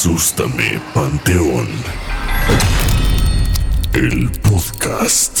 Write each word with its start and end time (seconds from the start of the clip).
Asústame, 0.00 0.80
Panteón. 0.94 1.66
El 3.94 4.30
podcast. 4.42 5.40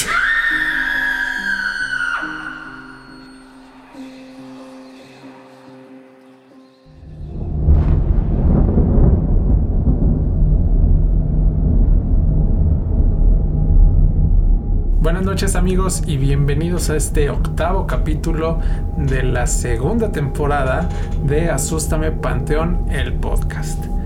Buenas 15.00 15.22
noches 15.22 15.54
amigos 15.54 16.02
y 16.04 16.16
bienvenidos 16.16 16.90
a 16.90 16.96
este 16.96 17.30
octavo 17.30 17.86
capítulo 17.86 18.58
de 18.96 19.22
la 19.22 19.46
segunda 19.46 20.10
temporada 20.10 20.88
de 21.22 21.48
Asústame 21.48 22.10
Panteón, 22.10 22.86
el 22.90 23.12
podcast. 23.14 23.97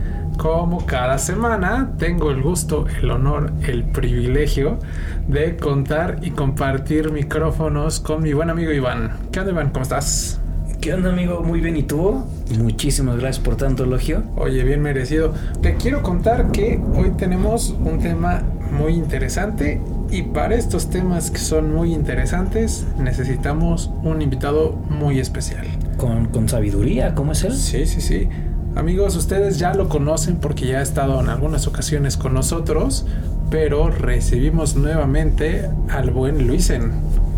Como 0.43 0.85
cada 0.87 1.19
semana 1.19 1.93
tengo 1.99 2.33
el 2.33 2.43
gusto, 2.43 2.85
el 3.01 3.13
honor, 3.13 3.53
el 3.63 3.85
privilegio 3.85 4.81
de 5.29 5.57
contar 5.57 6.19
y 6.21 6.33
compartir 6.33 7.13
micrófonos 7.13 8.01
con 8.01 8.25
mi 8.25 8.33
buen 8.33 8.51
amigo 8.51 8.73
Iván. 8.73 9.19
¿Qué 9.31 9.39
onda 9.39 9.53
Iván? 9.53 9.71
¿Cómo 9.71 9.85
estás? 9.85 10.41
¿Qué 10.81 10.95
onda 10.95 11.11
amigo? 11.11 11.45
Muy 11.45 11.61
bien, 11.61 11.77
¿y 11.77 11.85
tú? 11.85 12.25
Muchísimas 12.59 13.19
gracias 13.19 13.39
por 13.39 13.55
tanto 13.55 13.85
elogio. 13.85 14.25
Oye, 14.35 14.65
bien 14.65 14.83
merecido. 14.83 15.33
Te 15.61 15.77
quiero 15.77 16.03
contar 16.03 16.51
que 16.51 16.83
hoy 16.97 17.13
tenemos 17.17 17.77
un 17.85 18.01
tema 18.01 18.43
muy 18.73 18.95
interesante 18.95 19.81
y 20.11 20.23
para 20.23 20.57
estos 20.57 20.91
temas 20.91 21.31
que 21.31 21.39
son 21.39 21.73
muy 21.73 21.95
interesantes 21.95 22.85
necesitamos 22.99 23.93
un 24.03 24.21
invitado 24.23 24.73
muy 24.91 25.21
especial. 25.21 25.69
Con, 25.99 26.27
con 26.27 26.49
sabiduría, 26.49 27.15
¿cómo 27.15 27.31
es 27.31 27.45
él? 27.45 27.53
Sí, 27.55 27.87
sí, 27.87 28.01
sí. 28.01 28.29
Amigos, 28.75 29.17
ustedes 29.17 29.59
ya 29.59 29.75
lo 29.75 29.91
conocen 29.91 30.37
porque 30.37 30.67
ya 30.67 30.79
ha 30.79 30.83
estado 30.83 31.21
en 31.21 31.29
algunas 31.29 31.67
ocasiones 31.67 32.17
con 32.17 32.33
nosotros, 32.33 33.05
pero 33.51 33.91
recibimos 33.91 34.77
nuevamente 34.77 35.69
al 35.91 36.11
buen 36.11 36.47
Luisen. 36.47 36.91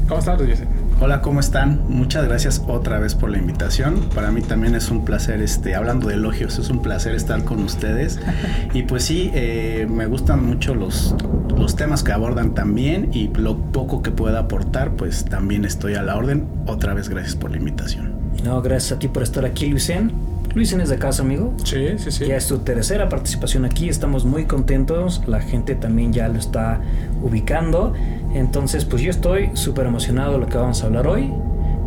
¿Cómo 0.07 0.21
estás, 0.21 0.41
Luisen? 0.41 0.69
Hola, 1.01 1.23
¿cómo 1.23 1.41
están? 1.41 1.83
Muchas 1.89 2.25
gracias 2.25 2.63
otra 2.69 3.01
vez 3.01 3.17
por 3.17 3.31
la 3.31 3.39
invitación. 3.39 4.01
Para 4.15 4.31
mí 4.31 4.43
también 4.43 4.77
es 4.77 4.93
un 4.93 5.05
placer, 5.05 5.43
este, 5.43 5.75
hablando 5.75 6.07
de 6.07 6.15
elogios, 6.15 6.61
es 6.61 6.71
un 6.71 6.81
placer 6.83 7.17
estar 7.17 7.43
con 7.45 7.63
ustedes. 7.65 8.21
Y 8.73 8.85
pues 8.85 9.05
sí, 9.05 9.31
eh, 9.35 9.87
me 9.91 10.07
gustan 10.07 10.45
mucho 10.45 10.75
los, 10.75 11.15
los 11.57 11.77
temas 11.77 12.03
que 12.03 12.13
abordan 12.13 12.55
también 12.55 13.11
y 13.13 13.29
lo 13.29 13.57
poco 13.57 14.03
que 14.03 14.11
pueda 14.11 14.41
aportar, 14.41 14.93
pues 14.93 15.25
también 15.25 15.65
estoy 15.65 15.95
a 15.95 16.03
la 16.03 16.17
orden. 16.17 16.47
Otra 16.67 16.95
vez 16.95 17.09
gracias 17.09 17.35
por 17.35 17.51
la 17.51 17.57
invitación. 17.57 18.15
No, 18.45 18.63
gracias 18.63 18.93
a 18.93 18.99
ti 18.99 19.09
por 19.09 19.23
estar 19.23 19.45
aquí, 19.45 19.67
Luisen. 19.67 20.34
Luisen 20.55 20.81
es 20.81 20.89
de 20.89 20.99
casa, 20.99 21.23
amigo. 21.23 21.53
Sí, 21.65 21.99
sí, 21.99 22.13
sí. 22.13 22.27
Ya 22.27 22.37
es 22.37 22.47
tu 22.47 22.59
tercera 22.59 23.09
participación 23.09 23.65
aquí, 23.65 23.89
estamos 23.89 24.25
muy 24.25 24.45
contentos, 24.45 25.23
la 25.27 25.41
gente 25.41 25.75
también 25.75 26.13
ya 26.13 26.29
lo 26.29 26.39
está 26.39 26.81
ubicando. 27.23 27.93
Entonces, 28.35 28.85
pues 28.85 29.03
yo 29.03 29.11
estoy 29.11 29.51
súper 29.55 29.87
emocionado 29.87 30.35
de 30.35 30.39
lo 30.39 30.47
que 30.47 30.57
vamos 30.57 30.83
a 30.83 30.87
hablar 30.87 31.09
hoy. 31.09 31.33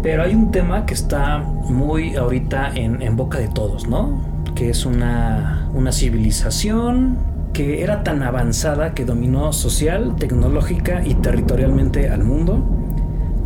Pero 0.03 0.23
hay 0.23 0.35
un 0.35 0.51
tema 0.51 0.85
que 0.85 0.93
está 0.93 1.39
muy 1.39 2.15
ahorita 2.15 2.73
en, 2.75 3.01
en 3.01 3.15
boca 3.15 3.39
de 3.39 3.47
todos, 3.47 3.87
¿no? 3.87 4.21
Que 4.53 4.69
es 4.69 4.85
una, 4.85 5.69
una 5.73 5.91
civilización 5.91 7.17
que 7.53 7.81
era 7.81 8.03
tan 8.03 8.21
avanzada 8.21 8.93
que 8.93 9.05
dominó 9.05 9.53
social, 9.53 10.15
tecnológica 10.17 11.03
y 11.05 11.15
territorialmente 11.15 12.09
al 12.09 12.23
mundo. 12.23 12.63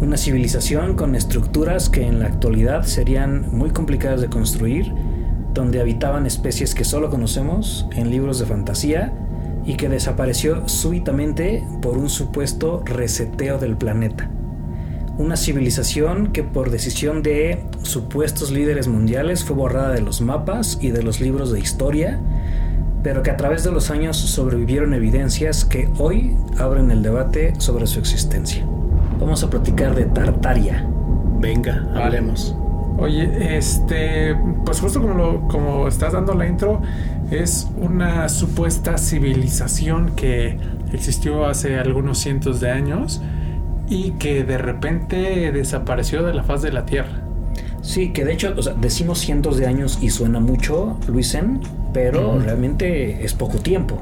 Una 0.01 0.17
civilización 0.17 0.95
con 0.95 1.15
estructuras 1.15 1.89
que 1.89 2.07
en 2.07 2.19
la 2.19 2.25
actualidad 2.25 2.83
serían 2.83 3.55
muy 3.55 3.69
complicadas 3.69 4.19
de 4.19 4.29
construir, 4.29 4.91
donde 5.53 5.81
habitaban 5.81 6.25
especies 6.25 6.75
que 6.75 6.85
solo 6.85 7.09
conocemos 7.09 7.87
en 7.95 8.09
libros 8.09 8.39
de 8.39 8.45
fantasía 8.45 9.13
y 9.65 9.75
que 9.75 9.89
desapareció 9.89 10.67
súbitamente 10.67 11.63
por 11.81 11.97
un 11.97 12.09
supuesto 12.09 12.81
reseteo 12.85 13.57
del 13.57 13.77
planeta. 13.77 14.29
Una 15.17 15.35
civilización 15.35 16.31
que 16.31 16.43
por 16.43 16.71
decisión 16.71 17.21
de 17.21 17.63
supuestos 17.83 18.49
líderes 18.49 18.87
mundiales 18.87 19.43
fue 19.43 19.55
borrada 19.55 19.91
de 19.91 20.01
los 20.01 20.21
mapas 20.21 20.79
y 20.81 20.91
de 20.91 21.03
los 21.03 21.19
libros 21.19 21.51
de 21.51 21.59
historia, 21.59 22.19
pero 23.03 23.21
que 23.21 23.31
a 23.31 23.37
través 23.37 23.63
de 23.63 23.71
los 23.71 23.91
años 23.91 24.17
sobrevivieron 24.17 24.93
evidencias 24.93 25.65
que 25.65 25.89
hoy 25.97 26.35
abren 26.57 26.91
el 26.91 27.03
debate 27.03 27.53
sobre 27.59 27.87
su 27.87 27.99
existencia. 27.99 28.65
Vamos 29.19 29.43
a 29.43 29.49
platicar 29.49 29.95
de 29.95 30.05
Tartaria. 30.05 30.87
Venga, 31.39 31.87
hablemos. 31.95 32.55
Oye, 32.97 33.57
este, 33.57 34.35
pues 34.65 34.79
justo 34.79 35.01
como, 35.01 35.13
lo, 35.15 35.47
como 35.47 35.87
estás 35.87 36.13
dando 36.13 36.33
la 36.33 36.47
intro, 36.47 36.81
es 37.31 37.69
una 37.77 38.29
supuesta 38.29 38.97
civilización 38.97 40.11
que 40.15 40.57
existió 40.93 41.45
hace 41.45 41.79
algunos 41.79 42.19
cientos 42.19 42.59
de 42.59 42.69
años 42.71 43.21
y 43.89 44.11
que 44.11 44.43
de 44.43 44.57
repente 44.57 45.51
desapareció 45.51 46.23
de 46.23 46.33
la 46.33 46.43
faz 46.43 46.61
de 46.61 46.71
la 46.71 46.85
Tierra. 46.85 47.23
Sí, 47.81 48.13
que 48.13 48.23
de 48.23 48.33
hecho, 48.33 48.53
o 48.55 48.61
sea, 48.61 48.73
decimos 48.73 49.19
cientos 49.19 49.57
de 49.57 49.65
años 49.65 49.97
y 50.01 50.09
suena 50.11 50.39
mucho, 50.39 50.97
Luisen, 51.07 51.59
pero 51.93 52.39
realmente 52.39 53.25
es 53.25 53.33
poco 53.33 53.57
tiempo. 53.57 53.99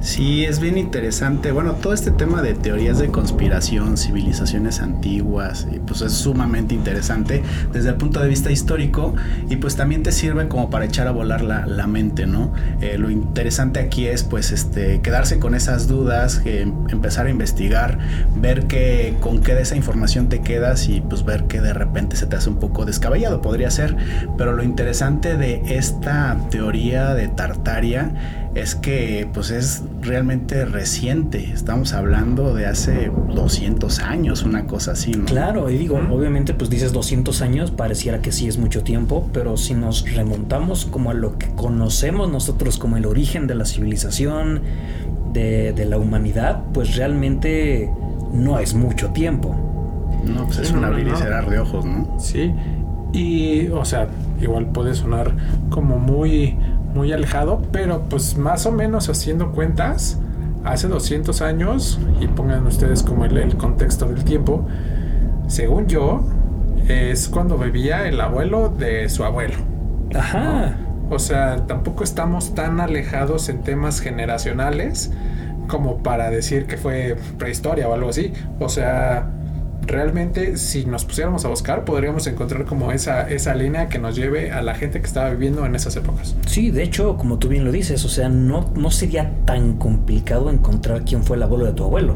Sí, 0.00 0.44
es 0.44 0.60
bien 0.60 0.78
interesante. 0.78 1.50
Bueno, 1.50 1.72
todo 1.72 1.92
este 1.92 2.12
tema 2.12 2.40
de 2.40 2.54
teorías 2.54 3.00
de 3.00 3.08
conspiración, 3.08 3.96
civilizaciones 3.96 4.80
antiguas, 4.80 5.66
y 5.72 5.80
pues 5.80 6.02
es 6.02 6.12
sumamente 6.12 6.74
interesante 6.74 7.42
desde 7.72 7.88
el 7.88 7.96
punto 7.96 8.20
de 8.20 8.28
vista 8.28 8.52
histórico 8.52 9.14
y 9.50 9.56
pues 9.56 9.74
también 9.74 10.04
te 10.04 10.12
sirve 10.12 10.46
como 10.46 10.70
para 10.70 10.84
echar 10.84 11.08
a 11.08 11.10
volar 11.10 11.42
la, 11.42 11.66
la 11.66 11.88
mente, 11.88 12.26
¿no? 12.26 12.52
Eh, 12.80 12.96
lo 12.96 13.10
interesante 13.10 13.80
aquí 13.80 14.06
es 14.06 14.22
pues 14.22 14.52
este 14.52 15.00
quedarse 15.00 15.40
con 15.40 15.56
esas 15.56 15.88
dudas, 15.88 16.42
eh, 16.44 16.70
empezar 16.90 17.26
a 17.26 17.30
investigar, 17.30 17.98
ver 18.36 18.68
que, 18.68 19.16
con 19.18 19.40
qué 19.40 19.56
de 19.56 19.62
esa 19.62 19.74
información 19.74 20.28
te 20.28 20.42
quedas 20.42 20.88
y 20.88 21.00
pues 21.00 21.24
ver 21.24 21.44
que 21.44 21.60
de 21.60 21.74
repente 21.74 22.14
se 22.14 22.26
te 22.26 22.36
hace 22.36 22.48
un 22.48 22.60
poco 22.60 22.84
descabellado, 22.84 23.42
podría 23.42 23.70
ser. 23.72 23.96
Pero 24.36 24.52
lo 24.52 24.62
interesante 24.62 25.36
de 25.36 25.60
esta 25.66 26.36
teoría 26.50 27.14
de 27.14 27.26
Tartaria 27.26 28.12
es 28.54 28.74
que 28.74 29.28
pues 29.32 29.50
es 29.50 29.82
realmente 30.02 30.64
reciente. 30.64 31.50
Estamos 31.52 31.92
hablando 31.92 32.54
de 32.54 32.66
hace 32.66 33.10
200 33.34 34.00
años, 34.00 34.42
una 34.42 34.66
cosa 34.66 34.92
así, 34.92 35.12
¿no? 35.12 35.24
Claro, 35.26 35.70
y 35.70 35.78
digo, 35.78 36.00
obviamente 36.10 36.54
pues 36.54 36.70
dices 36.70 36.92
200 36.92 37.42
años, 37.42 37.70
pareciera 37.70 38.20
que 38.20 38.32
sí 38.32 38.48
es 38.48 38.58
mucho 38.58 38.82
tiempo, 38.82 39.28
pero 39.32 39.56
si 39.56 39.74
nos 39.74 40.10
remontamos 40.12 40.86
como 40.86 41.10
a 41.10 41.14
lo 41.14 41.38
que 41.38 41.48
conocemos 41.54 42.30
nosotros 42.30 42.78
como 42.78 42.96
el 42.96 43.06
origen 43.06 43.46
de 43.46 43.54
la 43.54 43.64
civilización, 43.64 44.62
de, 45.32 45.72
de 45.72 45.84
la 45.84 45.98
humanidad, 45.98 46.62
pues 46.72 46.96
realmente 46.96 47.90
no 48.32 48.58
es 48.58 48.74
mucho 48.74 49.10
tiempo. 49.10 49.54
No, 50.24 50.46
pues 50.46 50.58
es 50.58 50.72
un 50.72 50.84
abrir 50.84 51.06
no, 51.06 51.14
y 51.14 51.16
cerrar 51.16 51.48
de 51.48 51.58
ojos, 51.58 51.84
¿no? 51.84 52.18
Sí, 52.18 52.52
y 53.12 53.68
o 53.68 53.84
sea, 53.84 54.08
igual 54.40 54.66
puede 54.66 54.94
sonar 54.94 55.32
como 55.70 55.98
muy, 55.98 56.56
muy 56.94 57.12
alejado, 57.12 57.62
pero 57.72 58.02
pues 58.08 58.36
más 58.36 58.66
o 58.66 58.72
menos 58.72 59.08
haciendo 59.08 59.52
cuentas, 59.52 60.18
hace 60.64 60.88
200 60.88 61.42
años, 61.42 61.98
y 62.20 62.26
pongan 62.28 62.66
ustedes 62.66 63.02
como 63.02 63.24
el, 63.24 63.36
el 63.36 63.56
contexto 63.56 64.06
del 64.06 64.24
tiempo, 64.24 64.66
según 65.46 65.86
yo, 65.86 66.22
es 66.88 67.28
cuando 67.28 67.58
vivía 67.58 68.08
el 68.08 68.20
abuelo 68.20 68.68
de 68.68 69.08
su 69.08 69.24
abuelo. 69.24 69.54
Ajá. 70.14 70.76
O 71.10 71.18
sea, 71.18 71.66
tampoco 71.66 72.04
estamos 72.04 72.54
tan 72.54 72.80
alejados 72.80 73.48
en 73.48 73.62
temas 73.62 74.00
generacionales 74.00 75.10
como 75.68 76.02
para 76.02 76.30
decir 76.30 76.66
que 76.66 76.76
fue 76.76 77.16
prehistoria 77.38 77.88
o 77.88 77.94
algo 77.94 78.10
así. 78.10 78.32
O 78.58 78.68
sea, 78.68 79.30
realmente 79.88 80.56
si 80.56 80.84
nos 80.84 81.04
pusiéramos 81.04 81.44
a 81.44 81.48
buscar 81.48 81.84
podríamos 81.84 82.26
encontrar 82.26 82.64
como 82.64 82.92
esa, 82.92 83.28
esa 83.28 83.54
línea 83.54 83.88
que 83.88 83.98
nos 83.98 84.14
lleve 84.14 84.52
a 84.52 84.62
la 84.62 84.74
gente 84.74 85.00
que 85.00 85.06
estaba 85.06 85.30
viviendo 85.30 85.66
en 85.66 85.74
esas 85.74 85.96
épocas. 85.96 86.36
Sí, 86.46 86.70
de 86.70 86.82
hecho, 86.82 87.16
como 87.16 87.38
tú 87.38 87.48
bien 87.48 87.64
lo 87.64 87.72
dices, 87.72 88.04
o 88.04 88.08
sea, 88.08 88.28
no, 88.28 88.70
no 88.74 88.90
sería 88.90 89.32
tan 89.44 89.76
complicado 89.76 90.50
encontrar 90.50 91.02
quién 91.04 91.24
fue 91.24 91.36
el 91.36 91.42
abuelo 91.42 91.64
de 91.64 91.72
tu 91.72 91.84
abuelo. 91.84 92.14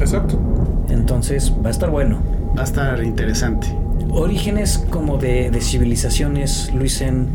Exacto. 0.00 0.40
Entonces, 0.88 1.52
va 1.64 1.68
a 1.68 1.70
estar 1.70 1.90
bueno. 1.90 2.20
Va 2.56 2.62
a 2.62 2.64
estar 2.64 3.02
interesante. 3.02 3.68
Orígenes 4.10 4.84
como 4.90 5.18
de, 5.18 5.50
de 5.50 5.60
civilizaciones, 5.60 6.72
Luisen, 6.74 7.28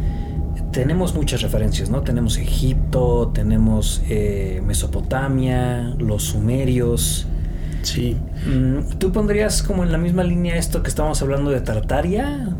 tenemos 0.72 1.16
muchas 1.16 1.42
referencias, 1.42 1.90
¿no? 1.90 2.02
Tenemos 2.02 2.38
Egipto, 2.38 3.32
tenemos 3.34 4.02
eh, 4.10 4.62
Mesopotamia, 4.66 5.96
los 5.98 6.24
sumerios. 6.24 7.28
Sí. 7.82 8.18
Mm, 8.46 8.98
¿Tú 8.98 9.12
pondrías 9.12 9.64
como 9.64 9.84
en 9.84 9.92
la 9.92 9.98
misma 9.98 10.24
línea 10.24 10.56
esto 10.58 10.84
que 10.84 10.90
estábamos 10.90 11.22
hablando 11.22 11.52
de 11.52 11.62
Tartaria? 11.62 12.56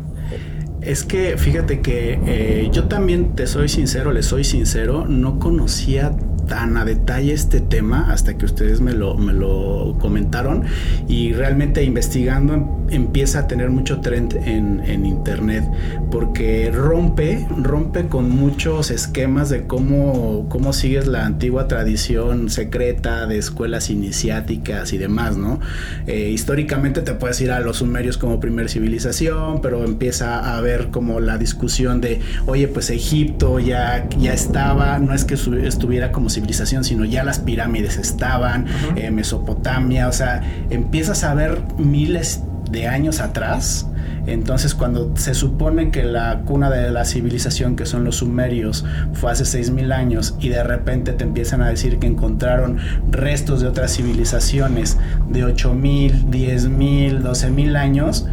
Es 0.80 1.04
que 1.04 1.36
fíjate 1.36 1.80
que 1.80 2.18
eh, 2.26 2.70
yo 2.72 2.84
también 2.84 3.34
te 3.34 3.46
soy 3.46 3.68
sincero, 3.68 4.12
le 4.12 4.22
soy 4.22 4.44
sincero, 4.44 5.04
no 5.06 5.38
conocía 5.38 6.12
tan 6.50 6.76
a 6.76 6.84
detalle 6.84 7.32
este 7.32 7.60
tema 7.60 8.12
hasta 8.12 8.36
que 8.36 8.44
ustedes 8.44 8.80
me 8.80 8.92
lo, 8.92 9.14
me 9.14 9.32
lo 9.32 9.96
comentaron 10.00 10.64
y 11.06 11.32
realmente 11.32 11.84
investigando 11.84 12.54
em, 12.54 12.66
empieza 12.90 13.38
a 13.38 13.46
tener 13.46 13.70
mucho 13.70 14.00
trend 14.00 14.34
en, 14.34 14.82
en 14.84 15.06
internet 15.06 15.64
porque 16.10 16.72
rompe, 16.72 17.46
rompe 17.56 18.08
con 18.08 18.30
muchos 18.30 18.90
esquemas 18.90 19.48
de 19.48 19.68
cómo, 19.68 20.46
cómo 20.48 20.72
sigues 20.72 21.06
la 21.06 21.24
antigua 21.24 21.68
tradición 21.68 22.50
secreta 22.50 23.28
de 23.28 23.38
escuelas 23.38 23.88
iniciáticas 23.88 24.92
y 24.92 24.98
demás, 24.98 25.36
¿no? 25.36 25.60
Eh, 26.08 26.30
históricamente 26.30 27.02
te 27.02 27.14
puedes 27.14 27.40
ir 27.40 27.52
a 27.52 27.60
los 27.60 27.76
sumerios 27.76 28.18
como 28.18 28.40
primer 28.40 28.68
civilización, 28.68 29.60
pero 29.62 29.84
empieza 29.84 30.40
a 30.40 30.58
haber 30.58 30.88
como 30.88 31.20
la 31.20 31.38
discusión 31.38 32.00
de, 32.00 32.20
oye, 32.46 32.66
pues 32.66 32.90
Egipto 32.90 33.60
ya, 33.60 34.08
ya 34.18 34.34
estaba, 34.34 34.98
no 34.98 35.14
es 35.14 35.24
que 35.24 35.34
estuviera 35.34 36.10
como 36.10 36.28
civilización, 36.40 36.84
sino 36.84 37.04
ya 37.04 37.22
las 37.22 37.38
pirámides 37.38 37.98
estaban, 37.98 38.66
eh, 38.96 39.10
Mesopotamia, 39.10 40.08
o 40.08 40.12
sea, 40.12 40.42
empiezas 40.70 41.22
a 41.24 41.34
ver 41.34 41.62
miles 41.76 42.42
de 42.70 42.88
años 42.88 43.20
atrás. 43.20 43.86
Entonces 44.26 44.74
cuando 44.74 45.16
se 45.16 45.34
supone 45.34 45.90
que 45.90 46.04
la 46.04 46.42
cuna 46.44 46.70
de 46.70 46.90
la 46.90 47.04
civilización, 47.04 47.74
que 47.74 47.86
son 47.86 48.04
los 48.04 48.16
sumerios, 48.16 48.84
fue 49.14 49.32
hace 49.32 49.44
6.000 49.44 49.92
años 49.92 50.36
y 50.40 50.50
de 50.50 50.62
repente 50.62 51.12
te 51.12 51.24
empiezan 51.24 51.62
a 51.62 51.68
decir 51.68 51.98
que 51.98 52.06
encontraron 52.06 52.78
restos 53.10 53.60
de 53.60 53.68
otras 53.68 53.96
civilizaciones 53.96 54.98
de 55.30 55.44
8.000, 55.44 56.26
10.000, 56.26 57.22
12.000 57.22 57.76
años, 57.76 58.26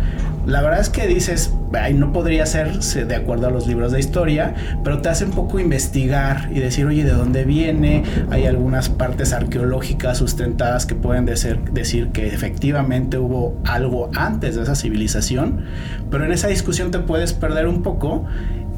la 0.45 0.61
verdad 0.61 0.79
es 0.79 0.89
que 0.89 1.07
dices, 1.07 1.51
no 1.93 2.13
podría 2.13 2.45
ser 2.45 2.79
de 2.79 3.15
acuerdo 3.15 3.47
a 3.47 3.51
los 3.51 3.67
libros 3.67 3.91
de 3.91 3.99
historia, 3.99 4.53
pero 4.83 5.01
te 5.01 5.09
hace 5.09 5.25
un 5.25 5.31
poco 5.31 5.59
investigar 5.59 6.49
y 6.51 6.59
decir, 6.59 6.85
oye, 6.85 7.03
¿de 7.03 7.11
dónde 7.11 7.43
viene? 7.43 8.03
Hay 8.29 8.45
algunas 8.45 8.89
partes 8.89 9.33
arqueológicas 9.33 10.17
sustentadas 10.17 10.85
que 10.85 10.95
pueden 10.95 11.25
decir, 11.25 11.59
decir 11.71 12.09
que 12.09 12.27
efectivamente 12.27 13.17
hubo 13.17 13.59
algo 13.65 14.09
antes 14.15 14.55
de 14.55 14.63
esa 14.63 14.75
civilización, 14.75 15.65
pero 16.09 16.25
en 16.25 16.31
esa 16.31 16.47
discusión 16.47 16.91
te 16.91 16.99
puedes 16.99 17.33
perder 17.33 17.67
un 17.67 17.83
poco 17.83 18.25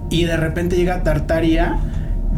y 0.09 0.25
de 0.25 0.37
repente 0.37 0.75
llega 0.75 1.03
Tartaria 1.03 1.77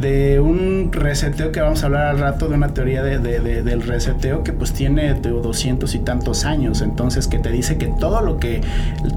de 0.02 0.40
un 0.40 0.92
reseteo 0.92 1.52
que 1.52 1.62
vamos 1.62 1.84
a 1.84 1.86
hablar 1.86 2.08
al 2.08 2.20
rato, 2.20 2.48
de 2.50 2.56
una 2.56 2.74
teoría 2.74 3.04
de, 3.04 3.20
del 3.20 3.82
reseteo 3.84 4.44
que 4.44 4.52
pues 4.52 4.74
tiene 4.74 5.14
de 5.14 5.30
200 5.30 5.94
y 5.96 6.00
tantos 6.00 6.46
años, 6.46 6.82
entonces 6.82 7.28
que 7.28 7.40
te 7.40 7.52
dice 7.52 7.78
que 7.78 7.88
todo 7.88 8.22
lo 8.22 8.38
que 8.38 8.62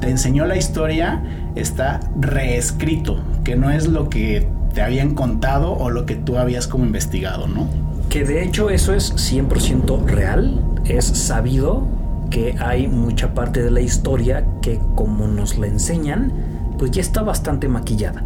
te 0.00 0.10
enseñó 0.10 0.46
la 0.46 0.56
historia 0.56 1.22
está 1.54 2.00
reescrito, 2.20 3.22
que 3.42 3.56
no 3.56 3.70
es 3.70 3.88
lo 3.88 4.08
que 4.10 4.46
te 4.74 4.82
habían 4.82 5.14
contado 5.14 5.72
o 5.72 5.90
lo 5.90 6.04
que 6.04 6.16
tú 6.16 6.36
habías 6.36 6.66
como 6.66 6.84
investigado, 6.84 7.46
¿no? 7.46 7.66
Que 8.10 8.24
de 8.24 8.42
hecho 8.42 8.70
eso 8.70 8.92
es 8.92 9.14
100% 9.14 10.04
real, 10.04 10.60
es 10.84 11.06
sabido 11.06 11.86
que 12.30 12.56
hay 12.60 12.88
mucha 12.88 13.34
parte 13.34 13.62
de 13.62 13.70
la 13.70 13.80
historia 13.80 14.44
que 14.60 14.80
como 14.94 15.28
nos 15.28 15.56
la 15.56 15.66
enseñan, 15.66 16.32
pues 16.78 16.90
ya 16.90 17.00
está 17.00 17.22
bastante 17.22 17.68
maquillada. 17.68 18.24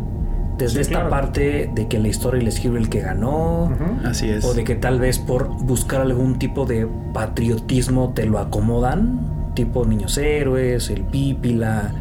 Desde 0.58 0.80
esta 0.80 1.08
parte 1.08 1.70
de 1.72 1.86
que 1.86 1.98
la 1.98 2.08
historia 2.08 2.42
le 2.42 2.48
escribe 2.48 2.78
el 2.78 2.88
que 2.88 3.00
ganó. 3.00 3.72
Así 4.04 4.28
es. 4.28 4.44
O 4.44 4.54
de 4.54 4.64
que 4.64 4.74
tal 4.74 4.98
vez 4.98 5.18
por 5.18 5.48
buscar 5.48 6.00
algún 6.00 6.38
tipo 6.38 6.66
de 6.66 6.88
patriotismo 7.12 8.12
te 8.14 8.26
lo 8.26 8.38
acomodan. 8.38 9.52
Tipo 9.54 9.84
Niños 9.84 10.18
Héroes, 10.18 10.90
el 10.90 11.02
Pípila. 11.02 11.92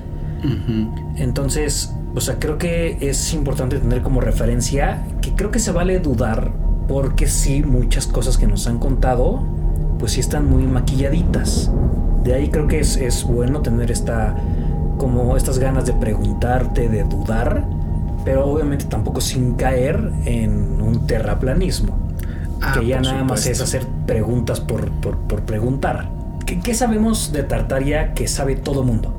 Entonces, 1.15 1.93
o 2.15 2.21
sea, 2.21 2.39
creo 2.39 2.57
que 2.57 2.97
es 2.99 3.33
importante 3.33 3.77
tener 3.77 4.01
como 4.01 4.21
referencia 4.21 5.05
que 5.21 5.33
creo 5.33 5.51
que 5.51 5.59
se 5.59 5.71
vale 5.71 5.99
dudar 5.99 6.51
porque 6.87 7.27
sí, 7.27 7.63
muchas 7.63 8.07
cosas 8.07 8.37
que 8.37 8.47
nos 8.47 8.65
han 8.67 8.79
contado, 8.79 9.43
pues 9.99 10.13
sí 10.13 10.19
están 10.19 10.49
muy 10.49 10.63
maquilladitas. 10.63 11.71
De 12.23 12.33
ahí 12.33 12.49
creo 12.49 12.67
que 12.67 12.79
es, 12.79 12.95
es 12.97 13.23
bueno 13.23 13.61
tener 13.61 13.91
esta, 13.91 14.35
como 14.97 15.35
estas 15.35 15.59
ganas 15.59 15.85
de 15.85 15.93
preguntarte, 15.93 16.87
de 16.89 17.03
dudar 17.03 17.65
pero 18.27 18.45
obviamente 18.45 18.83
tampoco 18.83 19.21
sin 19.21 19.53
caer 19.53 20.11
en 20.25 20.81
un 20.81 21.07
terraplanismo. 21.07 21.97
Ah, 22.61 22.75
que 22.77 22.85
ya 22.85 22.99
nada 22.99 23.23
más 23.23 23.45
es 23.45 23.61
hacer 23.61 23.87
preguntas 24.05 24.59
por, 24.59 24.91
preguntar. 25.45 26.09
¿Qué, 26.45 26.73
sabemos 26.73 27.31
de 27.31 27.43
Tartaria 27.43 28.13
que 28.13 28.27
sabe 28.27 28.57
todo 28.57 28.83
mundo? 28.83 29.15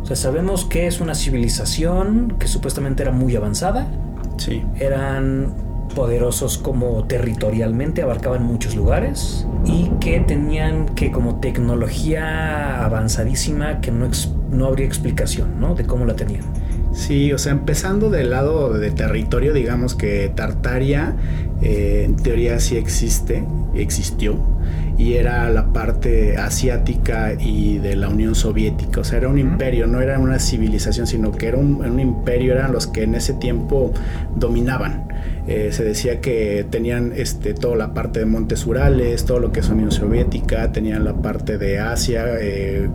O 0.00 0.06
sea, 0.06 0.14
sabemos 0.14 0.64
que 0.64 0.86
es 0.86 1.00
una 1.00 1.16
civilización 1.16 2.36
que 2.38 2.46
supuestamente 2.46 3.02
era 3.02 3.10
muy 3.10 3.34
avanzada. 3.34 3.88
Sí. 4.36 4.62
Eran 4.78 5.52
poderosos 5.96 6.56
como 6.56 7.02
territorialmente, 7.06 8.02
abarcaban 8.02 8.44
muchos 8.44 8.76
lugares 8.76 9.44
y 9.64 9.90
que 9.98 10.20
tenían 10.20 10.86
que 10.94 11.10
como 11.10 11.40
tecnología 11.40 12.84
avanzadísima 12.84 13.80
que 13.80 13.90
no, 13.90 14.08
no 14.52 14.66
habría 14.66 14.86
explicación, 14.86 15.58
¿no? 15.58 15.74
De 15.74 15.84
cómo 15.84 16.04
la 16.04 16.14
tenían. 16.14 16.44
Sí, 16.92 17.32
o 17.32 17.38
sea, 17.38 17.52
empezando 17.52 18.10
del 18.10 18.30
lado 18.30 18.72
de 18.74 18.90
territorio, 18.90 19.52
digamos 19.54 19.94
que 19.94 20.30
Tartaria 20.34 21.16
eh, 21.62 22.02
en 22.04 22.16
teoría 22.16 22.60
sí 22.60 22.76
existe, 22.76 23.44
existió, 23.74 24.36
y 24.98 25.14
era 25.14 25.48
la 25.48 25.72
parte 25.72 26.36
asiática 26.36 27.32
y 27.32 27.78
de 27.78 27.96
la 27.96 28.08
Unión 28.08 28.34
Soviética, 28.34 29.00
o 29.00 29.04
sea, 29.04 29.18
era 29.18 29.28
un 29.28 29.38
imperio, 29.38 29.86
no 29.86 30.02
era 30.02 30.18
una 30.18 30.38
civilización, 30.38 31.06
sino 31.06 31.32
que 31.32 31.48
era 31.48 31.56
un 31.56 31.98
imperio, 31.98 32.52
eran 32.52 32.72
los 32.72 32.86
que 32.86 33.04
en 33.04 33.14
ese 33.14 33.34
tiempo 33.34 33.92
dominaban. 34.36 35.08
Eh, 35.48 35.70
se 35.72 35.82
decía 35.82 36.20
que 36.20 36.64
tenían 36.70 37.12
este, 37.16 37.52
toda 37.52 37.74
la 37.74 37.94
parte 37.94 38.20
de 38.20 38.26
Montes 38.26 38.64
Urales, 38.64 39.24
todo 39.24 39.40
lo 39.40 39.50
que 39.50 39.58
es 39.58 39.68
Unión 39.68 39.90
Soviética, 39.90 40.70
tenían 40.70 41.04
la 41.04 41.14
parte 41.14 41.58
de 41.58 41.80
Asia, 41.80 42.26
eh, 42.40 42.88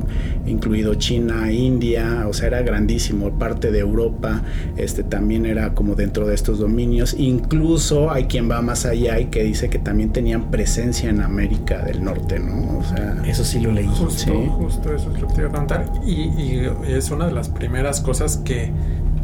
incluido 0.46 0.96
China, 0.96 1.52
India, 1.52 2.26
o 2.26 2.32
sea, 2.32 2.48
era 2.48 2.62
grandísimo, 2.62 3.38
parte 3.38 3.70
de 3.70 3.80
Europa, 3.80 4.44
este, 4.78 5.04
también 5.04 5.46
era 5.46 5.74
como 5.74 5.96
dentro 5.96 6.26
de 6.26 6.36
estos 6.36 6.60
dominios, 6.60 7.16
incluso 7.18 8.12
hay 8.12 8.26
quien 8.26 8.50
va 8.50 8.62
más 8.62 8.86
allá 8.86 9.20
y 9.20 9.26
que 9.26 9.44
dice 9.44 9.70
que 9.70 9.80
también 9.80 10.14
tenían 10.14 10.50
presencia 10.50 11.10
en 11.10 11.22
América 11.22 11.84
del 11.84 12.02
Norte, 12.02 12.40
¿no? 12.40 12.78
O 12.78 12.84
sea, 12.84 13.24
eso 13.26 13.44
sí 13.44 13.60
lo 13.60 13.74
leí. 13.74 13.88
Justo, 13.88 14.34
justo 14.34 14.94
eso 14.94 15.12
es 15.14 15.22
lo 15.22 15.28
que 15.28 15.34
te 15.34 15.42
iba 15.42 15.50
a 15.50 15.54
contar. 15.54 15.92
Y, 16.06 16.12
y, 16.12 16.72
es 16.88 17.12
una 17.12 17.28
de 17.28 17.34
las 17.34 17.50
primeras 17.50 18.00
cosas 18.00 18.38
que, 18.38 18.72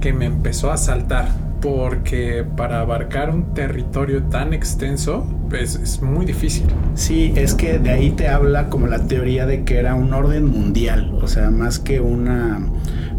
que 0.02 0.12
me 0.12 0.26
empezó 0.26 0.72
a 0.72 0.78
saltar 0.78 1.53
porque 1.64 2.46
para 2.58 2.82
abarcar 2.82 3.30
un 3.30 3.54
territorio 3.54 4.24
tan 4.24 4.54
extenso 4.54 5.26
pues, 5.50 5.76
es 5.76 6.02
muy 6.02 6.26
difícil. 6.26 6.66
Sí, 6.94 7.32
es 7.38 7.54
que 7.54 7.80
de 7.80 7.90
ahí 7.90 8.10
te 8.10 8.28
habla 8.28 8.70
como 8.70 8.88
la 8.88 9.08
teoría 9.08 9.46
de 9.46 9.64
que 9.64 9.78
era 9.78 9.96
un 9.96 10.14
orden 10.14 10.46
mundial, 10.46 11.18
o 11.22 11.28
sea, 11.28 11.52
más 11.52 11.80
que 11.80 12.02
una 12.02 12.60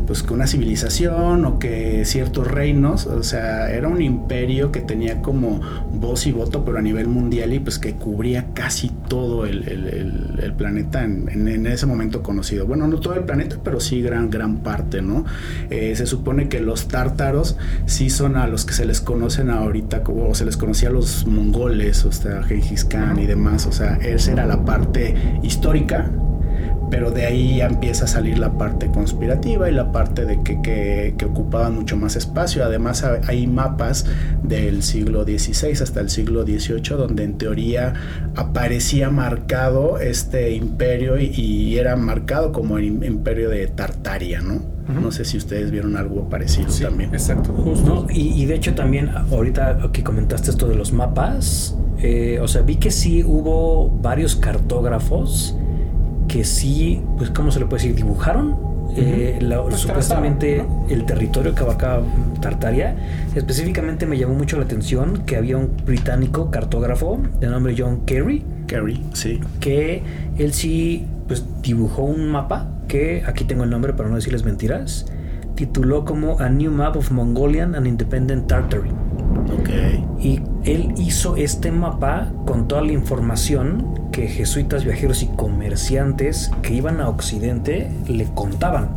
pues 0.06 0.22
que 0.22 0.34
una 0.34 0.46
civilización 0.46 1.44
o 1.44 1.58
que 1.58 2.04
ciertos 2.04 2.46
reinos, 2.50 3.06
o 3.06 3.22
sea, 3.22 3.70
era 3.70 3.88
un 3.88 4.02
imperio 4.02 4.70
que 4.72 4.80
tenía 4.80 5.22
como 5.22 5.60
voz 5.92 6.26
y 6.26 6.32
voto, 6.32 6.64
pero 6.64 6.78
a 6.78 6.82
nivel 6.82 7.08
mundial 7.08 7.52
y 7.52 7.60
pues 7.60 7.78
que 7.78 7.94
cubría 7.94 8.46
casi 8.54 8.90
todo 9.08 9.46
el, 9.46 10.54
planeta 10.56 11.04
en, 11.04 11.66
ese 11.66 11.86
momento 11.86 12.22
conocido. 12.22 12.66
Bueno, 12.66 12.86
no 12.86 13.00
todo 13.00 13.14
el 13.14 13.24
planeta, 13.24 13.56
pero 13.62 13.80
sí 13.80 14.02
gran, 14.02 14.30
gran 14.30 14.58
parte, 14.58 15.02
¿no? 15.02 15.24
Eh, 15.70 15.94
se 15.96 16.06
supone 16.06 16.48
que 16.48 16.60
los 16.60 16.88
tártaros 16.88 17.56
sí 17.86 18.10
son 18.10 18.36
a 18.36 18.46
los 18.46 18.64
que 18.64 18.74
se 18.74 18.84
les 18.84 19.00
conocen 19.00 19.50
ahorita, 19.50 20.02
o 20.06 20.34
se 20.34 20.44
les 20.44 20.56
conocía 20.56 20.90
a 20.90 20.92
los 20.92 21.26
mongoles, 21.26 22.04
o 22.04 22.12
sea, 22.12 22.42
Gengis 22.42 22.84
Khan 22.84 23.18
y 23.18 23.26
demás, 23.26 23.66
o 23.66 23.72
sea, 23.72 23.96
esa 23.96 24.32
era 24.32 24.46
la 24.46 24.64
parte 24.64 25.14
histórica 25.42 26.10
pero 26.94 27.10
de 27.10 27.26
ahí 27.26 27.56
ya 27.56 27.66
empieza 27.66 28.04
a 28.04 28.06
salir 28.06 28.38
la 28.38 28.56
parte 28.56 28.86
conspirativa 28.86 29.68
y 29.68 29.74
la 29.74 29.90
parte 29.90 30.24
de 30.26 30.44
que, 30.44 30.62
que, 31.18 31.24
ocupaban 31.24 31.74
mucho 31.74 31.96
más 31.96 32.14
espacio. 32.14 32.64
Además 32.64 33.02
hay 33.26 33.48
mapas 33.48 34.06
del 34.44 34.80
siglo 34.84 35.24
XVI 35.24 35.72
hasta 35.82 35.98
el 35.98 36.08
siglo 36.08 36.44
XVIII 36.44 36.96
donde 36.96 37.24
en 37.24 37.36
teoría 37.36 37.94
aparecía 38.36 39.10
marcado 39.10 39.98
este 39.98 40.52
imperio 40.52 41.18
y, 41.18 41.76
era 41.76 41.96
marcado 41.96 42.52
como 42.52 42.78
el 42.78 42.84
imperio 42.84 43.50
de 43.50 43.66
Tartaria, 43.66 44.40
¿no? 44.40 44.62
No 44.86 45.10
sé 45.10 45.24
si 45.24 45.36
ustedes 45.36 45.72
vieron 45.72 45.96
algo 45.96 46.28
parecido 46.28 46.68
también. 46.80 47.12
Exacto, 47.12 47.52
justo. 47.54 48.06
Y, 48.08 48.44
de 48.44 48.54
hecho 48.54 48.72
también 48.76 49.10
ahorita 49.32 49.90
que 49.92 50.04
comentaste 50.04 50.52
esto 50.52 50.68
de 50.68 50.76
los 50.76 50.92
mapas, 50.92 51.76
eh, 51.98 52.38
o 52.40 52.46
sea, 52.46 52.62
vi 52.62 52.76
que 52.76 52.92
sí 52.92 53.24
hubo 53.24 53.90
varios 53.90 54.36
cartógrafos 54.36 55.56
que 56.28 56.44
sí, 56.44 57.02
pues, 57.16 57.30
¿cómo 57.30 57.50
se 57.50 57.60
le 57.60 57.66
puede 57.66 57.82
decir? 57.82 57.96
Dibujaron 57.96 58.74
eh, 58.96 59.38
pues 59.40 59.80
supuestamente 59.80 60.64
el 60.88 61.04
territorio 61.04 61.54
que 61.54 61.62
abarcaba 61.62 62.02
Tartaria. 62.40 62.94
Específicamente 63.34 64.06
me 64.06 64.18
llamó 64.18 64.34
mucho 64.34 64.56
la 64.56 64.64
atención 64.64 65.24
que 65.26 65.36
había 65.36 65.56
un 65.56 65.72
británico 65.84 66.50
cartógrafo 66.50 67.20
de 67.40 67.48
nombre 67.48 67.74
John 67.76 68.02
Kerry. 68.06 68.44
Kerry, 68.66 69.02
sí. 69.12 69.40
Que 69.60 70.02
él 70.38 70.52
sí 70.52 71.06
pues, 71.26 71.44
dibujó 71.62 72.02
un 72.02 72.28
mapa 72.28 72.68
que 72.88 73.22
aquí 73.26 73.44
tengo 73.44 73.64
el 73.64 73.70
nombre 73.70 73.92
para 73.94 74.08
no 74.08 74.16
decirles 74.16 74.44
mentiras. 74.44 75.06
Tituló 75.54 76.04
como 76.04 76.40
A 76.40 76.48
New 76.48 76.70
Map 76.70 76.96
of 76.96 77.10
Mongolian 77.10 77.74
and 77.74 77.86
Independent 77.86 78.46
Tartary. 78.48 78.90
Ok. 79.52 79.70
Y 80.20 80.40
él 80.64 80.94
hizo 80.96 81.36
este 81.36 81.70
mapa 81.70 82.32
con 82.46 82.66
toda 82.68 82.82
la 82.82 82.92
información 82.92 84.08
que 84.10 84.26
jesuitas, 84.28 84.84
viajeros 84.84 85.22
y 85.22 85.26
comerciantes 85.26 86.50
que 86.62 86.74
iban 86.74 87.00
a 87.00 87.08
Occidente 87.08 87.90
le 88.06 88.24
contaban. 88.26 88.90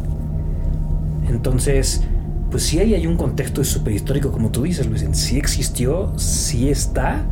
Entonces, 1.30 2.04
pues 2.51 2.63
sí 2.63 2.80
ahí 2.80 2.94
hay 2.94 3.08
un 3.08 3.18
contexto 3.18 3.63
superhistórico, 3.63 4.32
como 4.32 4.50
tú 4.50 4.63
dices, 4.63 4.88
Luis. 4.88 5.06
Sí 5.12 5.38
existió, 5.38 6.18
sí 6.18 6.70
está. 6.70 7.24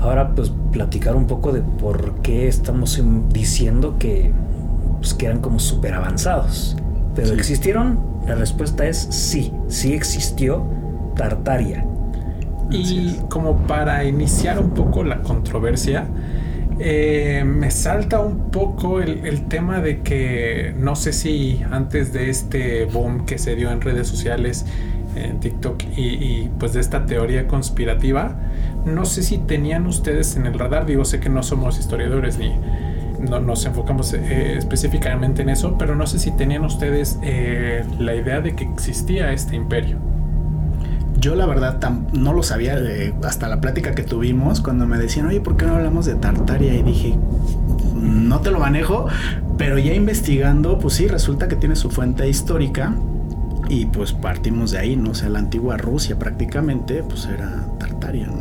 Ahora, 0.00 0.34
pues 0.34 0.52
platicar 0.72 1.16
un 1.16 1.26
poco 1.26 1.52
de 1.52 1.62
por 1.62 2.20
qué 2.22 2.46
estamos 2.48 3.00
diciendo 3.32 3.96
que, 3.98 4.30
pues, 5.00 5.14
que 5.14 5.26
eran 5.26 5.40
como 5.40 5.58
súper 5.58 5.94
avanzados. 5.94 6.76
Pero 7.14 7.28
Sí. 7.28 7.34
existieron, 7.34 7.98
la 8.26 8.34
respuesta 8.34 8.86
es 8.86 9.08
sí, 9.10 9.52
sí 9.68 9.94
existió 9.94 10.64
Tartaria. 11.16 11.84
Y 12.70 13.20
como 13.28 13.56
para 13.66 14.04
iniciar 14.04 14.58
un 14.58 14.70
poco 14.70 15.04
la 15.04 15.22
controversia, 15.22 16.06
eh, 16.78 17.42
me 17.46 17.70
salta 17.70 18.20
un 18.20 18.50
poco 18.50 19.00
el, 19.00 19.24
el 19.26 19.46
tema 19.48 19.80
de 19.80 20.02
que 20.02 20.74
no 20.78 20.96
sé 20.96 21.12
si 21.12 21.62
antes 21.70 22.12
de 22.12 22.28
este 22.28 22.84
boom 22.86 23.24
que 23.24 23.38
se 23.38 23.54
dio 23.54 23.70
en 23.70 23.80
redes 23.80 24.08
sociales, 24.08 24.66
en 25.14 25.40
TikTok 25.40 25.82
y, 25.96 26.02
y, 26.02 26.50
pues 26.58 26.74
de 26.74 26.80
esta 26.80 27.06
teoría 27.06 27.48
conspirativa, 27.48 28.36
no 28.84 29.04
sé 29.06 29.22
si 29.22 29.38
tenían 29.38 29.86
ustedes 29.86 30.36
en 30.36 30.46
el 30.46 30.58
radar, 30.58 30.86
digo, 30.86 31.04
sé 31.04 31.20
que 31.20 31.30
no 31.30 31.42
somos 31.42 31.78
historiadores 31.78 32.38
ni 32.38 32.52
no 33.18 33.40
nos 33.40 33.64
enfocamos 33.64 34.12
eh, 34.12 34.56
específicamente 34.56 35.42
en 35.42 35.48
eso, 35.48 35.76
pero 35.78 35.94
no 35.94 36.06
sé 36.06 36.18
si 36.18 36.30
tenían 36.32 36.64
ustedes 36.64 37.18
eh, 37.22 37.84
la 37.98 38.14
idea 38.14 38.40
de 38.40 38.54
que 38.54 38.64
existía 38.64 39.32
este 39.32 39.56
imperio. 39.56 39.98
Yo 41.18 41.34
la 41.34 41.46
verdad 41.46 41.78
no 42.12 42.32
lo 42.32 42.42
sabía 42.42 42.78
hasta 43.24 43.48
la 43.48 43.60
plática 43.60 43.94
que 43.94 44.02
tuvimos 44.02 44.60
cuando 44.60 44.86
me 44.86 44.98
decían, 44.98 45.26
oye, 45.26 45.40
¿por 45.40 45.56
qué 45.56 45.66
no 45.66 45.74
hablamos 45.74 46.04
de 46.06 46.14
Tartaria? 46.14 46.74
Y 46.74 46.82
dije, 46.82 47.18
no 47.94 48.40
te 48.40 48.50
lo 48.50 48.58
manejo, 48.58 49.06
pero 49.56 49.78
ya 49.78 49.94
investigando, 49.94 50.78
pues 50.78 50.94
sí, 50.94 51.08
resulta 51.08 51.48
que 51.48 51.56
tiene 51.56 51.74
su 51.74 51.90
fuente 51.90 52.28
histórica 52.28 52.94
y 53.68 53.86
pues 53.86 54.12
partimos 54.12 54.70
de 54.72 54.78
ahí, 54.78 54.96
¿no? 54.96 55.10
O 55.10 55.14
sea, 55.14 55.28
la 55.28 55.38
antigua 55.38 55.76
Rusia 55.76 56.18
prácticamente, 56.18 57.02
pues 57.02 57.26
era 57.26 57.66
Tartaria, 57.78 58.26
¿no? 58.26 58.38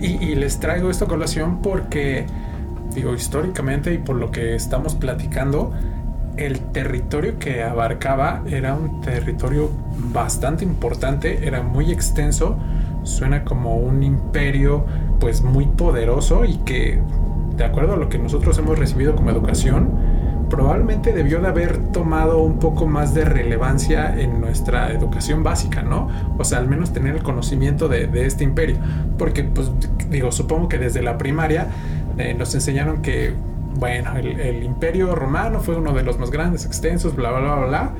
Y, 0.00 0.06
y 0.24 0.34
les 0.34 0.58
traigo 0.60 0.90
esta 0.90 1.06
colación 1.06 1.60
porque, 1.60 2.26
digo, 2.94 3.14
históricamente 3.14 3.92
y 3.92 3.98
por 3.98 4.16
lo 4.16 4.30
que 4.30 4.54
estamos 4.54 4.94
platicando, 4.94 5.72
el 6.38 6.60
territorio 6.72 7.38
que 7.38 7.62
abarcaba 7.62 8.42
era 8.48 8.74
un 8.74 9.00
territorio 9.00 9.70
bastante 10.12 10.64
importante, 10.64 11.46
era 11.46 11.62
muy 11.62 11.90
extenso, 11.90 12.56
suena 13.02 13.44
como 13.44 13.76
un 13.76 14.02
imperio 14.02 14.84
pues 15.20 15.42
muy 15.42 15.66
poderoso 15.66 16.44
y 16.44 16.56
que, 16.58 17.00
de 17.56 17.64
acuerdo 17.64 17.94
a 17.94 17.96
lo 17.96 18.08
que 18.08 18.18
nosotros 18.18 18.56
hemos 18.58 18.78
recibido 18.78 19.16
como 19.16 19.30
educación, 19.30 19.90
probablemente 20.48 21.12
debió 21.12 21.40
de 21.40 21.48
haber 21.48 21.78
tomado 21.92 22.38
un 22.38 22.58
poco 22.58 22.86
más 22.86 23.14
de 23.14 23.24
relevancia 23.24 24.18
en 24.18 24.40
nuestra 24.40 24.92
educación 24.92 25.42
básica, 25.42 25.82
¿no? 25.82 26.08
O 26.38 26.44
sea, 26.44 26.58
al 26.58 26.68
menos 26.68 26.92
tener 26.92 27.16
el 27.16 27.22
conocimiento 27.22 27.88
de, 27.88 28.08
este 28.26 28.44
imperio. 28.44 28.76
Porque, 29.18 29.44
pues, 29.44 29.70
digo, 30.10 30.32
supongo 30.32 30.68
que 30.68 30.78
desde 30.78 31.02
la 31.02 31.18
primaria 31.18 31.66
eh, 32.16 32.34
nos 32.34 32.54
enseñaron 32.54 33.02
que, 33.02 33.34
bueno, 33.78 34.16
el, 34.16 34.62
imperio 34.64 35.14
romano 35.14 35.60
fue 35.60 35.76
uno 35.76 35.92
de 35.92 36.02
los 36.02 36.18
más 36.18 36.30
grandes, 36.30 36.64
extensos, 36.66 37.14
bla, 37.14 37.30
bla, 37.30 37.40
bla, 37.40 37.66
bla. 37.66 37.92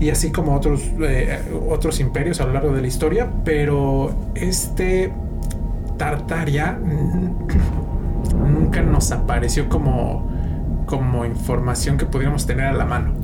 Y 0.00 0.10
así 0.10 0.30
como 0.30 0.54
otros, 0.54 0.80
eh, 1.00 1.40
otros 1.68 2.00
imperios 2.00 2.40
a 2.40 2.46
lo 2.46 2.52
largo 2.52 2.72
de 2.72 2.80
la 2.80 2.86
historia, 2.86 3.28
pero 3.44 4.14
este 4.34 5.12
Tartaria 5.98 6.78
nunca 8.34 8.80
nos 8.80 9.10
apareció 9.10 9.68
como, 9.68 10.30
como 10.86 11.24
información 11.24 11.98
que 11.98 12.06
pudiéramos 12.06 12.46
tener 12.46 12.66
a 12.66 12.72
la 12.72 12.86
mano. 12.86 13.14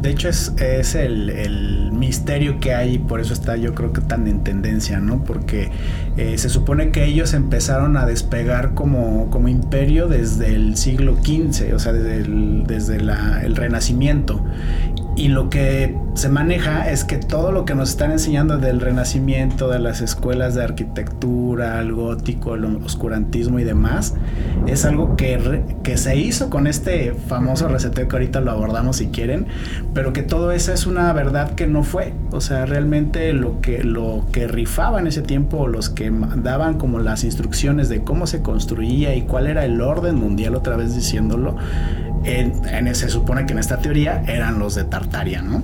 De 0.00 0.10
hecho 0.10 0.28
es, 0.28 0.52
es 0.58 0.94
el, 0.94 1.28
el 1.30 1.92
misterio 1.92 2.58
que 2.58 2.74
hay 2.74 2.98
por 2.98 3.20
eso 3.20 3.34
está 3.34 3.56
yo 3.56 3.74
creo 3.74 3.92
que 3.92 4.00
tan 4.00 4.26
en 4.26 4.42
tendencia, 4.42 4.98
¿no? 4.98 5.22
Porque 5.24 5.70
eh, 6.16 6.38
se 6.38 6.48
supone 6.48 6.90
que 6.90 7.04
ellos 7.04 7.34
empezaron 7.34 7.96
a 7.96 8.06
despegar 8.06 8.72
como, 8.74 9.28
como 9.30 9.48
imperio 9.48 10.08
desde 10.08 10.54
el 10.54 10.76
siglo 10.76 11.16
XV, 11.22 11.74
o 11.74 11.78
sea, 11.78 11.92
desde 11.92 12.16
el, 12.16 12.64
desde 12.66 13.00
la- 13.00 13.42
el 13.42 13.56
Renacimiento. 13.56 14.42
Y 15.16 15.28
lo 15.28 15.50
que 15.50 15.94
se 16.14 16.28
maneja 16.28 16.90
es 16.90 17.04
que 17.04 17.16
todo 17.16 17.52
lo 17.52 17.64
que 17.64 17.74
nos 17.74 17.90
están 17.90 18.10
enseñando 18.10 18.58
del 18.58 18.80
Renacimiento, 18.80 19.68
de 19.68 19.78
las 19.78 20.00
escuelas 20.00 20.54
de 20.54 20.64
arquitectura, 20.64 21.80
el 21.80 21.92
gótico, 21.92 22.56
el 22.56 22.64
oscurantismo 22.64 23.58
y 23.58 23.64
demás, 23.64 24.14
es 24.66 24.84
algo 24.84 25.16
que, 25.16 25.62
que 25.82 25.96
se 25.96 26.16
hizo 26.16 26.50
con 26.50 26.66
este 26.66 27.14
famoso 27.28 27.68
reseteo 27.68 28.08
que 28.08 28.16
ahorita 28.16 28.40
lo 28.40 28.50
abordamos 28.50 28.96
si 28.96 29.06
quieren, 29.06 29.46
pero 29.94 30.12
que 30.12 30.22
todo 30.22 30.52
eso 30.52 30.72
es 30.72 30.86
una 30.86 31.10
verdad 31.12 31.52
que 31.52 31.66
no 31.66 31.84
fue. 31.84 32.12
O 32.32 32.40
sea, 32.40 32.66
realmente 32.66 33.32
lo 33.32 33.60
que, 33.60 33.82
lo 33.84 34.26
que 34.32 34.46
rifaba 34.48 34.98
en 35.00 35.06
ese 35.06 35.22
tiempo, 35.22 35.68
los 35.68 35.88
que 35.90 36.12
daban 36.42 36.76
como 36.76 36.98
las 36.98 37.24
instrucciones 37.24 37.88
de 37.88 38.02
cómo 38.02 38.26
se 38.26 38.42
construía 38.42 39.14
y 39.14 39.22
cuál 39.22 39.46
era 39.46 39.64
el 39.64 39.80
orden 39.80 40.16
mundial, 40.16 40.54
otra 40.56 40.76
vez 40.76 40.94
diciéndolo, 40.94 41.56
en, 42.24 42.52
en- 42.68 42.94
se 42.94 43.08
supone 43.08 43.46
que 43.46 43.52
en 43.52 43.58
esta 43.60 43.78
teoría 43.78 44.22
eran 44.26 44.58
los 44.58 44.74
de 44.74 44.84
Tartaria, 44.84 45.40
¿no? 45.40 45.62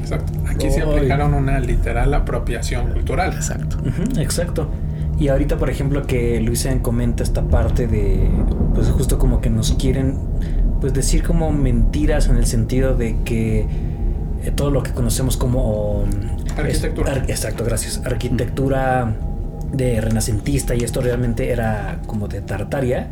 Exacto. 0.00 0.32
Aquí 0.48 0.70
se 0.70 0.82
aplicaron 0.82 1.34
una 1.34 1.58
literal 1.60 2.12
apropiación 2.14 2.92
cultural. 2.92 3.32
Exacto. 3.34 3.76
Exacto. 4.18 4.70
Y 5.18 5.28
ahorita, 5.28 5.56
por 5.56 5.70
ejemplo, 5.70 6.02
que 6.06 6.40
Luisa 6.40 6.70
comenta 6.82 7.22
esta 7.22 7.42
parte 7.42 7.86
de, 7.86 8.28
pues 8.74 8.88
justo 8.88 9.18
como 9.18 9.40
que 9.40 9.48
nos 9.50 9.72
quieren, 9.72 10.18
pues 10.80 10.92
decir 10.92 11.22
como 11.22 11.50
mentiras 11.52 12.28
en 12.28 12.36
el 12.36 12.44
sentido 12.46 12.94
de 12.94 13.16
que 13.24 13.60
eh, 14.44 14.50
todo 14.54 14.70
lo 14.70 14.82
que 14.82 14.90
conocemos 14.92 15.36
como... 15.38 16.04
mm, 16.04 16.58
Arquitectura. 16.60 17.12
es- 17.12 17.18
ar- 17.18 17.30
exacto, 17.30 17.64
gracias. 17.64 18.02
Arquitectura 18.04 19.14
de 19.72 20.00
renacentista 20.00 20.74
y 20.74 20.80
esto 20.84 21.00
realmente 21.00 21.50
era 21.50 21.98
como 22.06 22.28
de 22.28 22.40
Tartaria. 22.42 23.08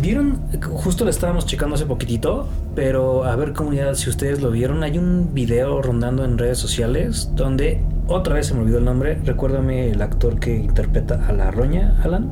¿Vieron? 0.00 0.40
Justo 0.60 1.04
lo 1.04 1.10
estábamos 1.10 1.46
checando 1.46 1.76
hace 1.76 1.86
poquitito, 1.86 2.48
pero 2.74 3.24
a 3.24 3.36
ver 3.36 3.52
comunidad, 3.52 3.94
si 3.94 4.10
ustedes 4.10 4.40
lo 4.42 4.50
vieron, 4.50 4.82
hay 4.82 4.98
un 4.98 5.32
video 5.32 5.80
rondando 5.80 6.24
en 6.24 6.38
redes 6.38 6.58
sociales 6.58 7.30
donde 7.34 7.80
otra 8.08 8.34
vez 8.34 8.46
se 8.46 8.54
me 8.54 8.60
olvidó 8.60 8.78
el 8.78 8.84
nombre. 8.84 9.18
Recuérdame 9.24 9.90
el 9.90 10.02
actor 10.02 10.40
que 10.40 10.56
interpreta 10.56 11.26
a 11.28 11.32
la 11.32 11.50
roña, 11.50 11.94
Alan. 12.02 12.30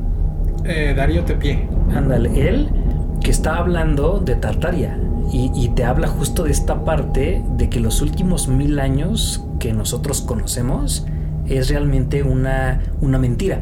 Eh, 0.65 0.93
Darío 0.95 1.23
Tepié. 1.23 1.67
Ándale, 1.95 2.47
él 2.47 2.69
que 3.21 3.31
está 3.31 3.57
hablando 3.57 4.19
de 4.19 4.35
Tartaria 4.35 4.99
y, 5.31 5.51
y 5.55 5.69
te 5.69 5.85
habla 5.85 6.07
justo 6.07 6.43
de 6.43 6.51
esta 6.51 6.83
parte 6.83 7.43
de 7.57 7.69
que 7.69 7.79
los 7.79 8.01
últimos 8.01 8.47
mil 8.47 8.79
años 8.79 9.45
que 9.59 9.71
nosotros 9.71 10.21
conocemos 10.21 11.05
es 11.47 11.69
realmente 11.69 12.23
una, 12.23 12.81
una 13.01 13.17
mentira 13.17 13.61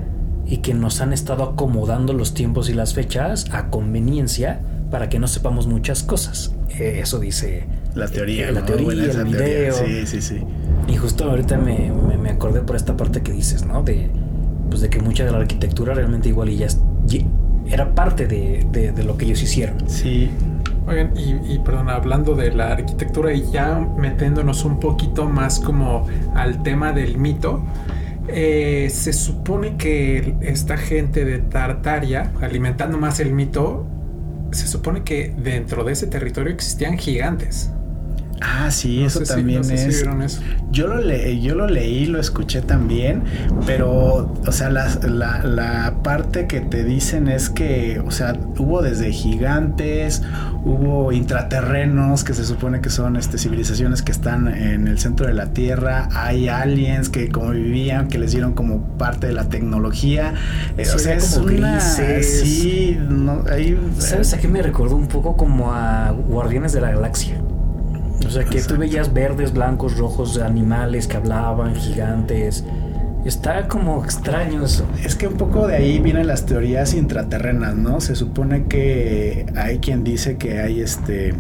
y 0.50 0.58
que 0.58 0.74
nos 0.74 1.00
han 1.02 1.14
estado 1.14 1.44
acomodando 1.44 2.14
los 2.14 2.34
tiempos 2.34 2.70
y 2.70 2.74
las 2.74 2.94
fechas 2.94 3.46
a 3.52 3.70
conveniencia 3.70 4.60
para 4.92 5.08
que 5.10 5.20
no 5.20 5.28
sepamos 5.28 5.68
muchas 5.68 6.02
cosas. 6.04 6.54
Eh, 6.70 7.00
Eso 7.04 7.20
dice 7.20 7.66
La 7.96 8.08
teoría. 8.08 8.52
La 8.52 8.62
¿no? 8.62 8.66
teoría, 8.66 8.86
Buena 8.86 9.06
esa 9.06 9.22
el 9.22 9.30
teoría. 9.32 9.48
video. 9.48 9.74
Sí, 9.74 10.06
sí, 10.08 10.22
sí. 10.22 10.44
Y 10.88 10.96
justo 10.98 11.30
ahorita 11.30 11.58
me, 11.58 11.92
me- 11.92 12.18
me 12.18 12.30
acordé 12.32 12.62
por 12.62 12.76
esta 12.76 12.98
parte 12.98 13.22
que 13.22 13.32
dices, 13.32 13.66
¿no? 13.66 13.84
De, 13.84 14.10
pues 14.70 14.82
de 14.82 14.90
que 14.90 15.00
mucha 15.00 15.24
de 15.26 15.32
la 15.32 15.38
arquitectura 15.38 15.94
realmente 15.94 16.30
igual 16.30 16.50
y 16.50 16.58
ya 16.58 16.66
es- 16.66 16.80
y 17.10 17.26
era 17.68 17.94
parte 17.94 18.26
de, 18.26 18.66
de- 18.72 18.92
de 18.92 19.04
lo 19.04 19.18
que 19.18 19.26
ellos 19.26 19.42
hicieron. 19.44 19.76
Sí, 19.88 20.30
Oigan, 20.88 21.12
y, 21.16 21.54
y 21.54 21.60
perdón, 21.60 21.90
hablando 21.90 22.34
de 22.34 22.52
la 22.52 22.72
arquitectura 22.72 23.32
y 23.32 23.44
ya 23.52 23.76
metiéndonos 23.98 24.66
un 24.66 24.80
poquito 24.80 25.26
más 25.30 25.60
como 25.60 26.08
al 26.34 26.64
tema 26.64 26.94
del 26.94 27.20
mito, 27.20 27.64
eh, 28.32 28.90
se 28.90 29.14
supone 29.14 29.78
que 29.78 30.36
esta 30.42 30.78
gente 30.78 31.26
de 31.26 31.40
Tartaria, 31.40 32.32
alimentando 32.42 32.98
más 32.98 33.20
el 33.20 33.34
mito, 33.34 33.86
se 34.52 34.68
supone 34.68 35.04
que 35.04 35.34
dentro 35.38 35.84
de 35.84 35.94
ese 35.94 36.08
territorio 36.08 36.54
existían 36.54 36.98
gigantes. 36.98 37.72
Ah, 38.42 38.72
sí, 38.72 39.02
No 39.02 39.08
eso 39.08 39.20
sé 39.20 39.26
si- 39.26 39.34
también 39.34 39.58
no 39.60 39.64
sé 39.66 39.78
si 39.78 39.90
es. 39.90 39.96
vieron 39.98 40.22
eso. 40.22 40.42
Yo 40.72 40.88
lo, 40.88 41.02
le, 41.02 41.42
yo 41.42 41.56
lo 41.56 41.68
leí, 41.68 42.06
lo 42.06 42.20
escuché 42.20 42.62
también, 42.62 43.24
pero, 43.66 44.32
o 44.46 44.52
sea, 44.52 44.70
la, 44.70 44.88
la, 45.08 45.44
la 45.44 45.96
parte 46.04 46.48
que 46.48 46.62
te 46.62 46.84
dicen 46.86 47.28
es 47.28 47.50
que, 47.50 48.00
o 48.06 48.12
sea, 48.12 48.34
hubo 48.58 48.82
desde 48.82 49.12
gigantes, 49.12 50.22
hubo 50.64 51.12
intraterrenos, 51.12 52.24
que 52.24 52.34
se 52.34 52.46
supone 52.46 52.80
que 52.82 52.90
son 52.90 53.16
este, 53.18 53.38
civilizaciones 53.38 54.02
que 54.04 54.12
están 54.12 54.48
en 54.48 54.88
el 54.88 55.00
centro 55.00 55.28
de 55.28 55.34
la 55.34 55.48
Tierra, 55.48 56.08
hay 56.14 56.48
aliens 56.50 57.10
que 57.10 57.30
como 57.30 57.50
vivían, 57.52 58.08
que 58.08 58.20
les 58.20 58.32
dieron 58.32 58.54
como 58.54 58.82
parte 58.98 59.28
de 59.28 59.34
la 59.34 59.50
tecnología, 59.50 60.34
Eh, 60.78 60.86
Sí, 60.86 60.96
o 60.96 61.00
sea, 61.00 61.16
es 61.16 61.34
como 61.34 61.46
una... 61.48 61.74
grises. 61.74 62.42
Sí, 62.42 62.98
no, 63.10 63.44
hay... 63.52 63.78
¿Sabes 63.98 64.34
a 64.34 64.38
qué 64.40 64.48
me 64.48 64.62
recordó 64.62 64.96
un 64.96 65.08
poco 65.08 65.36
como 65.36 65.74
a 65.74 66.12
Guardianes 66.12 66.72
de 66.74 66.82
la 66.82 66.92
Galaxia? 66.92 67.36
O 68.26 68.30
sea, 68.30 68.44
que 68.44 68.58
Exacto. 68.58 68.76
tú 68.76 68.80
veías 68.80 69.14
verdes, 69.14 69.54
blancos, 69.54 69.98
rojos, 69.98 70.38
animales 70.38 71.08
que 71.08 71.18
hablaban, 71.18 71.76
gigantes. 71.76 72.64
Está 73.26 73.68
como 73.68 74.04
extraño 74.04 74.64
eso. 74.64 74.86
Es 75.04 75.16
que 75.16 75.28
un 75.28 75.36
poco 75.36 75.68
de 75.68 75.76
ahí 75.76 76.00
vienen 76.00 76.28
las 76.28 76.46
teorías 76.46 76.94
intraterrenas, 76.94 77.76
¿no? 77.76 78.00
Se 78.00 78.16
supone 78.16 78.66
que 78.66 79.46
hay 79.56 79.80
quien 79.80 80.04
dice 80.04 80.38
que 80.38 80.60
hay 80.60 80.82
este 80.82 81.34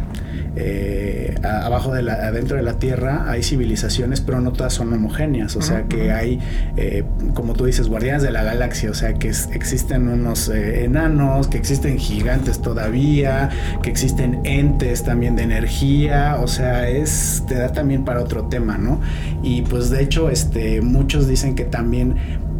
eh, 0.61 1.35
abajo 1.41 1.93
de 1.93 2.03
la, 2.03 2.13
adentro 2.13 2.57
de 2.57 2.63
la 2.63 2.73
Tierra 2.73 3.25
hay 3.29 3.43
civilizaciones, 3.43 4.19
pero 4.19 4.41
no 4.41 4.51
todas 4.51 4.73
son 4.73 4.91
homogéneas. 4.91 5.55
O 5.55 5.61
sea 5.61 5.83
que 5.83 6.11
hay, 6.11 6.39
eh, 6.75 7.05
como 7.33 7.53
tú 7.53 7.65
dices, 7.65 7.87
guardianes 7.87 8.23
de 8.23 8.31
la 8.31 8.43
galaxia. 8.43 8.91
O 8.91 8.93
sea 8.93 9.13
que 9.13 9.29
existen 9.29 10.09
unos 10.09 10.49
eh, 10.49 10.83
enanos, 10.83 11.47
que 11.47 11.57
existen 11.57 11.97
gigantes 11.97 12.61
todavía, 12.61 13.49
que 13.81 13.89
existen 13.89 14.41
entes 14.43 15.03
también 15.03 15.37
de 15.37 15.43
energía. 15.43 16.37
O 16.41 16.47
sea, 16.47 16.89
es 16.89 17.43
te 17.47 17.55
da 17.55 17.71
también 17.71 18.03
para 18.03 18.21
otro 18.21 18.45
tema, 18.45 18.77
¿no? 18.77 18.99
Y 19.41 19.61
pues 19.61 19.89
de 19.89 20.03
hecho, 20.03 20.29
este, 20.29 20.81
muchos 20.81 21.27
dicen 21.27 21.55
que 21.55 21.63
también 21.63 22.15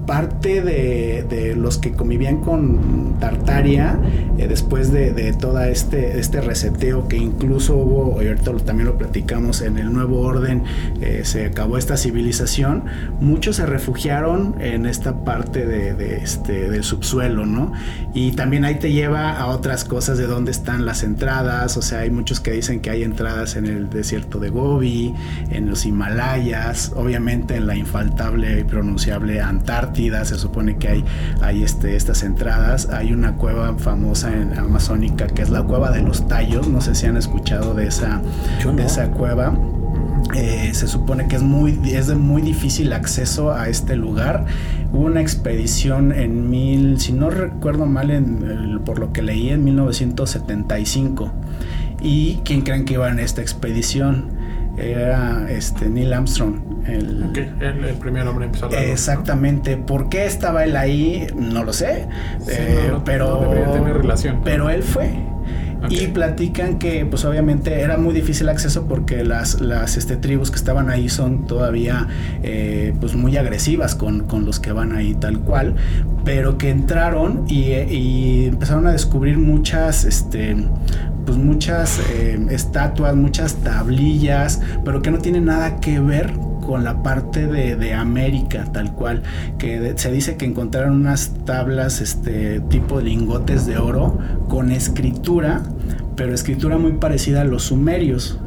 parte 0.10 0.64
de, 0.64 1.54
los 1.56 1.78
que 1.78 1.92
convivían 1.92 2.42
con 2.42 3.20
Tartaria, 3.20 4.00
eh, 4.40 4.48
después 4.48 4.92
de, 4.92 5.14
de 5.14 5.34
todo 5.34 5.62
este, 5.62 6.20
este 6.20 6.42
reseteo 6.42 7.08
que 7.08 7.18
incluso 7.18 7.76
hubo, 7.76 8.20
y 8.24 8.28
ahorita 8.28 8.54
también 8.66 8.88
lo 8.88 8.98
platicamos, 8.98 9.62
en 9.62 9.78
el 9.78 9.94
nuevo 9.94 10.22
orden 10.22 10.64
eh, 11.00 11.22
se 11.26 11.46
acabó 11.46 11.78
esta 11.78 11.96
civilización, 11.96 12.86
muchos 13.20 13.58
se 13.58 13.68
refugiaron 13.68 14.56
en 14.60 14.88
esta 14.88 15.24
parte 15.24 15.68
de, 15.68 16.18
este, 16.18 16.72
del 16.72 16.84
subsuelo, 16.84 17.46
¿no? 17.46 17.74
Y 18.16 18.32
también 18.32 18.66
ahí 18.66 18.80
te 18.80 18.92
lleva 18.92 19.34
a 19.34 19.46
otras 19.46 19.86
cosas 19.86 20.18
de 20.18 20.26
dónde 20.26 20.50
están 20.50 20.88
las 20.88 21.04
entradas, 21.04 21.78
o 21.78 21.84
sea, 21.84 22.00
hay 22.00 22.10
muchos 22.10 22.40
que 22.40 22.52
dicen 22.52 22.80
que 22.80 22.90
hay 22.90 23.04
entradas 23.04 23.56
en 23.56 23.68
el 23.68 23.92
desierto 23.92 24.40
de 24.40 24.50
Gobi, 24.50 25.14
en 25.52 25.70
los 25.70 25.86
Himalayas, 25.86 26.94
obviamente 26.96 27.58
en 27.58 27.68
la 27.68 27.76
infaltable 27.76 28.62
y 28.62 28.64
pronunciable 28.64 29.40
Antártida, 29.40 29.99
se 30.24 30.38
supone 30.38 30.78
que 30.78 30.88
hay, 30.88 31.06
hay 31.42 31.64
este, 31.64 31.96
estas 31.96 32.24
entradas. 32.24 32.90
Hay 32.90 33.12
una 33.12 33.36
cueva 33.36 33.78
famosa 33.78 34.34
en 34.34 34.58
amazónica 34.58 35.28
que 35.28 35.42
es 35.42 35.50
la 35.50 35.64
cueva 35.64 35.92
de 35.92 36.02
los 36.02 36.28
tallos. 36.28 36.68
No 36.68 36.82
sé 36.82 36.96
si 36.96 37.06
han 37.06 37.18
escuchado 37.18 37.74
de 37.74 37.88
esa, 37.88 38.22
de 38.76 38.84
esa 38.84 39.12
cueva. 39.12 39.58
Eh, 40.36 40.72
se 40.74 40.88
supone 40.88 41.28
que 41.28 41.38
es 41.38 41.42
muy 41.42 41.80
es 41.86 42.08
de 42.08 42.16
muy 42.16 42.42
difícil 42.42 42.94
acceso 42.94 43.52
a 43.52 43.68
este 43.68 43.96
lugar. 43.96 44.46
Hubo 44.94 45.06
una 45.06 45.22
expedición 45.22 46.12
en 46.12 46.50
mil, 46.50 47.00
si 47.00 47.12
no 47.14 47.30
recuerdo 47.30 47.86
mal, 47.86 48.12
en, 48.12 48.82
por 48.86 49.00
lo 49.00 49.12
que 49.12 49.22
leí 49.22 49.50
en 49.50 49.64
1975. 49.64 51.32
¿Y 52.02 52.36
quién 52.46 52.62
creen 52.62 52.86
que 52.86 52.94
iba 52.94 53.10
en 53.10 53.20
esta 53.20 53.42
expedición? 53.42 54.39
Era 54.78 55.48
este 55.50 55.90
Neil 55.90 56.14
Armstrong. 56.14 56.70
El, 56.88 57.32
el, 57.60 57.96
primer 57.96 58.28
hombre 58.28 58.46
empezó 58.46 58.68
a 58.68 58.82
Exactamente. 58.82 59.78
¿Por 59.78 60.10
qué 60.10 60.26
estaba 60.26 60.64
él 60.64 60.76
ahí? 60.76 61.28
No 61.36 61.64
lo 61.64 61.74
sé. 61.74 62.08
Eh, 62.48 62.92
pero, 63.06 63.50
tener 63.74 63.98
relación. 63.98 64.42
Pero 64.44 64.70
él 64.70 64.84
fue. 64.84 65.29
Y 65.90 66.08
platican 66.08 66.78
que, 66.78 67.06
pues 67.06 67.24
obviamente 67.26 67.80
era 67.80 67.98
muy 67.98 68.14
difícil 68.14 68.50
acceso 68.50 68.86
porque 68.88 69.24
las, 69.24 69.62
las 69.62 69.96
este, 69.98 70.18
tribus 70.18 70.52
que 70.52 70.58
estaban 70.58 70.90
ahí 70.90 71.10
son 71.10 71.48
todavía 71.48 72.08
eh, 72.44 72.94
pues 73.00 73.16
muy 73.16 73.38
agresivas 73.38 73.96
con, 73.96 74.26
con, 74.26 74.46
los 74.46 74.60
que 74.60 74.72
van 74.72 74.92
ahí 74.92 75.14
tal 75.16 75.40
cual, 75.40 75.76
pero 76.26 76.58
que 76.58 76.70
entraron 76.70 77.46
y, 77.48 78.46
empezaron 78.48 78.88
a 78.88 78.92
descubrir 78.92 79.38
muchas, 79.38 80.04
este, 80.04 80.56
pues 81.26 81.38
muchas 81.38 82.00
eh, 82.12 82.40
estatuas, 82.50 83.16
muchas 83.16 83.56
tablillas, 83.56 84.62
pero 84.84 85.02
que 85.02 85.12
no 85.12 85.20
tienen 85.20 85.46
nada 85.46 85.80
que 85.80 86.00
ver 86.00 86.34
con 86.70 86.84
la 86.84 87.02
parte 87.02 87.48
de, 87.48 87.94
América, 87.96 88.66
tal 88.72 88.94
cual, 88.94 89.24
que 89.58 89.94
se 89.96 90.12
dice 90.12 90.38
que 90.38 90.46
encontraron 90.46 90.98
unas 90.98 91.34
tablas 91.44 92.00
este 92.00 92.60
tipo 92.60 93.02
lingotes 93.02 93.66
de 93.66 93.80
oro 93.80 94.20
con 94.48 94.72
escritura, 94.72 95.64
pero 96.16 96.32
escritura 96.32 96.78
muy 96.78 96.92
parecida 96.92 97.42
a 97.42 97.44
los 97.44 97.64
sumerios 97.64 98.38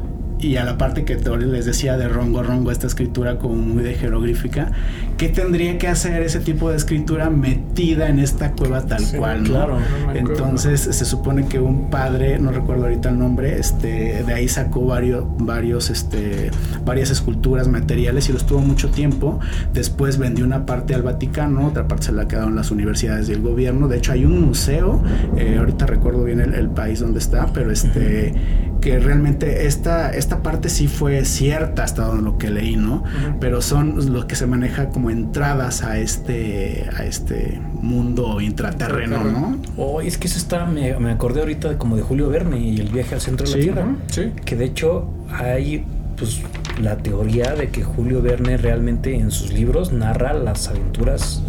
y 0.43 0.57
a 0.57 0.65
la 0.65 0.77
parte 0.77 1.05
que 1.05 1.15
les 1.15 1.65
decía 1.65 1.97
de 1.97 2.07
rongo 2.07 2.43
rongo, 2.43 2.71
esta 2.71 2.87
escritura 2.87 3.37
como 3.37 3.55
muy 3.55 3.83
de 3.83 3.95
jeroglífica, 3.95 4.71
¿qué 5.17 5.29
tendría 5.29 5.77
que 5.77 5.87
hacer 5.87 6.21
ese 6.21 6.39
tipo 6.39 6.69
de 6.69 6.77
escritura 6.77 7.29
metida 7.29 8.09
en 8.09 8.19
esta 8.19 8.51
cueva 8.51 8.85
tal 8.85 9.03
cual? 9.15 9.43
Claro. 9.43 9.77
Entonces 10.13 10.81
se 10.81 11.05
supone 11.05 11.47
que 11.47 11.59
un 11.59 11.89
padre, 11.89 12.39
no 12.39 12.51
recuerdo 12.51 12.83
ahorita 12.83 13.09
el 13.09 13.19
nombre, 13.19 13.57
este, 13.57 14.23
de 14.23 14.33
ahí 14.33 14.47
sacó 14.47 14.85
varios, 14.85 15.25
varios, 15.37 15.89
este, 15.89 16.51
varias 16.85 17.09
esculturas, 17.09 17.67
materiales 17.67 18.29
y 18.29 18.33
los 18.33 18.45
tuvo 18.45 18.59
mucho 18.59 18.89
tiempo. 18.89 19.39
Después 19.73 20.17
vendió 20.17 20.45
una 20.45 20.65
parte 20.65 20.93
al 20.93 21.03
Vaticano, 21.03 21.67
otra 21.67 21.87
parte 21.87 22.07
se 22.07 22.11
la 22.11 22.27
quedaron 22.27 22.55
las 22.55 22.71
universidades 22.71 23.29
y 23.29 23.33
el 23.33 23.41
gobierno. 23.41 23.87
De 23.87 23.97
hecho 23.97 24.11
hay 24.11 24.25
un 24.25 24.41
museo, 24.41 25.01
eh, 25.37 25.57
ahorita 25.57 25.85
recuerdo 25.85 26.23
bien 26.23 26.39
el, 26.39 26.73
país 26.73 26.99
donde 26.99 27.19
está, 27.19 27.53
pero 27.53 27.71
este, 27.71 28.33
que 28.81 28.99
realmente 28.99 29.67
esta, 29.67 30.09
esta 30.11 30.32
parte 30.41 30.69
sí 30.69 30.87
fue 30.87 31.23
cierta 31.25 31.83
hasta 31.83 32.05
donde 32.05 32.23
lo 32.23 32.37
que 32.37 32.49
leí, 32.49 32.75
¿no? 32.75 33.03
Pero 33.39 33.61
son 33.61 34.13
los 34.13 34.25
que 34.25 34.35
se 34.35 34.47
maneja 34.47 34.89
como 34.89 35.09
entradas 35.09 35.83
a 35.83 35.99
este, 35.99 36.89
a 36.97 37.05
este 37.05 37.59
mundo 37.81 38.41
intraterreno, 38.41 39.23
¿no? 39.23 39.57
Oh, 39.77 40.01
es 40.01 40.17
que 40.17 40.27
eso 40.27 40.37
está, 40.37 40.65
me, 40.65 40.91
acordé 41.11 41.41
ahorita 41.41 41.69
de 41.69 41.77
como 41.77 41.95
de 41.95 42.01
Julio 42.01 42.29
Verne 42.29 42.59
y 42.59 42.79
el 42.79 42.89
viaje 42.89 43.15
al 43.15 43.21
centro 43.21 43.47
de 43.47 43.55
la 43.55 43.61
Tierra. 43.61 43.95
Sí. 44.07 44.31
Que 44.45 44.55
de 44.55 44.65
hecho 44.65 45.09
hay 45.29 45.85
pues 46.17 46.41
la 46.81 46.97
teoría 46.97 47.53
de 47.55 47.69
que 47.69 47.83
Julio 47.83 48.21
Verne 48.21 48.57
realmente 48.57 49.15
en 49.15 49.31
sus 49.31 49.53
libros 49.53 49.91
narra 49.91 50.33
las 50.33 50.67
aventuras 50.67 51.43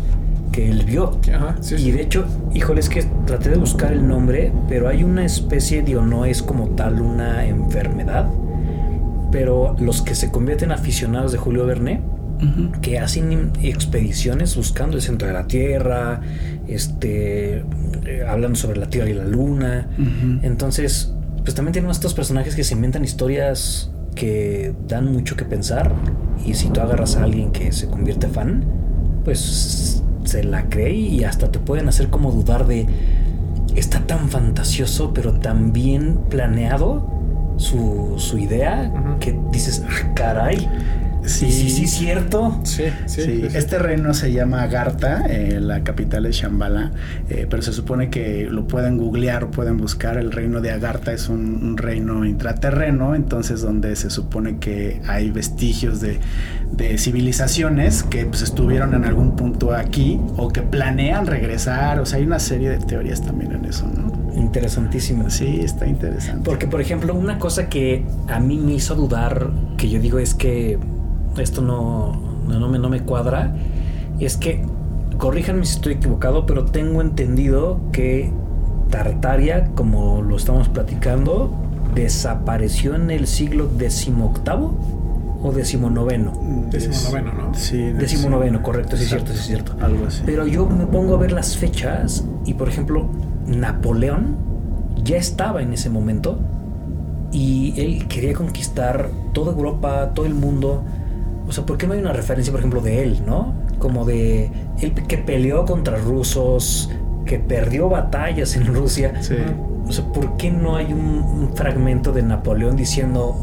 que 0.55 0.70
él 0.70 0.85
vio. 0.85 1.18
y 1.77 1.90
de 1.90 2.01
hecho, 2.01 2.27
híjole, 2.55 2.81
es 2.81 2.88
que 2.88 3.05
traté 3.27 3.51
de 3.51 3.57
buscar 3.57 3.92
el 3.92 4.07
nombre, 4.07 4.53
pero 4.68 4.88
hay 4.88 5.03
una 5.03 5.25
especie 5.25 5.83
de, 5.83 5.97
o 5.97 6.03
no 6.03 6.25
es 6.25 6.42
como 6.42 6.68
tal 6.70 7.01
una 7.01 7.44
enfermedad, 7.44 8.29
pero 9.35 9.75
los 9.81 10.01
que 10.01 10.14
se 10.14 10.31
convierten 10.31 10.70
aficionados 10.70 11.33
de 11.33 11.38
Julio 11.38 11.66
Verne, 11.66 12.01
que 12.83 13.01
hacen 13.01 13.51
expediciones 13.64 14.55
buscando 14.55 14.97
el 14.97 15.03
centro 15.03 15.27
de 15.27 15.35
la 15.35 15.49
Tierra, 15.49 16.20
este, 16.68 17.64
eh, 18.07 18.25
hablando 18.29 18.57
sobre 18.57 18.79
la 18.79 18.87
Tierra 18.87 19.11
y 19.11 19.14
la 19.14 19.25
Luna. 19.25 19.88
Entonces, 20.42 21.12
pues 21.42 21.53
también 21.57 21.73
tienen 21.73 21.90
estos 21.90 22.14
personajes 22.14 22.55
que 22.55 22.62
se 22.62 22.75
inventan 22.75 23.03
historias 23.03 23.90
que 24.14 24.73
dan 24.87 25.12
mucho 25.12 25.35
que 25.35 25.44
pensar. 25.44 25.92
Y 26.47 26.55
si 26.55 26.68
tú 26.68 26.81
agarras 26.81 27.16
a 27.16 27.25
alguien 27.25 27.51
que 27.51 27.73
se 27.73 27.88
convierte 27.88 28.29
fan, 28.29 28.64
pues 29.25 30.01
se 30.23 30.44
la 30.44 30.68
cree 30.68 30.94
y 30.94 31.25
hasta 31.25 31.51
te 31.51 31.59
pueden 31.59 31.88
hacer 31.88 32.09
como 32.09 32.31
dudar 32.31 32.68
de 32.68 32.87
está 33.75 33.99
tan 34.07 34.29
fantasioso 34.29 35.12
pero 35.12 35.33
tan 35.33 35.73
bien 35.73 36.20
planeado 36.31 37.24
su, 37.57 38.14
su 38.19 38.38
idea 38.38 38.90
que 39.21 39.38
dices, 39.51 39.85
ah, 39.88 40.11
caray. 40.14 40.69
Sí, 41.27 41.51
sí, 41.51 41.71
sí, 41.71 41.87
cierto. 41.87 42.61
Sí, 42.65 42.85
sí, 43.07 43.47
Este 43.55 43.79
reino 43.79 44.13
se 44.15 44.33
llama 44.33 44.63
Agartha, 44.63 45.25
eh, 45.27 45.59
la 45.61 45.83
capital 45.83 46.25
de 46.25 46.33
Shambhala, 46.33 46.93
eh, 47.29 47.47
pero 47.49 47.63
se 47.63 47.73
supone 47.73 48.11
que 48.11 48.47
lo 48.51 48.67
pueden 48.67 48.99
googlear 48.99 49.45
o 49.45 49.51
pueden 49.51 49.77
buscar. 49.77 50.19
El 50.19 50.33
reino 50.33 50.61
de 50.61 50.71
Agartha 50.71 51.13
es 51.13 51.29
un, 51.29 51.77
reino 51.77 52.25
intraterreno, 52.25 53.15
entonces 53.15 53.63
donde 53.63 53.97
se 53.97 54.11
supone 54.11 54.59
que 54.59 55.01
hay 55.07 55.31
vestigios 55.31 56.01
de, 56.01 56.21
de 56.73 56.99
civilizaciones 56.99 58.03
que 58.03 58.27
pues, 58.27 58.43
estuvieron 58.43 58.95
en 58.95 59.05
algún 59.05 59.35
punto 59.37 59.75
aquí 59.75 60.21
o 60.37 60.49
que 60.49 60.63
planean 60.63 61.27
regresar. 61.27 62.01
O 62.01 62.07
sea, 62.07 62.19
hay 62.19 62.27
una 62.27 62.39
serie 62.39 62.69
de 62.69 62.79
teorías 62.79 63.23
también 63.23 63.53
en 63.53 63.65
eso, 63.65 63.87
¿no? 63.87 64.13
Interesantísimo. 64.35 65.31
Sí, 65.31 65.61
está 65.61 65.87
interesante. 65.87 66.43
Porque, 66.45 66.67
por 66.67 66.81
ejemplo, 66.81 67.15
una 67.15 67.39
cosa 67.39 67.69
que 67.69 68.05
a 68.29 68.41
mí 68.41 68.59
me 68.59 68.75
hizo 68.75 68.95
dudar, 68.95 69.51
que 69.77 69.89
yo 69.89 70.01
digo 70.01 70.19
es 70.19 70.35
que 70.35 70.79
esto 71.38 71.61
no, 71.62 72.18
no, 72.47 72.68
me, 72.68 72.79
no 72.79 72.88
me 72.88 73.01
cuadra, 73.01 73.55
es 74.20 74.37
que, 74.37 74.62
corríjanme 75.18 75.64
si 75.64 75.75
estoy 75.77 75.94
equivocado, 75.94 76.47
pero 76.47 76.64
tengo 76.64 77.01
entendido 77.01 77.81
que 77.92 78.33
Tartaria, 78.90 79.70
como 79.75 80.23
lo 80.23 80.37
estamos 80.37 80.68
platicando, 80.68 81.51
desapareció 81.94 82.94
en 82.94 83.11
el 83.11 83.27
siglo 83.27 83.68
XVIII 83.77 84.35
o 85.42 85.53
decimonoveno. 85.53 86.33
Decimonoveno, 86.70 87.33
¿no? 87.33 87.55
Sí. 87.55 87.79
Decimonoveno, 87.92 88.62
correcto, 88.62 88.97
sí 88.97 89.05
es 89.05 89.09
cierto, 89.11 89.33
sí 89.33 89.38
es 89.38 89.47
cierto. 89.47 89.75
Algo 89.81 90.07
así. 90.07 90.23
Pero 90.25 90.47
yo 90.47 90.66
me 90.66 90.87
pongo 90.87 91.14
a 91.14 91.18
ver 91.18 91.33
las 91.33 91.57
fechas 91.57 92.25
y, 92.47 92.55
por 92.55 92.68
ejemplo, 92.68 93.09
Napoleón 93.47 94.37
ya 95.03 95.16
estaba 95.16 95.61
en 95.61 95.73
ese 95.73 95.90
momento 95.90 96.38
y 97.31 97.75
él 97.77 98.07
quería 98.09 98.33
conquistar 98.33 99.11
toda 99.33 99.53
Europa, 99.53 100.12
todo 100.14 100.27
el 100.27 100.35
mundo. 100.35 100.85
Sea, 101.55 101.67
¿por 101.67 101.79
qué 101.79 101.87
no 101.87 101.93
hay 101.95 102.01
una 102.01 102.12
referencia, 102.12 102.51
por 102.53 102.61
ejemplo, 102.61 102.81
de 102.81 103.03
él, 103.03 103.23
no? 103.27 103.55
Como 103.79 104.05
de 104.05 104.51
él 104.81 104.93
que 104.93 105.19
peleó 105.19 105.64
contra 105.64 105.97
rusos, 105.97 106.90
que 107.25 107.38
perdió 107.38 107.88
batallas 107.88 108.57
en 108.57 108.67
Rusia. 108.75 109.12
Sí. 109.23 109.37
O 109.87 109.93
sea, 109.93 110.05
¿por 110.07 110.37
qué 110.37 110.51
no 110.51 110.77
hay 110.77 110.93
un, 110.93 111.51
fragmento 111.55 112.11
de 112.12 112.23
Napoleón 112.23 112.75
diciendo, 112.77 113.37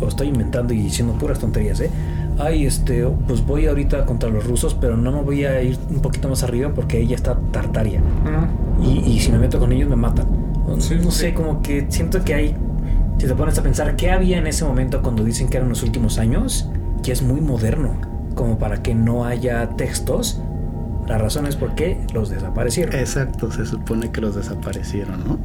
o 0.00 0.06
estoy 0.08 0.28
inventando 0.28 0.72
y 0.72 0.78
diciendo 0.78 1.12
puras 1.14 1.38
tonterías, 1.38 1.80
¿eh? 1.80 1.90
ay, 2.38 2.64
este, 2.66 3.04
pues 3.26 3.44
voy 3.44 3.66
ahorita 3.66 4.06
contra 4.06 4.30
los 4.30 4.46
rusos, 4.46 4.74
pero 4.80 4.96
no 4.96 5.10
me 5.12 5.22
voy 5.22 5.44
a 5.44 5.60
ir 5.60 5.76
un 5.90 6.00
poquito 6.00 6.28
más 6.28 6.42
arriba 6.42 6.70
porque 6.74 7.00
ella 7.00 7.16
está 7.16 7.36
Tartaria. 7.52 8.00
Mm, 8.00 8.82
Y, 8.84 8.98
y 9.12 9.20
si 9.20 9.30
me 9.32 9.38
meto 9.38 9.58
con 9.58 9.72
ellos 9.72 9.88
me 9.90 9.96
matan. 9.96 10.26
No, 10.66 10.80
Sí, 10.80 10.94
no 11.02 11.10
sí. 11.10 11.20
sé, 11.20 11.34
como 11.34 11.60
que 11.62 11.86
siento 11.90 12.24
que 12.24 12.34
hay... 12.34 12.56
Si 13.18 13.26
te 13.26 13.34
pones 13.34 13.58
a 13.58 13.62
pensar, 13.62 13.96
¿qué 13.96 14.12
había 14.12 14.38
en 14.38 14.46
ese 14.46 14.64
momento 14.64 15.02
cuando 15.02 15.24
dicen 15.24 15.48
que 15.48 15.56
eran 15.56 15.68
los 15.68 15.82
últimos 15.82 16.18
años? 16.18 16.70
Que 17.02 17.12
es 17.12 17.22
muy 17.22 17.40
moderno, 17.40 17.94
como 18.34 18.58
para 18.58 18.82
que 18.82 18.94
no 18.94 19.24
haya 19.24 19.68
textos. 19.76 20.40
La 21.06 21.16
razón 21.18 21.46
es 21.46 21.56
porque 21.56 21.96
los 22.12 22.28
desaparecieron. 22.30 22.94
Exacto, 22.94 23.50
se 23.50 23.64
supone 23.64 24.10
que 24.10 24.20
los 24.20 24.34
desaparecieron, 24.34 25.24
¿no? 25.26 25.38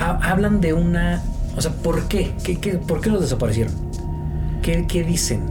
Ha- 0.00 0.30
hablan 0.32 0.60
de 0.60 0.72
una... 0.72 1.22
O 1.56 1.60
sea, 1.60 1.70
¿por 1.70 2.08
qué? 2.08 2.32
¿Qué, 2.42 2.56
qué- 2.58 2.74
por 2.78 3.00
qué 3.00 3.10
los 3.10 3.20
desaparecieron? 3.20 3.72
¿Qué, 4.62 4.84
qué 4.88 5.04
dicen? 5.04 5.42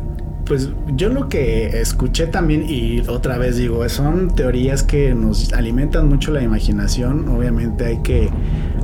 Pues 0.46 0.72
yo 0.98 1.08
lo 1.08 1.30
que 1.30 1.80
escuché 1.80 2.28
también, 2.28 2.66
y 2.68 3.00
otra 3.08 3.38
vez 3.38 3.56
digo, 3.56 3.88
son 3.88 4.36
teorías 4.36 4.84
que 4.84 5.16
nos 5.16 5.54
alimentan 5.54 6.10
mucho 6.10 6.32
la 6.32 6.42
imaginación. 6.44 7.30
Obviamente 7.30 7.86
hay 7.86 8.00
que, 8.00 8.30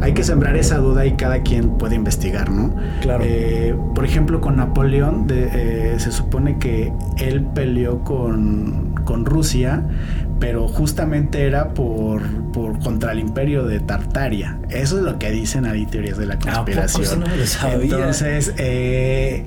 hay 0.02 0.14
que 0.14 0.24
sembrar 0.24 0.56
esa 0.56 0.78
duda 0.78 1.06
y 1.06 1.14
cada 1.14 1.42
quien 1.42 1.72
puede 1.78 1.96
investigar, 1.96 2.50
¿no? 2.50 2.74
Claro. 3.02 3.24
Eh, 3.28 3.76
por 3.96 4.06
ejemplo, 4.06 4.42
con 4.42 4.58
Napoleón, 4.58 5.28
de- 5.28 5.50
eh, 5.94 6.00
se 6.00 6.12
supone 6.12 6.58
que 6.58 6.92
él 7.18 7.44
peleó 7.54 8.04
con, 8.04 8.94
con 9.04 9.26
Rusia, 9.26 9.84
pero 10.40 10.68
justamente 10.68 11.46
era 11.46 11.74
por, 11.74 12.22
por 12.54 12.80
contra 12.80 13.12
el 13.12 13.20
imperio 13.20 13.66
de 13.66 13.80
Tartaria. 13.82 14.58
Eso 14.70 14.98
es 14.98 15.04
lo 15.04 15.20
que 15.20 15.32
dicen 15.32 15.66
ahí 15.66 15.86
teorías 15.86 16.18
de 16.18 16.26
la 16.28 16.36
¿A 16.36 16.40
poco 16.40 16.54
conspiración. 16.54 17.20
no 17.20 17.28
me 17.28 17.36
lo 17.38 17.46
sabía? 17.46 17.84
Entonces, 17.84 18.54
eh, 18.58 19.44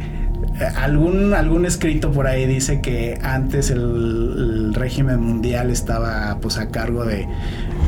algún, 0.77 1.33
algún 1.35 1.65
escrito 1.65 2.11
por 2.13 2.27
ahí 2.27 2.47
dice 2.47 2.81
que 2.81 3.19
antes 3.23 3.71
el, 3.71 3.79
el 3.81 4.75
régimen 4.75 5.21
mundial 5.21 5.71
estaba 5.71 6.37
pues 6.41 6.59
a 6.59 6.69
cargo 6.69 7.05
de... 7.05 7.27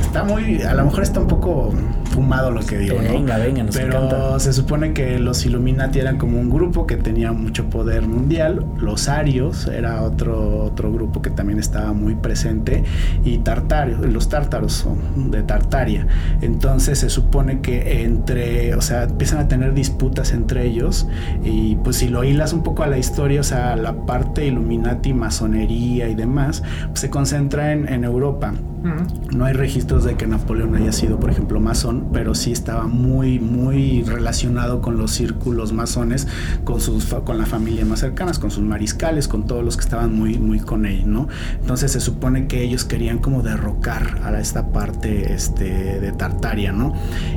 Está 0.00 0.24
muy... 0.24 0.62
A 0.62 0.74
lo 0.74 0.84
mejor 0.84 1.02
está 1.02 1.20
un 1.20 1.26
poco 1.28 1.74
fumado 2.14 2.52
lo 2.52 2.60
que 2.60 2.78
digo, 2.78 2.96
¿no? 3.02 3.12
Venga, 3.12 3.38
venga, 3.38 3.64
nos 3.64 3.74
Pero 3.76 4.04
encanta. 4.04 4.38
se 4.38 4.52
supone 4.52 4.92
que 4.92 5.18
los 5.18 5.44
Illuminati 5.44 5.98
eran 5.98 6.16
como 6.16 6.38
un 6.38 6.48
grupo 6.48 6.86
que 6.86 6.96
tenía 6.96 7.32
mucho 7.32 7.68
poder 7.68 8.06
mundial. 8.06 8.64
Los 8.78 9.08
Arios 9.08 9.66
era 9.66 10.00
otro, 10.02 10.62
otro 10.64 10.92
grupo 10.92 11.20
que 11.22 11.30
también 11.30 11.58
estaba 11.58 11.92
muy 11.92 12.14
presente. 12.14 12.84
Y 13.24 13.38
Tartario, 13.38 13.98
los 13.98 14.28
tártaros 14.28 14.72
son 14.72 15.30
de 15.32 15.42
Tartaria. 15.42 16.06
Entonces 16.40 17.00
se 17.00 17.10
supone 17.10 17.60
que 17.60 18.04
entre, 18.04 18.74
o 18.76 18.80
sea, 18.80 19.02
empiezan 19.04 19.40
a 19.40 19.48
tener 19.48 19.74
disputas 19.74 20.32
entre 20.32 20.66
ellos. 20.66 21.08
Y 21.42 21.74
pues 21.76 21.96
si 21.96 22.08
lo 22.08 22.22
hilas 22.22 22.52
un 22.52 22.62
poco 22.62 22.84
a 22.84 22.86
la 22.86 22.96
historia, 22.98 23.40
o 23.40 23.44
sea, 23.44 23.74
la 23.74 24.06
parte 24.06 24.46
Illuminati, 24.46 25.12
masonería 25.12 26.08
y 26.08 26.14
demás, 26.14 26.62
pues 26.88 27.00
se 27.00 27.10
concentra 27.10 27.72
en, 27.72 27.88
en 27.88 28.04
Europa. 28.04 28.54
No 29.34 29.46
hay 29.46 29.54
registros 29.54 30.04
de 30.04 30.14
que 30.16 30.26
Napoleón 30.26 30.74
haya 30.74 30.92
sido, 30.92 31.18
por 31.18 31.30
ejemplo, 31.30 31.58
masón, 31.58 32.03
pero 32.12 32.34
sí 32.34 32.52
estaba 32.52 32.86
muy, 32.86 33.38
muy 33.40 34.02
relacionado 34.02 34.80
con 34.80 34.96
los 34.96 35.10
círculos 35.12 35.72
masones, 35.72 36.26
con 36.64 36.80
sus, 36.80 37.04
con 37.06 37.38
la 37.38 37.46
familia 37.46 37.84
más 37.84 38.00
cercanas, 38.00 38.38
con 38.38 38.50
sus 38.50 38.62
mariscales, 38.64 39.28
con 39.28 39.46
todos 39.46 39.64
los 39.64 39.76
que 39.76 39.82
estaban 39.82 40.14
muy, 40.14 40.38
muy 40.38 40.60
con 40.60 40.86
él, 40.86 41.10
¿no? 41.10 41.28
Entonces 41.60 41.92
se 41.92 42.00
supone 42.00 42.46
que 42.46 42.62
ellos 42.62 42.84
querían 42.84 43.18
como 43.18 43.42
derrocar 43.42 44.20
a 44.24 44.38
esta 44.40 44.68
parte, 44.68 45.32
este, 45.32 46.00
de 46.00 46.12
Tartaria, 46.12 46.72
¿no? 46.72 46.92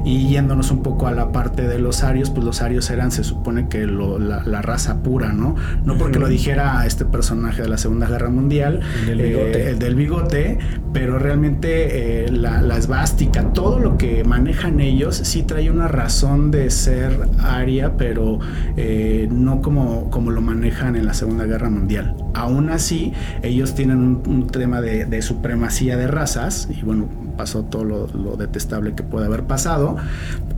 Y 0.05 0.27
yéndonos 0.29 0.71
un 0.71 0.83
poco 0.83 1.07
a 1.07 1.11
la 1.11 1.31
parte 1.31 1.67
de 1.67 1.79
los 1.79 2.03
arios, 2.03 2.29
pues 2.29 2.45
los 2.45 2.61
arios 2.61 2.89
eran, 2.89 3.11
se 3.11 3.23
supone 3.23 3.67
que 3.69 3.85
lo- 3.87 4.19
la, 4.19 4.43
la 4.43 4.61
raza 4.61 5.01
pura, 5.03 5.33
¿no? 5.33 5.55
No 5.85 5.97
porque 5.97 6.19
lo 6.19 6.27
dijera 6.27 6.85
este 6.85 7.05
personaje 7.05 7.61
de 7.61 7.69
la 7.69 7.77
Segunda 7.77 8.07
Guerra 8.07 8.29
Mundial, 8.29 8.79
El 9.01 9.17
del 9.17 9.21
bigote. 9.21 9.61
eh, 9.63 9.69
el 9.69 9.79
del 9.79 9.95
bigote, 9.95 10.57
pero 10.93 11.19
realmente 11.19 12.25
eh, 12.25 12.31
la, 12.31 12.61
la 12.61 12.77
esvástica, 12.77 13.53
todo 13.53 13.79
lo 13.79 13.97
que 13.97 14.23
manejan 14.57 14.79
ellos, 14.79 15.15
sí 15.15 15.43
trae 15.43 15.69
una 15.69 15.87
razón 15.87 16.49
de 16.49 16.69
ser 16.71 17.29
aria, 17.39 17.93
pero 17.95 18.39
eh, 18.75 19.27
no 19.31 19.61
como, 19.61 20.09
como 20.09 20.31
lo 20.31 20.41
manejan 20.41 20.95
en 20.95 21.05
la 21.05 21.13
Segunda 21.13 21.45
Guerra 21.45 21.69
Mundial. 21.69 22.15
Aún 22.33 22.69
así, 22.69 23.13
ellos 23.43 23.75
tienen 23.75 23.99
un, 23.99 24.23
un 24.25 24.47
tema 24.47 24.81
de, 24.81 25.05
de 25.05 25.21
supremacía 25.21 25.95
de 25.95 26.07
razas, 26.07 26.69
y 26.71 26.81
bueno, 26.83 27.07
pasó 27.37 27.65
todo 27.65 27.83
lo, 27.83 28.07
lo 28.07 28.35
detestable 28.35 28.95
que 28.95 29.03
puede 29.03 29.27
haber 29.27 29.43
pasado, 29.43 29.97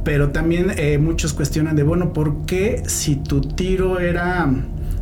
pero 0.05 0.29
también 0.29 0.67
eh, 0.77 0.97
muchos 0.97 1.33
cuestionan 1.33 1.75
de, 1.75 1.83
bueno, 1.83 2.13
¿por 2.13 2.45
qué 2.45 2.83
si 2.85 3.17
tu 3.17 3.41
tiro 3.41 3.99
era... 3.99 4.49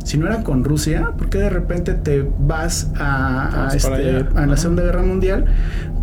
Si 0.04 0.16
no 0.16 0.26
era 0.26 0.42
con 0.42 0.64
Rusia, 0.64 1.12
¿por 1.18 1.28
qué 1.28 1.36
de 1.36 1.50
repente 1.50 1.92
te 1.92 2.26
vas 2.38 2.90
a, 2.96 3.66
a, 3.68 3.76
este, 3.76 4.24
a 4.34 4.46
la. 4.46 4.56
Segunda 4.56 4.82
Guerra 4.82 5.02
Mundial? 5.02 5.44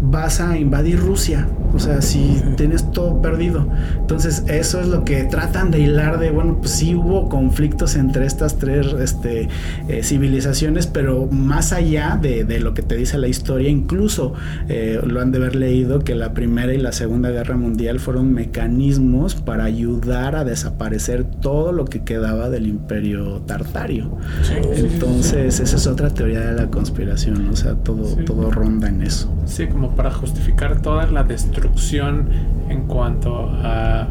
Vas 0.01 0.41
a 0.41 0.57
invadir 0.57 0.99
Rusia. 0.99 1.47
O 1.73 1.79
sea, 1.79 2.01
si 2.01 2.41
tienes 2.55 2.89
todo 2.91 3.21
perdido. 3.21 3.67
Entonces, 3.99 4.43
eso 4.47 4.79
es 4.79 4.87
lo 4.87 5.03
que 5.03 5.23
tratan 5.25 5.71
de 5.71 5.79
hilar 5.79 6.19
de, 6.19 6.31
bueno, 6.31 6.57
pues 6.59 6.71
sí 6.71 6.95
hubo 6.95 7.27
conflictos 7.27 7.97
entre 7.97 8.25
estas 8.25 8.57
tres 8.57 8.87
este, 8.93 9.49
eh, 9.89 10.01
civilizaciones, 10.01 10.87
pero 10.87 11.27
más 11.27 11.73
allá 11.73 12.17
de, 12.21 12.45
de 12.45 12.61
lo 12.61 12.73
que 12.73 12.81
te 12.81 12.95
dice 12.95 13.17
la 13.17 13.27
historia, 13.27 13.69
incluso 13.69 14.33
eh, 14.69 15.01
lo 15.05 15.19
han 15.19 15.33
de 15.33 15.39
haber 15.39 15.57
leído 15.57 15.99
que 15.99 16.15
la 16.15 16.33
Primera 16.33 16.73
y 16.73 16.77
la 16.77 16.93
Segunda 16.93 17.29
Guerra 17.29 17.57
Mundial 17.57 17.99
fueron 17.99 18.31
mecanismos 18.31 19.35
para 19.35 19.65
ayudar 19.65 20.37
a 20.37 20.45
desaparecer 20.45 21.25
todo 21.25 21.73
lo 21.73 21.85
que 21.85 22.03
quedaba 22.03 22.49
del 22.49 22.67
imperio 22.67 23.41
tartario. 23.41 24.17
Sí, 24.43 24.53
sí, 24.53 24.61
sí, 24.61 24.81
sí. 24.81 24.87
Entonces, 24.93 25.59
esa 25.59 25.75
es 25.75 25.87
otra 25.87 26.09
teoría 26.09 26.39
de 26.39 26.53
la 26.53 26.69
conspiración, 26.69 27.49
o 27.49 27.55
sea, 27.55 27.75
todo, 27.75 28.15
todo 28.23 28.49
ronda 28.49 28.87
en 28.87 29.01
eso. 29.01 29.33
Sí, 29.45 29.67
como 29.67 29.84
para 29.89 30.11
justificar 30.11 30.81
toda 30.81 31.05
la 31.07 31.23
destrucción 31.23 32.29
en 32.69 32.87
cuanto 32.87 33.49
a 33.63 34.07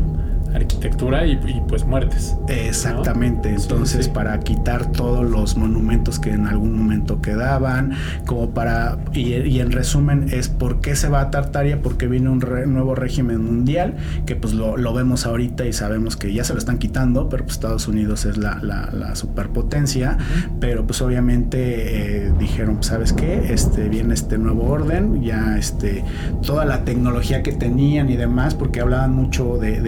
arquitectura 0.55 1.27
y, 1.27 1.33
y, 1.33 1.63
pues 1.69 1.85
muertes. 1.85 2.37
Exactamente, 2.49 3.49
entonces 3.51 4.07
sí. 4.07 4.11
para 4.15 4.39
quitar 4.41 4.93
todos 4.93 5.29
los 5.29 5.57
monumentos 5.57 6.19
que 6.19 6.31
en 6.31 6.47
algún 6.47 6.77
momento 6.79 7.21
quedaban, 7.21 7.93
como 8.27 8.51
para, 8.51 8.99
y, 9.13 9.35
y 9.35 9.61
en 9.61 9.73
resumen 9.73 10.27
es 10.31 10.49
por 10.49 10.81
qué 10.81 10.97
se 10.97 11.09
va 11.09 11.21
a 11.23 11.31
Tartaria, 11.31 11.83
porque 11.83 12.07
viene 12.07 12.29
un 12.29 12.41
re- 12.41 12.67
nuevo 12.67 12.95
régimen 12.95 13.45
mundial, 13.45 13.97
que 14.27 14.37
pues 14.37 14.55
lo, 14.55 14.77
lo 14.77 14.93
vemos 14.95 15.27
ahorita 15.27 15.67
y 15.67 15.73
sabemos 15.73 16.17
que 16.17 16.33
ya 16.33 16.45
se 16.45 16.53
lo 16.53 16.59
están 16.59 16.79
quitando, 16.79 17.29
pero 17.29 17.45
pues 17.45 17.55
Estados 17.57 17.89
Unidos 17.89 18.25
es 18.25 18.37
la, 18.37 18.59
la- 18.63 18.91
la 18.93 19.17
superpotencia, 19.17 20.19
pero 20.61 20.87
pues 20.87 21.01
obviamente 21.03 22.27
eh, 22.27 22.33
dijeron, 22.39 22.77
pues, 22.77 22.87
¿sabes 22.87 23.13
qué? 23.13 23.53
Este, 23.53 23.89
viene 23.89 24.15
este 24.15 24.39
nuevo 24.39 24.65
orden, 24.65 25.23
ya 25.23 25.57
este, 25.59 26.05
toda 26.43 26.65
la 26.65 26.85
tecnología 26.85 27.43
que 27.43 27.53
tenían 27.53 28.09
y 28.11 28.17
demás, 28.17 28.55
porque 28.55 28.81
hablaban 28.81 29.15
mucho 29.15 29.59
de 29.59 29.81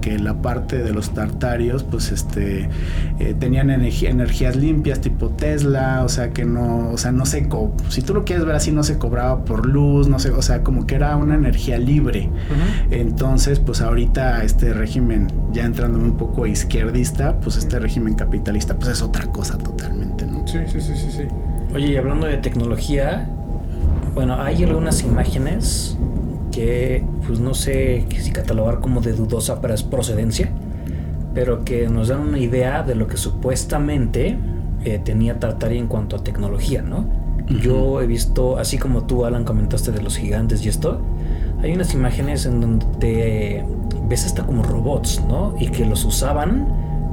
que 0.00 0.18
la 0.18 0.34
parte 0.42 0.78
de 0.82 0.92
los 0.92 1.10
tartarios, 1.10 1.82
pues 1.84 2.12
este, 2.12 2.68
eh, 3.18 3.34
tenían 3.38 3.70
energía- 3.70 4.10
energías 4.10 4.56
limpias 4.56 5.00
tipo 5.00 5.28
Tesla, 5.30 6.02
o 6.04 6.08
sea 6.08 6.30
que 6.30 6.44
no, 6.44 6.90
o 6.90 6.98
sea, 6.98 7.10
no 7.12 7.26
se, 7.26 7.48
co- 7.48 7.72
si 7.88 8.02
tú 8.02 8.14
lo 8.14 8.24
quieres 8.24 8.44
ver 8.44 8.54
así, 8.56 8.70
no 8.72 8.82
se 8.84 8.98
cobraba 8.98 9.44
por 9.44 9.66
luz, 9.66 10.08
no 10.08 10.18
sé, 10.18 10.30
o 10.30 10.42
sea, 10.42 10.62
como 10.62 10.86
que 10.86 10.94
era 10.94 11.16
una 11.16 11.34
energía 11.34 11.78
libre. 11.78 12.30
Entonces, 12.90 13.58
pues 13.60 13.80
ahorita 13.80 14.42
este 14.44 14.72
régimen, 14.72 15.28
ya 15.52 15.64
entrándome 15.64 16.04
un 16.04 16.16
poco 16.16 16.46
izquierdista, 16.46 17.38
pues 17.40 17.56
este 17.56 17.78
régimen 17.78 18.14
capitalista, 18.14 18.74
pues 18.76 18.92
es 18.92 19.02
otra 19.02 19.26
cosa 19.26 19.58
totalmente, 19.58 20.26
¿no? 20.26 20.46
Sí, 20.46 20.58
sí, 20.66 20.80
sí, 20.80 20.94
sí, 20.96 21.10
sí. 21.10 21.22
Oye, 21.74 21.88
y 21.92 21.96
hablando 21.96 22.26
de 22.26 22.38
tecnología, 22.38 23.28
bueno, 24.14 24.40
hay 24.40 24.64
algunas 24.64 25.02
imágenes 25.02 25.96
que, 26.58 27.04
pues 27.26 27.38
no 27.38 27.54
sé 27.54 28.04
si 28.18 28.32
catalogar 28.32 28.80
como 28.80 29.00
de 29.00 29.12
dudosa 29.12 29.60
pres- 29.62 29.84
procedencia, 29.88 30.50
pero 31.34 31.64
que 31.64 31.88
nos 31.88 32.08
dan 32.08 32.20
una 32.20 32.38
idea 32.38 32.82
de 32.82 32.96
lo 32.96 33.06
que 33.06 33.16
supuestamente 33.16 34.36
eh, 34.84 35.00
tenía 35.04 35.38
Tartaria 35.38 35.78
en 35.78 35.86
cuanto 35.86 36.16
a 36.16 36.24
tecnología, 36.24 36.82
¿no? 36.82 36.98
Ujú. 37.44 37.58
Yo 37.60 38.00
he 38.02 38.06
visto, 38.06 38.58
así 38.58 38.76
como 38.76 39.04
tú, 39.04 39.24
Alan, 39.24 39.44
comentaste 39.44 39.92
de 39.92 40.02
los 40.02 40.16
gigantes 40.16 40.64
y 40.64 40.68
esto, 40.68 41.00
hay 41.62 41.72
unas 41.72 41.94
imágenes 41.94 42.44
en 42.46 42.60
donde 42.60 43.64
ves 44.08 44.26
hasta 44.26 44.44
como 44.44 44.62
robots, 44.64 45.22
¿no? 45.28 45.54
Y 45.60 45.68
que 45.68 45.84
los 45.84 46.04
usaban 46.04 46.66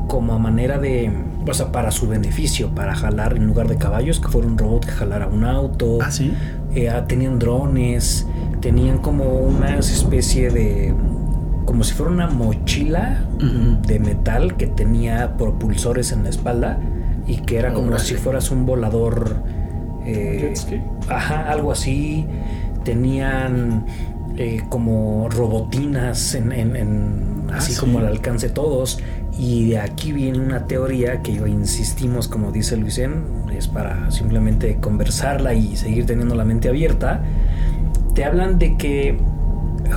como 0.08 0.34
a 0.34 0.40
manera 0.40 0.78
de, 0.80 1.12
o 1.48 1.54
sea, 1.54 1.72
para 1.72 1.92
su 1.92 2.08
beneficio, 2.08 2.70
para 2.70 2.96
jalar 2.96 3.38
en 3.38 3.46
lugar 3.48 3.68
de 3.68 3.78
caballos, 3.78 4.20
que 4.20 4.28
fuera 4.28 4.48
un 4.48 4.58
robot 4.58 4.86
que 4.86 4.92
jalara 4.92 5.28
un 5.28 5.44
auto. 5.46 6.00
Ah, 6.02 6.10
sí. 6.12 6.34
Eh, 6.76 6.90
ah, 6.90 7.06
tenían 7.08 7.40
drones, 7.40 8.28
tenían 8.66 8.98
como 8.98 9.26
una 9.42 9.78
especie 9.78 10.50
de, 10.50 10.92
como 11.66 11.84
si 11.84 11.94
fuera 11.94 12.12
una 12.12 12.28
mochila 12.28 13.24
de 13.86 14.00
metal 14.00 14.58
que 14.58 14.66
tenía 14.66 15.38
propulsores 15.38 16.12
en 16.12 16.24
la 16.24 16.30
espalda 16.30 16.80
y 17.28 17.38
que 17.38 17.60
era 17.60 17.74
como 17.76 18.00
si 18.00 18.16
fueras 18.16 18.50
un 18.50 18.66
volador. 18.66 19.36
eh. 20.04 20.52
Ajá, 21.10 21.52
algo 21.52 21.72
así. 21.72 22.26
Tenían 22.84 23.86
eh, 24.36 24.64
como 24.70 25.30
robotinas 25.30 26.34
en, 26.34 26.52
en- 26.52 26.76
en- 26.76 27.36
Ah, 27.48 27.58
así 27.58 27.74
sí. 27.74 27.80
como 27.80 28.00
al 28.00 28.08
alcance 28.08 28.48
de 28.48 28.54
todos. 28.54 28.98
Y 29.38 29.70
de 29.70 29.78
aquí 29.78 30.12
viene 30.12 30.40
una 30.40 30.66
teoría 30.66 31.22
que 31.22 31.36
yo 31.36 31.46
insistimos, 31.46 32.28
como 32.28 32.52
dice 32.52 32.76
Luisen, 32.78 33.26
es 33.56 33.68
para 33.68 34.10
simplemente 34.10 34.78
conversarla 34.78 35.54
y 35.54 35.76
seguir 35.76 36.08
teniendo 36.08 36.34
la 36.34 36.44
mente 36.46 36.70
abierta. 36.70 37.22
Te 38.16 38.26
hablan 38.26 38.58
de 38.58 38.78
que 38.78 39.20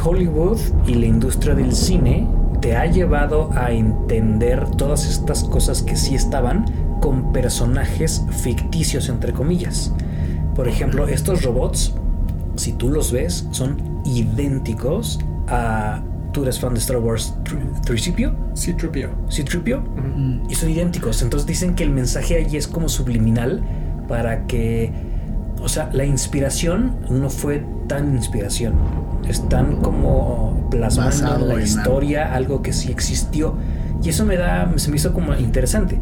Hollywood 0.04 0.58
y 0.86 0.94
la 0.94 1.06
industria 1.06 1.54
del 1.54 1.72
cine 1.72 2.28
te 2.60 2.76
ha 2.76 2.84
llevado 2.84 3.50
a 3.54 3.72
entender 3.72 4.68
todas 4.72 5.08
estas 5.08 5.44
cosas 5.44 5.82
que 5.82 5.96
sí 5.96 6.14
estaban 6.14 6.66
con 7.00 7.32
personajes 7.32 8.22
ficticios, 8.30 9.08
entre 9.08 9.32
comillas. 9.32 9.94
Por 10.54 10.68
ejemplo, 10.68 11.08
estos 11.08 11.42
robots, 11.42 11.94
si 12.56 12.72
tú 12.72 12.90
los 12.90 13.12
ves, 13.12 13.46
son 13.52 14.02
idénticos 14.04 15.20
a 15.46 16.02
¿Tú 16.32 16.42
eres 16.42 16.60
fan 16.60 16.74
de 16.74 16.80
Star 16.80 16.98
Wars 16.98 17.34
Tricipio? 17.84 18.34
Sí, 18.54 18.74
Tripio. 18.74 19.10
Sí, 19.28 19.44
Tripio. 19.44 19.82
Y 20.48 20.54
son 20.54 20.70
idénticos. 20.70 21.22
Entonces 21.22 21.46
dicen 21.46 21.74
que 21.74 21.84
el 21.84 21.90
mensaje 21.90 22.36
allí 22.36 22.56
es 22.56 22.68
como 22.68 22.88
subliminal 22.88 23.62
para 24.08 24.46
que. 24.46 24.92
O 25.62 25.68
sea, 25.68 25.90
la 25.92 26.04
inspiración 26.04 26.96
no 27.10 27.30
fue 27.30 27.64
tan 27.86 28.14
inspiración. 28.14 28.74
Están 29.28 29.76
como 29.76 30.68
plasmando 30.70 31.36
en 31.36 31.48
la 31.48 31.62
historia 31.62 32.34
algo. 32.34 32.62
que 32.62 32.72
sí 32.72 32.90
existió. 32.90 33.54
Y 34.02 34.10
eso 34.10 34.24
me 34.24 34.36
da. 34.36 34.70
Se 34.76 34.90
me 34.90 34.96
hizo 34.96 35.12
como 35.12 35.34
interesante. 35.34 35.98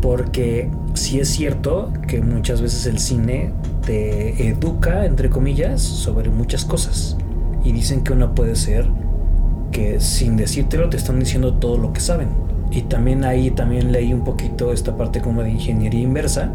Porque 0.00 0.70
sí 0.94 1.18
es 1.18 1.28
cierto 1.28 1.92
que 2.06 2.20
muchas 2.20 2.60
veces 2.60 2.86
el 2.86 2.98
cine 2.98 3.52
te 3.84 4.48
educa, 4.48 5.04
entre 5.04 5.30
comillas, 5.30 5.80
sobre 5.80 6.30
muchas 6.30 6.64
cosas. 6.64 7.16
Y 7.64 7.72
dicen 7.72 8.04
que 8.04 8.12
uno 8.12 8.34
puede 8.34 8.54
ser 8.54 8.86
que 9.72 10.00
sin 10.00 10.36
decírtelo 10.36 10.88
te 10.88 10.96
están 10.96 11.18
diciendo 11.18 11.54
todo 11.54 11.76
lo 11.78 11.92
que 11.92 12.00
saben. 12.00 12.28
Y 12.70 12.82
también 12.82 13.24
ahí 13.24 13.50
también 13.50 13.92
leí 13.92 14.12
un 14.12 14.24
poquito 14.24 14.72
esta 14.72 14.96
parte 14.96 15.20
como 15.20 15.42
de 15.42 15.50
ingeniería 15.50 16.00
inversa, 16.00 16.50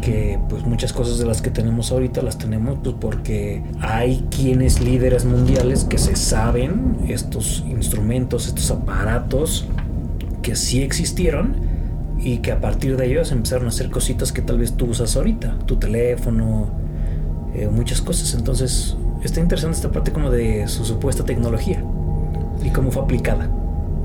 que 0.00 0.38
pues 0.48 0.64
muchas 0.64 0.92
cosas 0.92 1.18
de 1.18 1.26
las 1.26 1.42
que 1.42 1.50
tenemos 1.50 1.92
ahorita 1.92 2.22
las 2.22 2.38
tenemos 2.38 2.78
pues 2.82 2.94
porque 3.00 3.62
hay 3.80 4.24
quienes 4.30 4.80
líderes 4.80 5.24
mundiales 5.24 5.84
que 5.84 5.98
se 5.98 6.16
saben 6.16 6.98
estos 7.08 7.64
instrumentos, 7.68 8.46
estos 8.46 8.70
aparatos 8.70 9.66
que 10.42 10.56
sí 10.56 10.82
existieron 10.82 11.56
y 12.18 12.38
que 12.38 12.52
a 12.52 12.60
partir 12.60 12.96
de 12.96 13.06
ellos 13.06 13.32
empezaron 13.32 13.66
a 13.66 13.68
hacer 13.68 13.90
cositas 13.90 14.32
que 14.32 14.42
tal 14.42 14.58
vez 14.58 14.74
tú 14.74 14.86
usas 14.86 15.16
ahorita, 15.16 15.58
tu 15.66 15.76
teléfono, 15.76 16.70
eh, 17.54 17.68
muchas 17.68 18.00
cosas. 18.00 18.34
Entonces 18.34 18.96
está 19.22 19.40
interesante 19.40 19.76
esta 19.76 19.90
parte 19.90 20.12
como 20.12 20.30
de 20.30 20.68
su 20.68 20.84
supuesta 20.84 21.24
tecnología 21.24 21.82
y 22.64 22.70
cómo 22.70 22.90
fue 22.90 23.02
aplicada. 23.02 23.48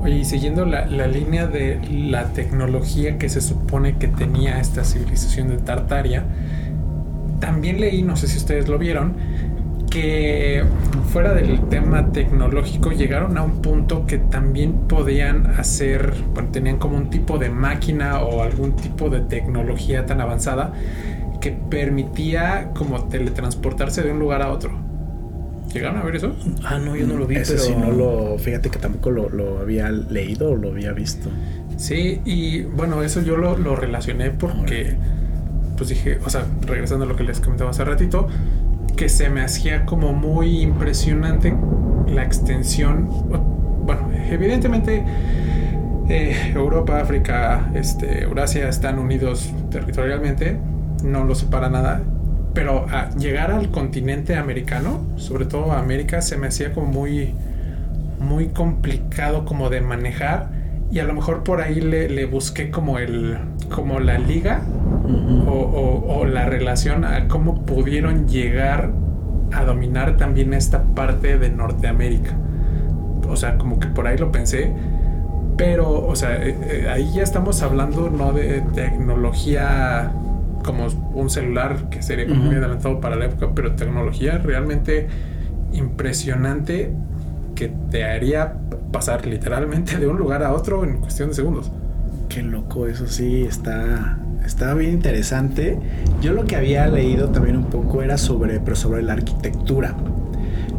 Oye, 0.00 0.18
y 0.18 0.24
siguiendo 0.24 0.64
la, 0.64 0.86
línea 0.86 1.46
de 1.48 1.80
la 1.90 2.32
tecnología 2.32 3.18
que 3.18 3.28
se 3.28 3.40
supone 3.40 3.98
que 3.98 4.06
tenía 4.06 4.60
esta 4.60 4.84
civilización 4.84 5.48
de 5.48 5.58
Tartaria, 5.58 6.24
también 7.40 7.80
leí, 7.80 8.02
no 8.02 8.16
sé 8.16 8.28
si 8.28 8.36
ustedes 8.36 8.68
lo 8.68 8.78
vieron, 8.78 9.16
que 9.90 10.62
fuera 11.12 11.34
del 11.34 11.60
tema 11.68 12.12
tecnológico 12.12 12.92
llegaron 12.92 13.36
a 13.38 13.42
un 13.42 13.60
punto 13.60 14.06
que 14.06 14.18
también 14.18 14.72
podían 14.86 15.46
hacer, 15.58 16.14
bueno, 16.32 16.50
tenían 16.50 16.78
como 16.78 16.96
un 16.96 17.10
tipo 17.10 17.38
de 17.38 17.50
máquina 17.50 18.20
o 18.20 18.42
algún 18.42 18.76
tipo 18.76 19.10
de 19.10 19.20
tecnología 19.20 20.06
tan 20.06 20.20
avanzada 20.20 20.74
que 21.40 21.50
permitía 21.52 22.70
como 22.74 23.04
teletransportarse 23.04 24.02
de 24.02 24.12
un 24.12 24.20
lugar 24.20 24.42
a 24.42 24.52
otro. 24.52 24.87
¿Llegaron 25.72 25.98
a 25.98 26.02
ver 26.02 26.16
eso? 26.16 26.34
Ah, 26.64 26.78
no, 26.78 26.96
yo 26.96 27.06
no 27.06 27.16
lo 27.16 27.26
vi, 27.26 27.36
Ese 27.36 27.54
pero... 27.54 27.64
sí 27.64 27.74
no 27.78 27.90
lo... 27.90 28.38
Fíjate 28.38 28.70
que 28.70 28.78
tampoco 28.78 29.10
lo, 29.10 29.58
había 29.58 29.90
leído 29.90 30.50
o 30.50 30.56
lo 30.56 30.70
había 30.70 30.92
visto. 30.92 31.28
Sí, 31.76 32.20
y 32.24 32.62
bueno, 32.62 33.02
eso 33.02 33.22
yo 33.22 33.36
lo, 33.36 33.56
lo 33.56 33.76
relacioné 33.76 34.30
porque... 34.30 34.96
Pues 35.76 35.90
dije, 35.90 36.18
o 36.24 36.30
sea, 36.30 36.44
regresando 36.66 37.04
a 37.04 37.08
lo 37.08 37.14
que 37.14 37.22
les 37.22 37.38
comentaba 37.38 37.70
hace 37.70 37.84
ratito, 37.84 38.26
que 38.96 39.08
se 39.08 39.30
me 39.30 39.42
hacía 39.42 39.84
como 39.84 40.12
muy 40.12 40.60
impresionante 40.60 41.54
la 42.08 42.24
extensión. 42.24 43.08
Bueno, 43.86 44.10
evidentemente 44.28 45.04
eh, 46.08 46.52
Europa, 46.54 47.00
África, 47.00 47.70
este, 47.74 48.24
Eurasia 48.24 48.68
están 48.68 48.98
unidos 48.98 49.52
territorialmente, 49.70 50.58
no 51.04 51.24
lo 51.24 51.34
separa 51.34 51.68
nada 51.68 52.02
pero 52.58 52.86
a 52.90 53.10
llegar 53.10 53.52
al 53.52 53.70
continente 53.70 54.34
americano, 54.34 55.06
sobre 55.14 55.46
todo 55.46 55.70
a 55.70 55.78
América, 55.78 56.20
se 56.22 56.36
me 56.36 56.48
hacía 56.48 56.72
como 56.72 56.88
muy, 56.88 57.32
muy 58.18 58.48
complicado 58.48 59.44
como 59.44 59.70
de 59.70 59.80
manejar 59.80 60.48
y 60.90 60.98
a 60.98 61.04
lo 61.04 61.14
mejor 61.14 61.44
por 61.44 61.60
ahí 61.60 61.80
le, 61.80 62.26
busqué 62.26 62.72
como 62.72 62.98
el, 62.98 63.38
como 63.70 64.00
la 64.00 64.18
liga 64.18 64.62
o, 65.46 66.24
la 66.26 66.46
relación 66.46 67.04
a 67.04 67.28
cómo 67.28 67.64
pudieron 67.64 68.26
llegar 68.26 68.90
a 69.52 69.64
dominar 69.64 70.16
también 70.16 70.52
esta 70.52 70.82
parte 70.82 71.38
de 71.38 71.50
Norteamérica. 71.50 72.32
O 73.28 73.36
sea, 73.36 73.56
como 73.56 73.78
que 73.78 73.86
por 73.86 74.08
ahí 74.08 74.18
lo 74.18 74.32
pensé. 74.32 74.72
Pero, 75.56 76.04
o 76.04 76.16
sea, 76.16 76.34
eh, 76.44 76.56
eh, 76.60 76.88
ahí 76.90 77.08
ya 77.14 77.22
estamos 77.22 77.62
hablando 77.62 78.10
no 78.10 78.32
de 78.32 78.62
tecnología 78.74 80.12
como 80.64 80.86
un 81.14 81.30
celular 81.30 81.88
que 81.90 82.02
sería 82.02 82.26
como 82.26 82.42
muy 82.44 82.56
adelantado 82.56 83.00
para 83.00 83.16
la 83.16 83.26
época, 83.26 83.50
pero 83.54 83.72
tecnología 83.74 84.38
realmente 84.38 85.08
impresionante 85.72 86.92
que 87.54 87.72
te 87.90 88.04
haría 88.04 88.54
pasar 88.92 89.26
literalmente 89.26 89.98
de 89.98 90.06
un 90.06 90.16
lugar 90.16 90.42
a 90.42 90.52
otro 90.52 90.84
en 90.84 90.98
cuestión 90.98 91.30
de 91.30 91.34
segundos. 91.34 91.70
Qué 92.28 92.42
loco, 92.42 92.86
eso 92.86 93.06
sí, 93.06 93.42
está, 93.42 94.18
está 94.44 94.74
bien 94.74 94.92
interesante. 94.92 95.78
Yo 96.20 96.32
lo 96.32 96.44
que 96.44 96.56
había 96.56 96.86
leído 96.86 97.30
también 97.30 97.56
un 97.56 97.64
poco 97.64 98.02
era 98.02 98.18
sobre, 98.18 98.60
pero 98.60 98.76
sobre 98.76 99.02
la 99.02 99.14
arquitectura. 99.14 99.94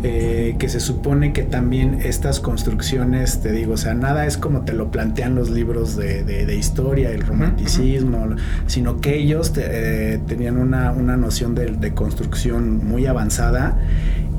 Eh, 0.02 0.56
que 0.58 0.70
se 0.70 0.80
supone 0.80 1.34
que 1.34 1.44
también 1.44 2.00
estas 2.04 2.40
construcciones, 2.40 3.42
te 3.42 3.52
digo, 3.52 3.74
o 3.74 3.78
sea, 3.78 3.94
nada 3.94 4.26
es 4.26 4.38
como 4.38 4.62
te 4.62 4.72
lo 4.72 4.92
plantean 4.92 5.36
los 5.36 5.50
libros 5.50 5.98
de, 5.98 6.56
historia, 6.56 7.12
el 7.12 7.22
romanticismo, 7.22 8.30
sino 8.68 9.02
que 9.02 9.18
ellos 9.18 9.52
eh, 9.58 10.20
tenían 10.26 10.58
una, 10.58 10.94
noción 11.18 11.54
de, 11.54 11.68
de, 11.68 11.94
construcción 11.94 12.86
muy 12.88 13.08
avanzada 13.08 13.78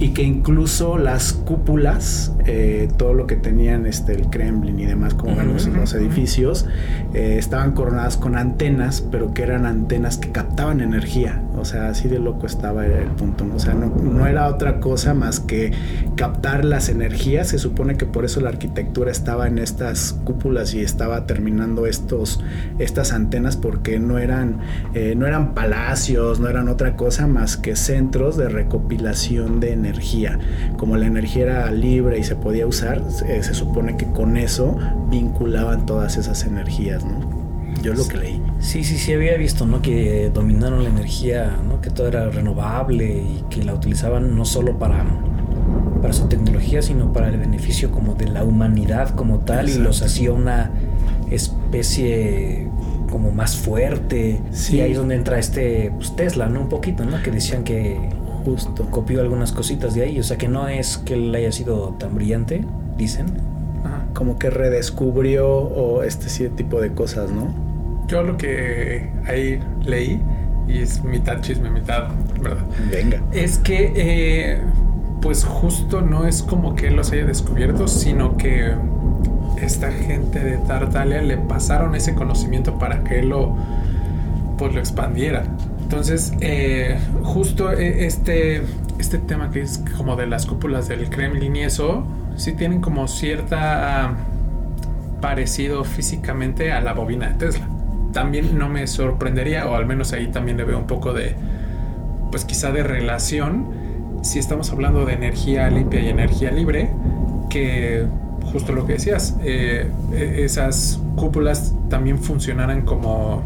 y 0.00 0.08
que 0.14 0.22
incluso 0.22 0.96
las 0.96 1.34
cúpulas, 1.34 2.32
eh, 2.46 2.88
todo 2.96 3.12
lo 3.12 3.26
que 3.26 3.36
tenían 3.36 3.84
este, 3.84 4.14
el 4.14 4.30
Kremlin 4.30 4.80
y 4.80 4.86
demás, 4.86 5.12
como 5.12 5.38
en 5.38 5.52
los 5.52 5.92
edificios, 5.92 6.66
eh, 7.12 7.36
estaban 7.38 7.72
coronadas 7.72 8.16
con 8.16 8.34
antenas, 8.34 9.04
pero 9.10 9.34
que 9.34 9.42
eran 9.42 9.66
antenas 9.66 10.16
que 10.16 10.32
captaban 10.32 10.80
energía. 10.80 11.42
O 11.58 11.66
sea, 11.66 11.90
así 11.90 12.08
de 12.08 12.18
loco 12.18 12.46
estaba 12.46 12.86
el 12.86 13.08
punto. 13.08 13.44
O 13.54 13.58
sea, 13.58 13.74
no, 13.74 13.88
no 13.88 14.26
era 14.26 14.48
otra 14.48 14.80
cosa 14.80 15.12
más 15.12 15.38
que 15.38 15.72
captar 16.16 16.64
las 16.64 16.88
energías. 16.88 17.48
Se 17.48 17.58
supone 17.58 17.98
que 17.98 18.06
por 18.06 18.24
eso 18.24 18.40
la 18.40 18.48
arquitectura 18.48 19.10
estaba 19.10 19.48
en 19.48 19.58
estas 19.58 20.14
cúpulas 20.24 20.72
y 20.72 20.80
estaba 20.80 21.26
terminando 21.26 21.84
estos, 21.84 22.42
estas 22.78 23.12
antenas 23.12 23.58
porque 23.58 23.98
no 23.98 24.16
eran, 24.16 24.60
eh, 24.94 25.14
no 25.14 25.26
eran 25.26 25.52
palacios, 25.52 26.40
no 26.40 26.48
eran 26.48 26.70
otra 26.70 26.96
cosa 26.96 27.26
más 27.26 27.58
que 27.58 27.76
centros 27.76 28.38
de 28.38 28.48
recopilación 28.48 29.60
de 29.60 29.72
energía 29.72 29.89
energía. 29.90 30.38
Como 30.76 30.96
la 30.96 31.06
energía 31.06 31.42
era 31.42 31.70
libre 31.70 32.18
y 32.18 32.24
se 32.24 32.36
podía 32.36 32.66
usar, 32.66 33.02
se, 33.10 33.42
supone 33.54 33.96
que 33.96 34.06
con 34.06 34.36
eso 34.36 34.76
vinculaban 35.10 35.86
todas 35.86 36.16
esas 36.16 36.44
energías, 36.44 37.04
¿no? 37.04 37.40
Yo 37.82 37.94
lo 37.94 38.06
que 38.06 38.16
leí. 38.18 38.42
Sí, 38.58 38.84
sí, 38.84 38.98
sí, 38.98 39.12
había 39.12 39.36
visto, 39.36 39.66
¿no? 39.66 39.80
Que 39.80 40.30
dominaron 40.32 40.82
la 40.84 40.90
energía, 40.90 41.56
¿no? 41.66 41.80
Que 41.80 41.90
todo 41.90 42.08
era 42.08 42.28
renovable 42.28 43.06
y 43.06 43.44
que 43.48 43.64
la 43.64 43.74
utilizaban 43.74 44.36
no 44.36 44.44
solo 44.44 44.78
para, 44.78 45.04
para 46.02 46.12
su 46.12 46.28
tecnología, 46.28 46.82
sino 46.82 47.12
para 47.12 47.28
el 47.28 47.38
beneficio 47.38 47.90
como 47.90 48.14
de 48.14 48.28
la 48.28 48.44
humanidad 48.44 49.10
como 49.14 49.40
tal 49.40 49.68
y 49.68 49.78
los 49.78 50.02
hacía 50.02 50.32
una 50.32 50.70
especie 51.30 52.68
como 53.10 53.30
más 53.30 53.56
fuerte. 53.56 54.40
Sí. 54.52 54.76
Y 54.76 54.80
ahí 54.80 54.92
es 54.92 54.98
donde 54.98 55.14
entra 55.14 55.38
este 55.38 55.92
pues, 55.96 56.14
Tesla, 56.16 56.48
¿no? 56.48 56.62
Un 56.62 56.68
poquito, 56.68 57.04
¿no? 57.04 57.22
Que 57.22 57.30
decían 57.30 57.64
que 57.64 57.98
Justo. 58.44 58.86
Copió 58.90 59.20
algunas 59.20 59.52
cositas 59.52 59.94
de 59.94 60.02
ahí. 60.02 60.18
O 60.20 60.22
sea 60.22 60.38
que 60.38 60.48
no 60.48 60.68
es 60.68 60.98
que 60.98 61.14
él 61.14 61.34
haya 61.34 61.52
sido 61.52 61.94
tan 61.98 62.14
brillante, 62.14 62.64
dicen. 62.96 63.26
Como 64.14 64.38
que 64.38 64.50
redescubrió 64.50 65.48
o 65.48 66.02
este 66.02 66.48
tipo 66.50 66.80
de 66.80 66.92
cosas, 66.92 67.30
¿no? 67.30 67.54
Yo 68.08 68.22
lo 68.22 68.36
que 68.36 69.08
ahí 69.26 69.60
leí, 69.84 70.20
y 70.66 70.78
es 70.78 71.02
mitad 71.04 71.40
chisme, 71.40 71.70
mitad, 71.70 72.08
¿verdad? 72.42 72.64
Venga. 72.90 73.22
Es 73.32 73.58
que, 73.58 73.92
eh, 73.94 74.60
pues 75.22 75.44
justo 75.44 76.00
no 76.00 76.26
es 76.26 76.42
como 76.42 76.74
que 76.74 76.88
él 76.88 76.96
los 76.96 77.12
haya 77.12 77.24
descubierto, 77.24 77.86
sino 77.88 78.36
que 78.36 78.74
esta 79.62 79.90
gente 79.92 80.40
de 80.40 80.56
Tartalia 80.58 81.22
le 81.22 81.36
pasaron 81.36 81.94
ese 81.94 82.14
conocimiento 82.14 82.78
para 82.78 83.04
que 83.04 83.20
él 83.20 83.28
lo, 83.28 83.54
pues, 84.58 84.74
lo 84.74 84.80
expandiera. 84.80 85.44
Entonces, 85.90 86.32
eh, 86.40 87.00
justo 87.24 87.72
eh, 87.72 88.06
este, 88.06 88.62
este 89.00 89.18
tema 89.18 89.50
que 89.50 89.62
es 89.62 89.82
como 89.96 90.14
de 90.14 90.28
las 90.28 90.46
cúpulas 90.46 90.86
del 90.86 91.10
Kremlin 91.10 91.56
y 91.56 91.64
eso, 91.64 92.06
sí 92.36 92.52
tienen 92.52 92.80
como 92.80 93.08
cierta 93.08 94.14
parecido 95.20 95.82
físicamente 95.82 96.70
a 96.70 96.80
la 96.80 96.92
bobina 96.92 97.30
de 97.30 97.34
Tesla. 97.34 97.66
También 98.12 98.56
no 98.56 98.68
me 98.68 98.86
sorprendería, 98.86 99.66
o 99.66 99.74
al 99.74 99.84
menos 99.84 100.12
ahí 100.12 100.28
también 100.28 100.58
le 100.58 100.62
veo 100.62 100.78
un 100.78 100.86
poco 100.86 101.12
de, 101.12 101.34
pues 102.30 102.44
quizá 102.44 102.70
de 102.70 102.84
relación, 102.84 103.66
si 104.22 104.38
estamos 104.38 104.70
hablando 104.70 105.04
de 105.04 105.14
energía 105.14 105.68
limpia 105.70 105.98
y 106.02 106.08
energía 106.08 106.52
libre, 106.52 106.88
que 107.48 108.06
justo 108.52 108.72
lo 108.72 108.86
que 108.86 108.92
decías, 108.92 109.36
eh, 109.42 109.90
e- 110.12 110.44
esas 110.44 111.00
cúpulas 111.16 111.74
también 111.88 112.20
funcionaran 112.20 112.82
como, 112.82 113.42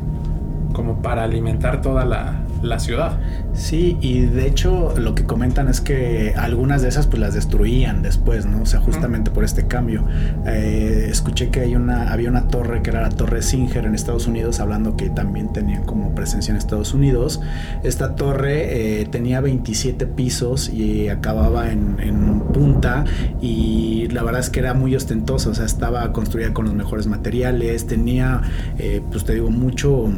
como 0.74 1.00
para 1.00 1.24
alimentar 1.24 1.80
toda 1.80 2.04
la, 2.04 2.42
la 2.60 2.78
ciudad. 2.78 3.18
Sí, 3.54 3.96
y 4.00 4.22
de 4.22 4.46
hecho 4.46 4.92
lo 4.98 5.14
que 5.14 5.24
comentan 5.24 5.68
es 5.68 5.80
que 5.80 6.34
algunas 6.36 6.82
de 6.82 6.88
esas 6.88 7.06
pues 7.06 7.20
las 7.20 7.32
destruían 7.34 8.02
después, 8.02 8.44
¿no? 8.44 8.62
O 8.62 8.66
sea, 8.66 8.80
justamente 8.80 9.30
por 9.30 9.44
este 9.44 9.66
cambio. 9.66 10.04
Eh, 10.46 11.06
escuché 11.10 11.50
que 11.50 11.60
hay 11.60 11.76
una, 11.76 12.12
había 12.12 12.28
una 12.28 12.48
torre 12.48 12.82
que 12.82 12.90
era 12.90 13.00
la 13.00 13.10
Torre 13.10 13.42
Singer 13.42 13.86
en 13.86 13.94
Estados 13.94 14.26
Unidos, 14.26 14.60
hablando 14.60 14.96
que 14.96 15.08
también 15.08 15.52
tenían 15.52 15.84
como 15.84 16.14
presencia 16.14 16.52
en 16.52 16.58
Estados 16.58 16.92
Unidos. 16.92 17.40
Esta 17.84 18.16
torre 18.16 19.00
eh, 19.00 19.06
tenía 19.06 19.40
27 19.40 20.06
pisos 20.06 20.68
y 20.68 21.08
acababa 21.08 21.70
en, 21.70 21.96
en 22.00 22.40
punta 22.40 23.04
y 23.40 24.08
la 24.08 24.22
verdad 24.22 24.40
es 24.40 24.50
que 24.50 24.60
era 24.60 24.74
muy 24.74 24.94
ostentosa, 24.96 25.50
o 25.50 25.54
sea, 25.54 25.64
estaba 25.64 26.12
construida 26.12 26.52
con 26.52 26.64
los 26.66 26.74
mejores 26.74 27.06
materiales, 27.06 27.86
tenía, 27.86 28.42
eh, 28.78 29.00
pues 29.10 29.24
te 29.24 29.34
digo, 29.34 29.50
mucho 29.50 30.10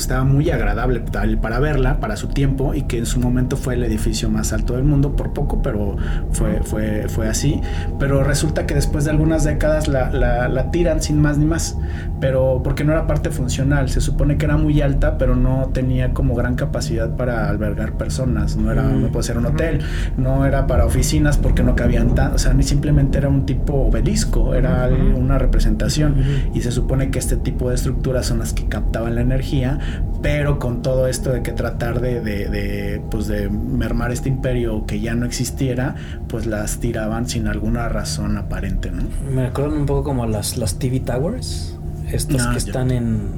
estaba 0.00 0.24
muy 0.24 0.50
agradable 0.50 1.00
para 1.40 1.60
verla 1.60 2.00
para 2.00 2.16
su 2.16 2.28
tiempo 2.28 2.74
y 2.74 2.82
que 2.82 2.98
en 2.98 3.06
su 3.06 3.20
momento 3.20 3.56
fue 3.56 3.74
el 3.74 3.84
edificio 3.84 4.30
más 4.30 4.52
alto 4.52 4.74
del 4.74 4.84
mundo 4.84 5.16
por 5.16 5.32
poco 5.32 5.62
pero 5.62 5.96
fue 6.32 6.60
fue 6.62 7.06
fue 7.08 7.28
así. 7.28 7.60
Pero 7.98 8.22
resulta 8.22 8.66
que 8.66 8.74
después 8.74 9.04
de 9.04 9.10
algunas 9.10 9.44
décadas 9.44 9.88
la, 9.88 10.10
la, 10.10 10.48
la 10.48 10.70
tiran 10.70 11.02
sin 11.02 11.20
más 11.20 11.38
ni 11.38 11.44
más. 11.44 11.76
Pero 12.20 12.60
porque 12.62 12.84
no 12.84 12.92
era 12.92 13.06
parte 13.06 13.30
funcional 13.30 13.88
se 13.88 14.00
supone 14.00 14.36
que 14.36 14.44
era 14.44 14.56
muy 14.56 14.80
alta 14.80 15.18
pero 15.18 15.36
no 15.36 15.70
tenía 15.72 16.12
como 16.12 16.34
gran 16.34 16.54
capacidad 16.54 17.16
para 17.16 17.48
albergar 17.48 17.94
personas. 17.94 18.56
No 18.56 18.70
era 18.70 18.82
no 18.82 19.08
puede 19.08 19.24
ser 19.24 19.38
un 19.38 19.46
hotel 19.46 19.80
no 20.16 20.44
era 20.46 20.66
para 20.66 20.84
oficinas 20.84 21.36
porque 21.38 21.62
no 21.62 21.76
cabían 21.76 22.14
tan 22.14 22.32
o 22.34 22.38
sea 22.38 22.52
ni 22.52 22.62
simplemente 22.62 23.18
era 23.18 23.28
un 23.28 23.46
tipo 23.46 23.74
obelisco 23.74 24.54
era 24.54 24.88
una 25.14 25.38
representación. 25.38 26.16
Y 26.54 26.60
se 26.62 26.72
supone 26.72 27.10
que 27.10 27.18
este 27.18 27.36
tipo 27.36 27.68
de 27.68 27.74
estructuras 27.74 28.26
son 28.26 28.38
las 28.38 28.52
que 28.52 28.66
captaban 28.66 29.14
la 29.14 29.20
energía, 29.20 29.78
pero 30.22 30.58
con 30.58 30.82
todo 30.82 31.06
esto 31.06 31.30
de 31.30 31.42
que 31.42 31.52
tratar 31.52 32.00
de, 32.00 32.20
de, 32.20 32.48
de, 32.48 33.02
pues 33.10 33.26
de 33.26 33.48
mermar 33.48 34.12
este 34.12 34.28
imperio 34.28 34.84
que 34.86 35.00
ya 35.00 35.14
no 35.14 35.24
existiera, 35.26 35.94
pues 36.28 36.46
las 36.46 36.78
tiraban 36.78 37.28
sin 37.28 37.46
alguna 37.46 37.88
razón 37.88 38.36
aparente, 38.36 38.90
¿no? 38.90 39.04
Me 39.30 39.46
recuerdan 39.46 39.78
un 39.78 39.86
poco 39.86 40.04
como 40.04 40.26
las, 40.26 40.56
las 40.56 40.78
TV 40.78 41.00
Towers, 41.00 41.78
estas 42.12 42.46
que 42.48 42.58
están 42.58 42.90
en, 42.90 43.32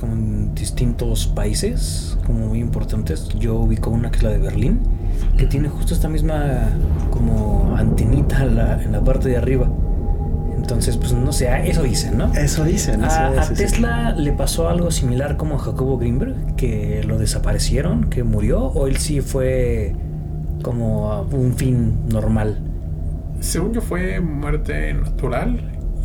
como 0.00 0.14
en 0.14 0.54
distintos 0.54 1.26
países, 1.26 2.18
como 2.26 2.48
muy 2.48 2.60
importantes. 2.60 3.28
Yo 3.38 3.56
ubico 3.56 3.90
una 3.90 4.10
que 4.10 4.18
es 4.18 4.22
la 4.22 4.30
de 4.30 4.38
Berlín, 4.38 4.80
que 5.38 5.46
tiene 5.46 5.68
justo 5.68 5.94
esta 5.94 6.08
misma 6.08 6.70
como 7.10 7.74
antenita 7.76 8.42
en 8.42 8.56
la, 8.56 8.82
en 8.82 8.92
la 8.92 9.02
parte 9.02 9.28
de 9.28 9.36
arriba. 9.36 9.68
Entonces, 10.66 10.96
pues 10.96 11.12
no 11.12 11.30
sé, 11.30 11.48
eso 11.70 11.84
dicen, 11.84 12.18
¿no? 12.18 12.34
Eso 12.34 12.64
dicen. 12.64 13.04
eso 13.04 13.14
A, 13.20 13.28
a 13.28 13.42
sí. 13.44 13.54
Tesla 13.54 14.12
le 14.16 14.32
pasó 14.32 14.68
algo 14.68 14.90
similar 14.90 15.36
como 15.36 15.54
a 15.54 15.58
Jacobo 15.60 15.96
Greenberg, 15.96 16.56
que 16.56 17.04
lo 17.06 17.18
desaparecieron, 17.18 18.10
que 18.10 18.24
murió, 18.24 18.64
o 18.64 18.88
él 18.88 18.96
sí 18.96 19.20
fue 19.20 19.94
como 20.62 21.22
un 21.30 21.54
fin 21.54 22.08
normal. 22.08 22.58
Según 23.38 23.74
yo 23.74 23.80
fue 23.80 24.18
muerte 24.18 24.92
natural 24.92 25.60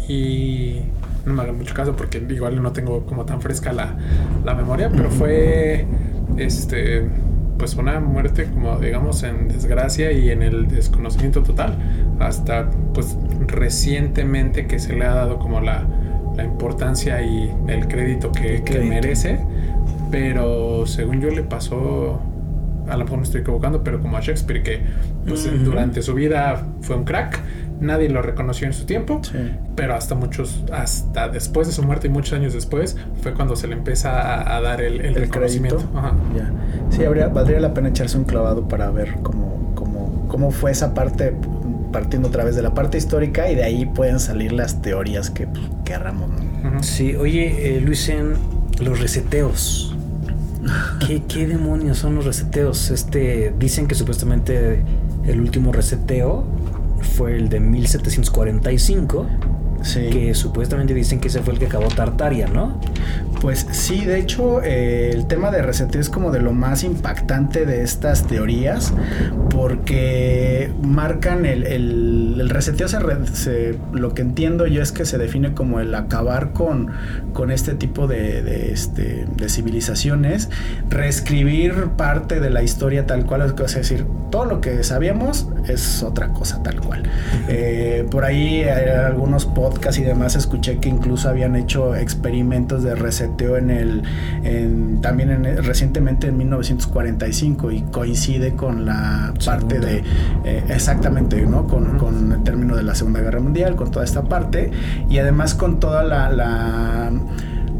y 0.07 0.81
no 1.25 1.33
me 1.33 1.41
hagan 1.41 1.57
mucho 1.57 1.73
caso 1.73 1.95
porque 1.95 2.23
igual 2.29 2.61
no 2.61 2.71
tengo 2.71 3.03
como 3.07 3.25
tan 3.25 3.41
fresca 3.41 3.73
la, 3.73 3.95
la 4.45 4.53
memoria, 4.53 4.91
pero 4.95 5.09
fue 5.09 5.87
este 6.37 7.09
pues 7.61 7.75
una 7.75 7.99
muerte 7.99 8.45
como 8.45 8.79
digamos 8.79 9.21
en 9.21 9.47
desgracia 9.47 10.11
y 10.11 10.31
en 10.31 10.41
el 10.41 10.67
desconocimiento 10.67 11.43
total 11.43 11.77
hasta 12.19 12.71
pues 12.91 13.15
recientemente 13.45 14.65
que 14.65 14.79
se 14.79 14.93
le 14.95 15.05
ha 15.05 15.13
dado 15.13 15.37
como 15.37 15.61
la, 15.61 15.85
la 16.35 16.43
importancia 16.43 17.21
y 17.21 17.53
el 17.67 17.87
crédito 17.87 18.31
que, 18.31 18.63
que 18.63 18.63
Crédito. 18.63 18.89
merece 18.89 19.39
pero 20.09 20.87
según 20.87 21.21
yo 21.21 21.29
le 21.29 21.43
pasó 21.43 22.19
a 22.87 22.97
lo 22.97 23.03
mejor 23.03 23.19
me 23.19 23.25
estoy 23.25 23.41
equivocando 23.41 23.83
pero 23.83 24.01
como 24.01 24.17
a 24.17 24.21
Shakespeare 24.21 24.63
que 24.63 24.81
pues 25.27 25.47
durante 25.63 26.01
su 26.01 26.15
vida 26.15 26.65
fue 26.81 26.95
un 26.95 27.03
crack 27.03 27.39
nadie 27.81 28.07
lo 28.09 28.21
reconoció 28.21 28.67
en 28.67 28.73
su 28.73 28.85
tiempo 28.85 29.19
Sí. 29.23 29.37
pero 29.75 29.95
hasta 29.95 30.15
muchos, 30.15 30.63
hasta 30.71 31.27
después 31.27 31.67
de 31.67 31.73
su 31.73 31.83
muerte 31.83 32.07
y 32.07 32.09
muchos 32.09 32.33
años 32.33 32.53
después, 32.53 32.95
fue 33.21 33.33
cuando 33.33 33.55
se 33.57 33.67
le 33.67 33.73
empieza 33.73 34.21
a, 34.21 34.55
a 34.55 34.61
dar 34.61 34.81
el, 34.81 35.01
el 35.01 35.07
El 35.07 35.15
reconocimiento. 35.15 35.83
Ajá. 35.95 36.13
Ya. 36.37 36.49
Sí, 36.95 37.03
habría, 37.03 37.27
valdría 37.27 37.59
la 37.59 37.73
pena 37.73 37.89
echarse 37.89 38.17
un 38.17 38.23
clavado 38.23 38.67
para 38.69 38.89
ver 38.91 39.15
cómo, 39.23 39.73
cómo, 39.75 40.25
cómo 40.29 40.51
fue 40.51 40.71
esa 40.71 40.93
parte, 40.93 41.33
partiendo 41.91 42.27
otra 42.29 42.43
vez 42.45 42.55
de 42.55 42.61
la 42.61 42.73
parte 42.73 42.97
histórica, 42.97 43.49
y 43.51 43.55
de 43.55 43.63
ahí 43.63 43.85
pueden 43.85 44.19
salir 44.19 44.51
las 44.53 44.81
teorías 44.81 45.29
que 45.29 45.47
pues, 45.47 45.63
querramos, 45.83 46.29
¿no? 46.29 46.83
Sí, 46.83 47.15
oye, 47.15 47.75
eh, 47.77 47.81
Luisen, 47.81 48.33
los 48.79 48.99
reseteos. 48.99 49.95
¿Qué, 51.07 51.23
¿Qué 51.23 51.47
demonios 51.47 51.97
son 51.97 52.13
los 52.15 52.25
reseteos? 52.25 52.91
Este, 52.91 53.53
dicen 53.57 53.87
que 53.87 53.95
supuestamente 53.95 54.83
el 55.25 55.41
último 55.41 55.71
reseteo 55.71 56.45
fue 57.01 57.35
el 57.35 57.49
de 57.49 57.59
1745, 57.59 59.27
Sí. 59.81 60.09
que 60.09 60.33
supuestamente 60.35 60.93
dicen 60.93 61.19
que 61.19 61.27
ese 61.29 61.41
fue 61.41 61.53
el 61.53 61.59
que 61.59 61.65
acabó 61.65 61.87
Tartaria, 61.87 62.47
¿no? 62.47 62.79
Pues 63.41 63.65
sí, 63.71 64.05
de 64.05 64.19
hecho, 64.19 64.61
eh, 64.63 65.09
el 65.13 65.25
tema 65.25 65.49
de 65.49 65.63
reseteo 65.63 65.99
es 65.99 66.09
como 66.09 66.31
de 66.31 66.39
lo 66.39 66.53
más 66.53 66.83
impactante 66.83 67.65
de 67.65 67.81
estas 67.81 68.27
teorías, 68.27 68.93
porque 69.49 70.71
marcan 70.83 71.45
el, 71.45 71.65
el, 71.65 72.37
el 72.39 72.49
reseteo, 72.49 72.87
se, 72.87 72.97
se- 73.33 73.77
lo 73.93 74.13
que 74.13 74.21
entiendo 74.21 74.67
yo 74.67 74.81
es 74.83 74.91
que 74.91 75.05
se 75.05 75.17
define 75.17 75.53
como 75.53 75.79
el 75.79 75.93
acabar 75.95 76.51
con, 76.51 76.91
con 77.33 77.51
este 77.51 77.73
tipo 77.73 78.07
de, 78.07 78.41
de, 78.43 78.71
este, 78.71 79.25
de 79.35 79.49
civilizaciones, 79.49 80.49
reescribir 80.89 81.73
parte 81.97 82.39
de 82.39 82.49
la 82.49 82.63
historia 82.63 83.05
tal 83.07 83.25
cual, 83.25 83.41
es 83.65 83.73
decir, 83.75 84.05
todo 84.29 84.45
lo 84.45 84.61
que 84.61 84.83
sabíamos 84.83 85.47
es 85.67 86.03
otra 86.03 86.29
cosa 86.29 86.61
tal 86.63 86.79
cual. 86.79 87.03
Eh, 87.47 88.05
por 88.09 88.23
ahí 88.23 88.61
eh, 88.61 88.71
algunos 88.91 89.45
podcasts 89.45 89.70
y 89.97 90.03
demás 90.03 90.35
escuché 90.35 90.77
que 90.77 90.89
incluso 90.89 91.29
habían 91.29 91.55
hecho 91.55 91.95
experimentos 91.95 92.83
de 92.83 92.95
reseteo 92.95 93.57
en 93.57 93.69
el 93.69 94.03
en- 94.43 95.01
también 95.01 95.31
en- 95.31 95.63
recientemente 95.63 96.27
en 96.27 96.37
1945 96.37 97.71
y 97.71 97.81
coincide 97.83 98.53
con 98.55 98.85
la 98.85 99.33
parte 99.45 99.75
Segunda. 99.75 99.87
de 99.87 100.03
eh, 100.45 100.63
exactamente 100.69 101.41
no 101.45 101.67
con, 101.67 101.97
con 101.97 102.31
el 102.31 102.43
término 102.43 102.75
de 102.75 102.83
la 102.83 102.95
segunda 102.95 103.21
guerra 103.21 103.39
mundial 103.39 103.75
con 103.75 103.91
toda 103.91 104.05
esta 104.05 104.23
parte 104.23 104.71
y 105.09 105.17
además 105.17 105.55
con 105.55 105.79
toda 105.79 106.03
la, 106.03 106.29
la 106.31 107.11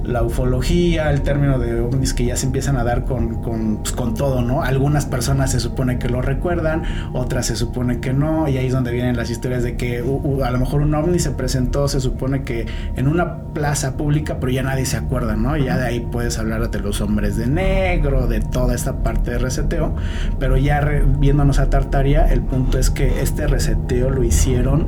la 0.04 0.24
ufología, 0.24 1.12
el 1.12 1.22
término 1.22 1.60
de 1.60 1.80
ovnis 1.80 2.14
que 2.14 2.26
ya 2.26 2.36
se 2.36 2.46
empiezan 2.46 2.78
a 2.78 2.84
dar 2.84 3.06
con, 3.06 3.42
con, 3.42 3.78
pues, 3.78 3.92
con 3.92 4.14
todo, 4.14 4.42
¿no? 4.42 4.64
Algunas 4.64 5.06
personas 5.06 5.52
se 5.52 5.60
supone 5.60 6.00
que 6.00 6.10
lo 6.10 6.22
recuerdan, 6.22 6.84
otras 7.14 7.46
se 7.48 7.56
supone 7.56 8.00
que 8.00 8.14
no, 8.14 8.48
y 8.48 8.58
ahí 8.58 8.68
es 8.68 8.74
donde 8.74 8.92
vienen 8.92 9.16
las 9.18 9.30
historias 9.30 9.64
de 9.64 9.78
que 9.78 10.02
uh, 10.02 10.22
uh, 10.24 10.44
a 10.44 10.52
lo 10.52 10.60
mejor 10.60 10.82
un 10.82 10.94
ovni 10.96 11.20
se 11.20 11.32
presentó, 11.32 11.88
se 11.88 12.00
supone 12.00 12.44
que 12.44 12.66
en 12.96 13.08
una 13.08 13.44
plaza 13.54 13.98
pública, 13.98 14.38
pero 14.40 14.52
ya 14.52 14.64
nadie 14.64 14.86
se 14.86 14.98
acuerda, 14.98 15.36
¿no? 15.36 15.58
Y 15.58 15.66
ya 15.66 15.78
de 15.78 15.86
ahí 15.86 16.00
puedes 16.00 16.38
hablar 16.40 16.70
de 16.70 16.80
los 16.80 17.02
hombres 17.02 17.38
de 17.38 17.48
negro, 17.48 18.28
de 18.28 18.40
toda 18.42 18.74
esta 18.76 19.04
parte 19.04 19.32
de 19.32 19.38
reseteo, 19.38 19.96
pero 20.40 20.58
ya 20.58 20.82
re- 20.82 21.04
viéndonos 21.20 21.60
a 21.60 21.70
Tartaria, 21.70 22.32
el 22.32 22.42
punto 22.42 22.80
es 22.80 22.90
que 22.90 23.22
este 23.22 23.48
reseteo 23.48 24.10
lo 24.10 24.24
hicieron 24.24 24.88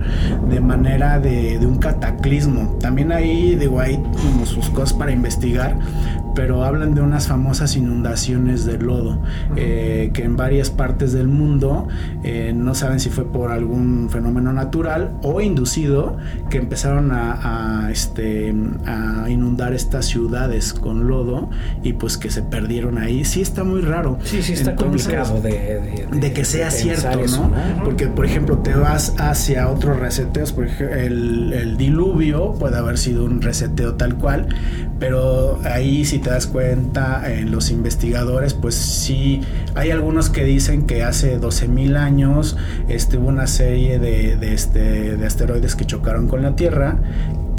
de 0.50 0.60
manera 0.60 1.20
de, 1.20 1.60
de 1.60 1.66
un 1.66 1.78
cataclismo. 1.78 2.78
También 2.80 3.12
ahí, 3.12 3.56
digo, 3.56 3.80
hay 3.80 3.98
como 3.98 4.46
sus 4.46 4.70
cosas 4.70 4.94
para 5.04 5.12
investigar, 5.12 5.76
pero 6.36 6.64
hablan 6.64 6.96
de 6.96 7.02
unas 7.02 7.28
famosas 7.28 7.76
inundaciones 7.76 8.66
de 8.66 8.78
lodo, 8.78 9.22
eh, 9.56 10.12
que 10.14 10.24
en 10.24 10.36
varias 10.36 10.70
partes 10.70 11.14
del 11.14 11.28
mundo 11.28 11.88
eh, 12.24 12.54
no 12.56 12.76
saben 12.76 13.00
si 13.00 13.10
fue 13.10 13.26
por 13.26 13.52
algún 13.52 14.10
fenómeno 14.10 14.54
natural 14.54 15.14
o 15.22 15.42
inducido, 15.42 16.18
que 16.50 16.58
empezaron 16.58 17.12
a, 17.12 17.86
a, 17.86 17.92
este, 17.92 18.54
a 18.86 19.30
inundar 19.30 19.74
estas 19.74 20.06
ciudades 20.06 20.74
con 20.74 21.08
lodo 21.08 21.50
y 21.84 21.94
pues 21.94 22.18
que 22.18 22.30
se 22.30 22.42
perdieron 22.42 22.98
ahí. 22.98 23.26
Sí 23.26 23.42
está 23.42 23.64
muy 23.64 23.82
raro. 23.82 24.18
Sí, 24.24 24.42
sí, 24.42 24.54
está 24.54 24.72
Entonces, 24.72 25.08
complicado 25.08 25.42
de, 25.42 25.50
de, 26.12 26.20
de 26.20 26.34
que 26.34 26.46
sea 26.46 26.72
cierto, 26.72 27.20
eso, 27.20 27.50
¿no? 27.50 27.84
Porque, 27.84 28.08
por 28.08 28.26
ejemplo, 28.26 28.58
te 28.60 28.74
vas 28.74 29.14
hacia 29.18 29.70
otros 29.70 30.00
reseteos, 30.00 30.52
por 30.52 30.66
ejemplo, 30.66 30.96
el, 30.96 31.54
el 31.54 31.78
diluvio 31.78 32.54
puede 32.54 32.78
haber 32.78 32.98
sido 32.98 33.26
un 33.26 33.42
reseteo 33.42 33.96
tal 33.96 34.16
cual, 34.16 34.48
pero 35.00 35.60
ahí 35.64 36.06
si 36.06 36.20
te 36.24 36.30
das 36.30 36.48
cuenta, 36.48 37.32
en 37.32 37.52
los 37.52 37.70
investigadores, 37.70 38.54
pues 38.54 38.76
sí, 38.76 39.42
hay 39.76 39.92
algunos 39.92 40.30
que 40.30 40.44
dicen 40.46 40.88
que 40.88 41.04
hace 41.04 41.40
12.000 41.40 41.98
años 41.98 42.58
este, 42.88 43.18
hubo 43.18 43.28
una 43.28 43.48
serie 43.48 44.00
de, 44.00 44.38
de, 44.38 44.54
este, 44.54 45.18
de 45.18 45.26
asteroides 45.26 45.76
que 45.76 45.86
chocaron 45.86 46.28
con 46.28 46.42
la 46.42 46.56
Tierra, 46.56 46.98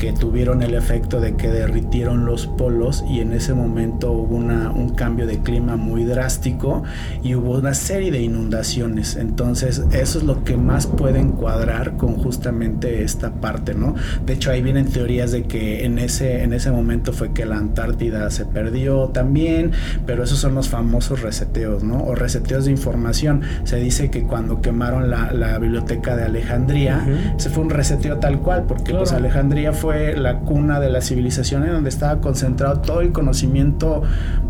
que 0.04 0.12
tuvieron 0.12 0.62
el 0.62 0.74
efecto 0.74 1.18
de 1.18 1.34
que 1.34 1.48
derritieron 1.48 2.26
los 2.26 2.46
polos 2.46 3.02
y 3.08 3.20
en 3.20 3.32
ese 3.32 3.54
momento 3.54 4.12
hubo 4.12 4.36
una, 4.36 4.70
un 4.70 4.90
cambio 4.90 5.26
de 5.26 5.38
clima 5.38 5.76
muy 5.76 6.04
drástico 6.04 6.82
y 7.22 7.34
hubo 7.36 7.56
una 7.56 7.72
serie 7.72 8.10
de 8.10 8.20
inundaciones. 8.20 9.16
Entonces 9.16 9.82
eso 9.92 10.18
es 10.18 10.24
lo 10.24 10.44
que 10.44 10.58
más 10.58 10.86
puede 10.86 11.20
encuadrar 11.20 11.96
con 11.96 12.16
justamente 12.16 13.02
esta 13.02 13.32
parte, 13.32 13.72
¿no? 13.72 13.94
De 14.26 14.34
hecho 14.34 14.50
ahí 14.50 14.60
vienen 14.60 14.90
teorías 14.90 15.32
de 15.32 15.44
que 15.44 15.86
en 15.86 15.98
ese, 15.98 16.42
en 16.42 16.52
ese 16.52 16.70
momento 16.70 17.14
fue 17.14 17.32
que 17.32 17.46
la 17.46 17.56
Antártida 17.56 18.28
se 18.28 18.44
perdió 18.44 19.08
también, 19.08 19.72
pero 20.04 20.24
esos 20.24 20.38
son 20.38 20.54
los 20.54 20.68
famosos 20.68 21.22
reseteos, 21.22 21.82
¿no? 21.82 22.04
O 22.04 22.14
reseteos 22.14 22.66
de 22.66 22.72
información. 22.72 23.40
Se 23.64 23.76
dice 23.76 24.10
que 24.10 24.24
cuando 24.24 24.60
quemaron 24.60 25.08
la, 25.08 25.32
la 25.32 25.58
biblioteca 25.58 26.14
de 26.14 26.24
Alejandría, 26.24 27.06
se 27.38 27.48
fue 27.48 27.64
un 27.64 27.70
reseteo 27.70 28.18
tal 28.18 28.40
cual, 28.40 28.64
porque 28.68 28.92
pues 28.92 29.12
Alejandría 29.12 29.72
fue 29.72 29.93
la 30.16 30.40
cuna 30.40 30.80
de 30.80 30.90
la 30.90 31.00
civilización 31.00 31.64
en 31.64 31.72
donde 31.72 31.88
estaba 31.90 32.20
concentrado 32.20 32.80
todo 32.80 33.00
el 33.00 33.12
conocimiento 33.12 34.02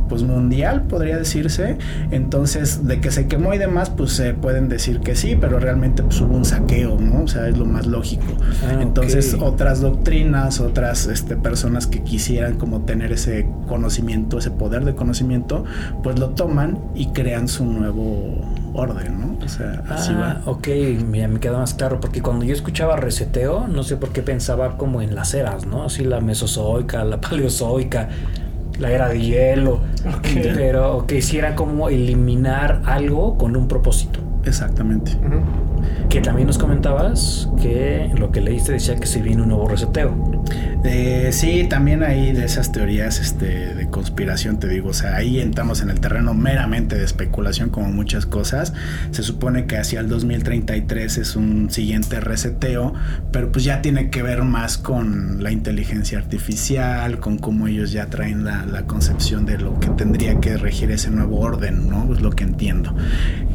pues 0.09 0.23
mundial, 0.23 0.83
podría 0.83 1.17
decirse. 1.19 1.79
Entonces, 2.11 2.87
de 2.87 3.01
que 3.01 3.11
se 3.11 3.27
quemó 3.27 3.55
y 3.55 3.59
demás, 3.59 3.91
pues 3.91 4.13
se 4.13 4.35
pueden 4.35 4.69
decir 4.69 5.01
que 5.01 5.15
sí, 5.17 5.37
pero 5.41 5.59
realmente 5.59 6.03
pues, 6.03 6.21
hubo 6.21 6.37
un 6.37 6.45
saqueo, 6.45 6.99
¿no? 7.01 7.23
O 7.25 7.29
sea, 7.29 7.49
es 7.49 7.57
lo 7.59 7.65
más 7.67 7.87
lógico. 7.87 8.25
Ah, 8.67 8.81
Entonces, 8.81 9.37
otras 9.41 9.81
doctrinas, 9.81 10.61
otras 10.61 11.07
este, 11.07 11.37
personas 11.37 11.87
que 11.87 12.03
quisieran 12.03 12.57
como 12.57 12.83
tener 12.83 13.13
ese 13.13 13.49
conocimiento, 13.69 14.39
ese 14.39 14.51
poder 14.51 14.85
de 14.85 14.95
conocimiento, 14.95 15.65
pues 16.03 16.19
lo 16.19 16.31
toman 16.31 16.79
y 16.95 17.07
crean 17.09 17.49
su 17.49 17.65
nuevo 17.65 18.41
orden, 18.75 19.21
¿no? 19.21 19.45
O 19.45 19.49
sea, 19.49 19.83
así 19.89 20.13
Ah, 20.15 20.41
va. 20.45 20.51
ok, 20.51 20.69
ya 21.13 21.29
me 21.29 21.39
queda 21.41 21.59
más 21.59 21.75
claro, 21.75 22.01
porque 22.01 22.23
cuando 22.23 22.45
yo 22.45 22.55
escuchaba 22.55 22.97
reseteo, 22.97 23.67
no 23.69 23.83
sé 23.83 23.97
por 23.97 24.11
qué 24.11 24.23
pensaba 24.23 24.77
como 24.77 25.01
en 25.03 25.15
las 25.15 25.35
eras, 25.35 25.67
¿no? 25.67 25.85
Así 25.85 26.05
la 26.05 26.21
mesozoica, 26.21 27.05
la 27.05 27.21
paleozoica, 27.21 28.09
la 28.79 28.91
era 28.91 29.09
de 29.09 29.21
hielo, 29.21 29.81
Ok. 30.07 30.27
pero 30.55 31.05
que 31.07 31.17
hiciera 31.19 31.55
como 31.55 31.89
eliminar 31.89 32.83
algo 32.85 33.37
con 33.39 33.57
un 33.57 33.69
propósito. 33.69 34.21
Exactamente. 34.45 35.13
Que 36.09 36.21
también 36.21 36.47
nos 36.47 36.59
comentabas 36.59 37.49
que 37.61 38.11
lo 38.17 38.31
que 38.31 38.41
leíste 38.41 38.73
decía 38.73 38.97
que 38.97 39.07
se 39.07 39.21
viene 39.21 39.43
un 39.43 39.49
nuevo 39.49 39.69
reseteo. 39.69 40.15
Eh, 40.85 41.31
sí, 41.33 41.67
también 41.69 42.03
hay 42.03 42.33
de 42.33 42.45
esas 42.45 42.71
teorías 42.71 43.19
este, 43.19 43.75
de 43.75 43.89
conspiración, 43.89 44.59
te 44.59 44.69
digo, 44.69 44.91
o 44.91 44.93
sea, 44.93 45.17
ahí 45.17 45.41
entramos 45.41 45.81
en 45.81 45.89
el 45.89 45.99
terreno 45.99 46.35
meramente 46.35 46.97
de 46.97 47.05
especulación 47.05 47.71
como 47.71 47.89
muchas 47.91 48.27
cosas. 48.27 48.75
Se 49.11 49.23
supone 49.23 49.67
que 49.67 49.79
hacia 49.79 50.01
el 50.01 50.09
2033 50.09 51.19
es 51.19 51.37
un 51.37 51.71
siguiente 51.71 52.21
reseteo, 52.21 52.93
pero 53.33 53.51
pues 53.51 53.65
ya 53.65 53.81
tiene 53.81 54.11
que 54.11 54.23
ver 54.23 54.43
más 54.43 54.77
con 54.77 55.43
la 55.43 55.51
inteligencia 55.51 56.19
artificial, 56.19 57.19
con 57.19 57.39
cómo 57.39 57.67
ellos 57.67 57.93
ya 57.93 58.07
traen 58.07 58.45
la, 58.45 58.67
la 58.67 58.87
concepción 58.87 59.47
de 59.47 59.59
lo 59.59 59.81
que 59.81 59.89
tendría 59.89 60.39
que 60.39 60.57
regir 60.59 60.91
ese 60.91 61.11
nuevo 61.11 61.41
orden, 61.41 61.89
¿no? 61.89 62.13
Es 62.13 62.21
lo 62.21 62.31
que 62.31 62.45
entiendo. 62.45 62.95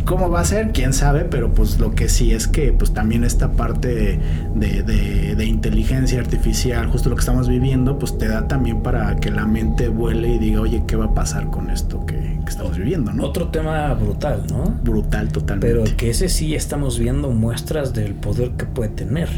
¿Cómo 0.06 0.32
va 0.32 0.42
a 0.42 0.46
ser? 0.46 0.72
Quién 0.72 0.94
sabe, 0.94 1.26
pero 1.26 1.54
pues 1.54 1.80
lo 1.80 1.94
que 1.94 2.10
sí 2.10 2.19
es 2.34 2.48
que 2.48 2.72
pues 2.74 2.94
también 2.94 3.24
esta 3.24 3.52
parte 3.54 4.20
de, 4.56 4.84
de- 4.84 5.36
de 5.36 5.46
inteligencia 5.46 6.20
artificial, 6.20 6.88
justo 6.90 7.10
lo 7.10 7.16
que 7.16 7.22
estamos 7.22 7.48
viviendo, 7.48 7.98
pues 7.98 8.18
te 8.18 8.28
da 8.28 8.48
también 8.48 8.82
para 8.84 9.16
que 9.18 9.32
la 9.32 9.46
mente 9.46 9.88
vuele 9.90 10.36
y 10.36 10.38
diga, 10.40 10.62
oye, 10.62 10.84
¿qué 10.88 10.96
va 10.96 11.06
a 11.06 11.14
pasar 11.14 11.50
con 11.50 11.70
esto 11.70 12.06
que, 12.06 12.16
que 12.16 12.50
estamos 12.50 12.78
viviendo? 12.78 13.12
¿no? 13.14 13.24
Otro 13.26 13.48
tema 13.50 13.94
brutal, 13.94 14.44
¿no? 14.50 14.64
Brutal 14.84 15.30
totalmente. 15.32 15.68
Pero 15.68 15.98
que 15.98 16.10
ese 16.10 16.30
sí 16.30 16.56
estamos 16.56 17.00
viendo 17.00 17.30
muestras 17.32 17.94
del 17.94 18.14
poder 18.16 18.52
que 18.52 18.66
puede 18.66 18.90
tener. 18.90 19.30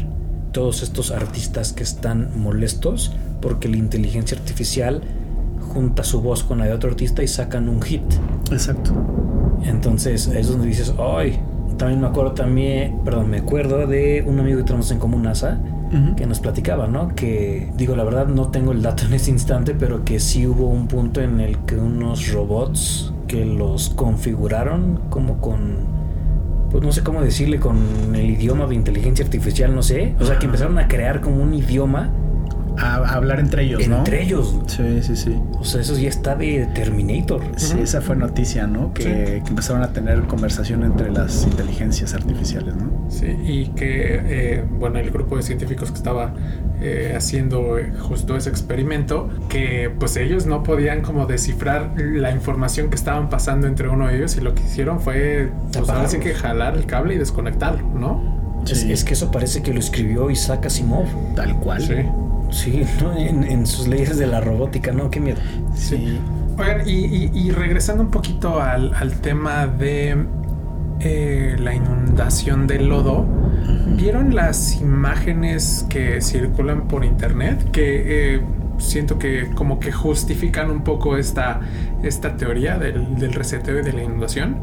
Todos 0.52 0.82
estos 0.82 1.10
artistas 1.12 1.72
que 1.72 1.82
están 1.82 2.28
molestos 2.38 3.12
porque 3.40 3.68
la 3.68 3.78
inteligencia 3.78 4.36
artificial 4.36 5.00
junta 5.60 6.04
su 6.04 6.20
voz 6.20 6.44
con 6.44 6.58
la 6.58 6.66
de 6.66 6.72
otro 6.74 6.90
artista 6.90 7.22
y 7.22 7.28
sacan 7.28 7.68
un 7.70 7.80
hit. 7.80 8.02
Exacto. 8.50 8.92
Entonces 9.64 10.26
es 10.26 10.48
donde 10.48 10.66
dices, 10.66 10.92
ay, 10.98 11.38
también 11.76 12.00
me 12.00 12.06
acuerdo 12.06 12.32
también, 12.32 12.98
perdón, 13.04 13.30
me 13.30 13.38
acuerdo 13.38 13.86
de 13.86 14.24
un 14.26 14.38
amigo 14.38 14.58
que 14.58 14.64
tenemos 14.64 14.90
en 14.90 14.98
común, 14.98 15.22
NASA, 15.22 15.58
que 16.16 16.24
nos 16.24 16.40
platicaba, 16.40 16.86
¿no? 16.86 17.14
Que 17.14 17.70
digo, 17.76 17.94
la 17.94 18.04
verdad 18.04 18.26
no 18.26 18.48
tengo 18.48 18.72
el 18.72 18.80
dato 18.80 19.04
en 19.06 19.14
ese 19.14 19.30
instante, 19.30 19.74
pero 19.74 20.04
que 20.04 20.20
sí 20.20 20.46
hubo 20.46 20.68
un 20.68 20.88
punto 20.88 21.20
en 21.20 21.40
el 21.40 21.58
que 21.58 21.76
unos 21.76 22.32
robots 22.32 23.12
que 23.28 23.44
los 23.44 23.90
configuraron 23.90 25.00
como 25.10 25.38
con 25.40 26.02
pues 26.70 26.82
no 26.82 26.90
sé 26.90 27.02
cómo 27.02 27.20
decirle 27.20 27.60
con 27.60 27.76
el 28.14 28.30
idioma 28.30 28.66
de 28.66 28.74
inteligencia 28.74 29.22
artificial, 29.22 29.74
no 29.74 29.82
sé, 29.82 30.14
o 30.18 30.24
sea, 30.24 30.38
que 30.38 30.46
empezaron 30.46 30.78
a 30.78 30.88
crear 30.88 31.20
como 31.20 31.42
un 31.42 31.52
idioma 31.52 32.08
A, 32.78 32.96
a 32.96 33.14
hablar 33.14 33.38
entre 33.40 33.64
ellos, 33.64 33.86
¿no? 33.88 33.98
entre 33.98 34.22
ellos. 34.22 34.56
Sí, 34.66 35.02
sí, 35.02 35.14
sí. 35.16 35.38
O 35.58 35.64
sea, 35.64 35.80
eso 35.80 35.96
ya 35.98 36.08
está 36.08 36.34
de 36.34 36.66
Terminator. 36.74 37.42
Sí, 37.56 37.76
esa 37.82 38.00
fue 38.00 38.16
noticia, 38.16 38.66
¿no? 38.66 38.92
Que, 38.94 39.42
que 39.44 39.48
empezaron 39.50 39.82
a 39.82 39.92
tener 39.92 40.22
conversación 40.22 40.82
entre 40.84 41.10
las 41.12 41.44
inteligencias 41.44 42.14
artificiales, 42.14 42.74
¿no? 42.76 43.06
Sí, 43.10 43.26
y 43.44 43.66
que, 43.68 44.20
eh, 44.24 44.64
bueno, 44.78 44.98
el 44.98 45.10
grupo 45.10 45.36
de 45.36 45.42
científicos 45.42 45.90
que 45.90 45.96
estaba 45.98 46.34
eh, 46.80 47.12
haciendo 47.16 47.78
eh, 47.78 47.92
justo 48.00 48.36
ese 48.36 48.48
experimento, 48.50 49.28
que 49.48 49.90
pues 49.98 50.16
ellos 50.16 50.46
no 50.46 50.62
podían 50.62 51.02
como 51.02 51.26
descifrar 51.26 51.92
la 51.96 52.30
información 52.32 52.88
que 52.88 52.96
estaban 52.96 53.28
pasando 53.28 53.66
entre 53.66 53.88
uno 53.88 54.08
de 54.08 54.16
ellos 54.16 54.36
y 54.36 54.40
lo 54.40 54.54
que 54.54 54.62
hicieron 54.62 55.00
fue, 55.00 55.50
pues 55.72 55.76
ahora 55.88 56.08
sí 56.08 56.16
Apagarlos. 56.16 56.24
que 56.24 56.34
jalar 56.34 56.76
el 56.76 56.86
cable 56.86 57.14
y 57.14 57.18
desconectarlo, 57.18 57.86
¿no? 57.94 58.62
Es, 58.66 58.80
Sí. 58.80 58.92
es 58.92 59.04
que 59.04 59.14
eso 59.14 59.30
parece 59.30 59.60
que 59.62 59.72
lo 59.74 59.80
escribió 59.80 60.30
Isaac 60.30 60.66
Asimov. 60.66 61.06
Tal 61.34 61.56
cual. 61.58 61.82
Sí. 61.82 61.94
Sí, 62.52 62.84
¿no? 63.02 63.16
en, 63.16 63.42
en 63.44 63.66
sus 63.66 63.88
leyes 63.88 64.18
de 64.18 64.26
la 64.26 64.40
robótica, 64.40 64.92
¿no? 64.92 65.10
Qué 65.10 65.18
miedo. 65.20 65.38
Sí. 65.74 66.18
Oigan, 66.58 66.86
y, 66.86 67.06
y- 67.06 67.30
y 67.34 67.50
regresando 67.50 68.02
un 68.04 68.10
poquito 68.10 68.60
al, 68.60 68.94
al 68.94 69.20
tema 69.20 69.66
de 69.66 70.16
eh, 71.00 71.56
la 71.58 71.74
inundación 71.74 72.66
del 72.66 72.88
lodo, 72.88 73.26
¿vieron 73.96 74.34
las 74.34 74.80
imágenes 74.80 75.86
que 75.88 76.20
circulan 76.20 76.88
por 76.88 77.04
internet? 77.04 77.70
Que 77.72 78.34
eh, 78.36 78.40
siento 78.78 79.18
que 79.18 79.48
como 79.54 79.80
que 79.80 79.90
justifican 79.90 80.70
un 80.70 80.84
poco 80.84 81.16
esta, 81.16 81.60
esta 82.02 82.36
teoría 82.36 82.76
del, 82.78 83.16
del 83.16 83.32
reseteo 83.32 83.80
y 83.80 83.82
de 83.82 83.92
la 83.94 84.02
inundación. 84.02 84.56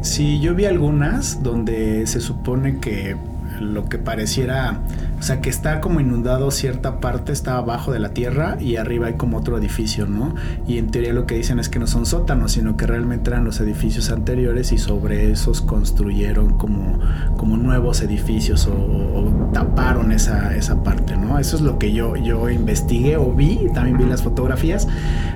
Sí, 0.00 0.40
yo 0.40 0.54
vi 0.54 0.64
algunas 0.64 1.42
donde 1.42 2.06
se 2.06 2.20
supone 2.20 2.78
que 2.78 3.16
lo 3.60 3.88
que 3.88 3.98
pareciera, 3.98 4.80
o 5.18 5.22
sea, 5.22 5.40
que 5.40 5.50
está 5.50 5.80
como 5.80 6.00
inundado 6.00 6.50
cierta 6.50 7.00
parte, 7.00 7.32
está 7.32 7.56
abajo 7.56 7.92
de 7.92 7.98
la 7.98 8.10
tierra 8.10 8.56
y 8.60 8.76
arriba 8.76 9.08
hay 9.08 9.14
como 9.14 9.38
otro 9.38 9.56
edificio, 9.58 10.06
¿no? 10.06 10.34
Y 10.66 10.78
en 10.78 10.90
teoría 10.90 11.12
lo 11.12 11.26
que 11.26 11.36
dicen 11.36 11.58
es 11.58 11.68
que 11.68 11.78
no 11.78 11.86
son 11.86 12.06
sótanos, 12.06 12.52
sino 12.52 12.76
que 12.76 12.86
realmente 12.86 13.30
eran 13.30 13.44
los 13.44 13.60
edificios 13.60 14.10
anteriores 14.10 14.72
y 14.72 14.78
sobre 14.78 15.30
esos 15.30 15.60
construyeron 15.60 16.56
como, 16.58 16.98
como 17.36 17.56
nuevos 17.56 18.02
edificios 18.02 18.66
o, 18.66 19.50
taparon 19.52 20.12
esa, 20.12 20.54
esa 20.54 20.82
parte, 20.82 21.16
¿no? 21.16 21.38
Eso 21.38 21.56
es 21.56 21.62
lo 21.62 21.78
que 21.78 21.92
yo, 21.92 22.16
yo 22.16 22.50
investigué 22.50 23.16
o 23.16 23.32
vi, 23.32 23.68
también 23.72 23.96
vi 23.96 24.04
las 24.04 24.22
fotografías. 24.22 24.86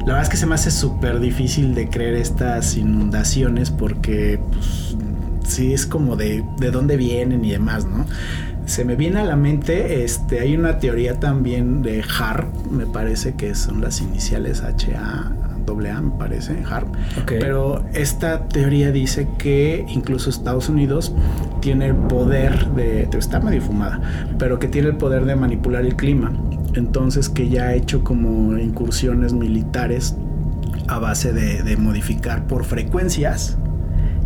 La 0.00 0.06
verdad 0.06 0.22
es 0.22 0.28
que 0.28 0.36
se 0.36 0.46
me 0.46 0.54
hace 0.54 0.70
súper 0.70 1.20
difícil 1.20 1.74
de 1.74 1.88
creer 1.88 2.14
estas 2.14 2.76
inundaciones 2.76 3.70
porque 3.70 4.40
pues, 4.52 4.96
sí 5.44 5.72
es 5.72 5.86
como 5.86 6.16
de, 6.16 6.44
de 6.58 6.70
dónde 6.70 6.96
vienen 6.96 7.44
y 7.44 7.52
demás, 7.52 7.86
¿no? 7.86 8.06
Se 8.66 8.84
me 8.84 8.94
viene 8.94 9.20
a 9.20 9.24
la 9.24 9.36
mente, 9.36 10.04
este, 10.04 10.40
hay 10.40 10.56
una 10.56 10.78
teoría 10.78 11.18
también 11.18 11.82
de 11.82 12.02
HARP, 12.02 12.54
me 12.70 12.86
parece 12.86 13.34
que 13.34 13.54
son 13.54 13.80
las 13.80 14.00
iniciales 14.00 14.62
HA, 14.62 15.32
AA, 15.66 16.00
me 16.00 16.10
parece, 16.18 16.62
HARP. 16.68 16.94
Pero 17.26 17.84
esta 17.94 18.48
teoría 18.48 18.92
dice 18.92 19.28
que 19.38 19.84
incluso 19.88 20.30
Estados 20.30 20.68
Unidos 20.68 21.12
tiene 21.60 21.86
el 21.86 21.94
poder 21.94 22.66
de, 22.70 23.08
está 23.12 23.40
medio 23.40 23.62
fumada, 23.62 24.00
pero 24.38 24.58
que 24.58 24.68
tiene 24.68 24.88
el 24.88 24.96
poder 24.96 25.24
de 25.24 25.36
manipular 25.36 25.84
el 25.84 25.96
clima. 25.96 26.32
Entonces 26.74 27.28
que 27.28 27.48
ya 27.48 27.64
ha 27.64 27.74
hecho 27.74 28.04
como 28.04 28.56
incursiones 28.58 29.32
militares 29.32 30.16
a 30.88 30.98
base 30.98 31.32
de, 31.32 31.62
de 31.62 31.76
modificar 31.76 32.46
por 32.46 32.64
frecuencias 32.64 33.56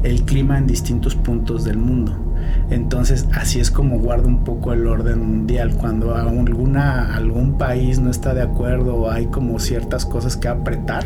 el 0.05 0.23
clima 0.23 0.59
en 0.59 0.67
distintos 0.67 1.15
puntos 1.15 1.65
del 1.65 1.79
mundo. 1.79 2.34
Entonces 2.71 3.27
así 3.33 3.61
es 3.61 3.71
como 3.71 3.99
guarda 3.99 4.27
un 4.27 4.45
poco 4.45 4.73
el 4.73 4.87
orden 4.87 5.21
mundial. 5.21 5.75
Cuando 5.77 6.15
alguna, 6.15 7.15
algún 7.15 7.59
país 7.59 7.99
no 8.01 8.11
está 8.11 8.35
de 8.35 8.43
acuerdo 8.43 8.95
o 8.97 9.11
hay 9.11 9.27
como 9.27 9.59
ciertas 9.59 10.07
cosas 10.07 10.37
que 10.37 10.49
apretar, 10.49 11.05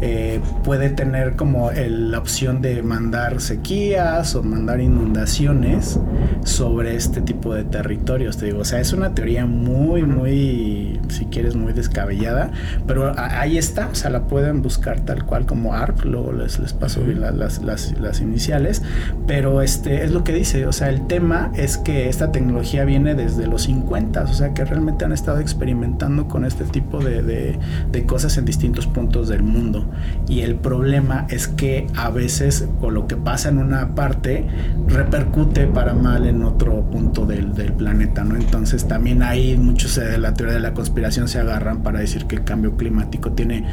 eh, 0.00 0.40
puede 0.64 0.90
tener 0.90 1.36
como 1.36 1.70
el- 1.70 2.10
la 2.10 2.18
opción 2.18 2.62
de 2.62 2.82
mandar 2.82 3.40
sequías 3.40 4.34
o 4.34 4.42
mandar 4.42 4.80
inundaciones 4.80 5.98
sobre 6.44 6.94
este 6.96 7.20
tipo 7.20 7.54
de 7.54 7.64
territorios. 7.64 8.36
Te 8.38 8.46
digo, 8.46 8.60
o 8.60 8.64
sea, 8.64 8.80
es 8.80 8.92
una 8.92 9.14
teoría 9.14 9.46
muy, 9.46 10.02
muy, 10.02 11.00
si 11.08 11.26
quieres, 11.26 11.54
muy 11.56 11.72
descabellada, 11.72 12.50
pero 12.86 13.12
ahí 13.18 13.58
está, 13.58 13.88
o 13.88 13.94
sea, 13.94 14.10
la 14.10 14.22
pueden 14.26 14.62
buscar 14.62 15.00
tal 15.00 15.24
cual 15.26 15.46
como 15.46 15.74
ARP, 15.74 16.04
luego 16.04 16.32
les, 16.32 16.58
les 16.58 16.72
paso 16.72 17.00
la- 17.06 17.30
las, 17.30 17.62
las, 17.62 17.98
las 18.00 18.20
iniciales, 18.20 18.82
pero 19.26 19.62
este 19.62 20.04
es 20.04 20.12
lo 20.12 20.24
que 20.24 20.29
que 20.30 20.36
dice, 20.36 20.66
o 20.66 20.72
sea, 20.72 20.90
el 20.90 21.08
tema 21.08 21.50
es 21.56 21.76
que 21.76 22.08
esta 22.08 22.30
tecnología 22.30 22.84
viene 22.84 23.16
desde 23.16 23.48
los 23.48 23.62
50, 23.62 24.22
o 24.22 24.32
sea, 24.32 24.54
que 24.54 24.64
realmente 24.64 25.04
han 25.04 25.10
estado 25.10 25.40
experimentando 25.40 26.28
con 26.28 26.44
este 26.44 26.62
tipo 26.64 27.00
de, 27.00 27.22
de, 27.22 27.58
de 27.90 28.06
cosas 28.06 28.38
en 28.38 28.44
distintos 28.44 28.86
puntos 28.86 29.28
del 29.28 29.42
mundo. 29.42 29.90
Y 30.28 30.42
el 30.42 30.54
problema 30.54 31.26
es 31.30 31.48
que 31.48 31.88
a 31.96 32.10
veces, 32.10 32.68
o 32.80 32.92
lo 32.92 33.08
que 33.08 33.16
pasa 33.16 33.48
en 33.48 33.58
una 33.58 33.96
parte, 33.96 34.46
repercute 34.86 35.66
para 35.66 35.94
mal 35.94 36.24
en 36.26 36.44
otro 36.44 36.82
punto 36.82 37.26
del, 37.26 37.52
del 37.54 37.72
planeta, 37.72 38.22
¿no? 38.22 38.36
Entonces 38.36 38.86
también 38.86 39.24
ahí 39.24 39.56
muchos 39.56 39.96
de 39.96 40.16
la 40.16 40.32
teoría 40.34 40.54
de 40.54 40.60
la 40.60 40.74
conspiración 40.74 41.26
se 41.26 41.40
agarran 41.40 41.82
para 41.82 41.98
decir 41.98 42.26
que 42.26 42.36
el 42.36 42.44
cambio 42.44 42.76
climático 42.76 43.32
tiene 43.32 43.64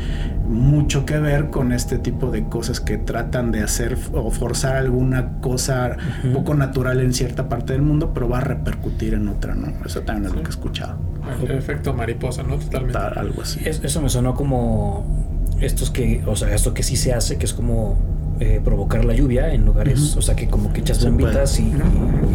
mucho 0.47 1.05
que 1.05 1.19
ver 1.19 1.51
con 1.51 1.71
este 1.71 1.99
tipo 1.99 2.31
de 2.31 2.45
cosas 2.45 2.79
que 2.79 2.97
tratan 2.97 3.51
de 3.51 3.61
hacer 3.61 3.95
o 4.13 4.31
forzar 4.31 4.77
alguna 4.77 5.39
cosa 5.39 5.97
Ujú. 6.23 6.33
poco 6.33 6.46
natural 6.53 6.99
en 7.01 7.13
cierta 7.13 7.49
parte 7.49 7.73
del 7.73 7.81
mundo, 7.81 8.11
pero 8.13 8.27
va 8.29 8.37
a 8.39 8.41
repercutir 8.41 9.13
en 9.13 9.27
otra, 9.27 9.55
¿no? 9.55 9.73
Eso 9.85 10.01
también 10.01 10.27
es 10.29 10.35
lo 10.35 10.41
que 10.41 10.47
he 10.47 10.51
escuchado. 10.51 10.97
El 11.43 11.51
efecto 11.51 11.93
mariposa, 11.93 12.43
¿no? 12.43 12.55
Totalmente. 12.57 12.93
Tal- 12.93 13.17
algo 13.17 13.41
así. 13.41 13.59
Es- 13.65 13.81
eso 13.83 14.01
me 14.01 14.09
sonó 14.09 14.33
como 14.35 15.05
estos 15.61 15.89
que, 15.89 16.23
o 16.25 16.35
sea, 16.35 16.53
esto 16.53 16.73
que 16.73 16.83
sí 16.83 16.95
se 16.95 17.13
hace, 17.13 17.37
que 17.37 17.45
es 17.45 17.53
como 17.53 17.97
eh, 18.39 18.61
provocar 18.63 19.03
la 19.03 19.15
lluvia 19.15 19.51
en 19.51 19.65
lugares, 19.65 20.15
o 20.15 20.21
sea, 20.21 20.35
que 20.35 20.47
como 20.47 20.71
que 20.71 20.81
echas 20.81 21.03
bombitas 21.03 21.59
y 21.59 21.73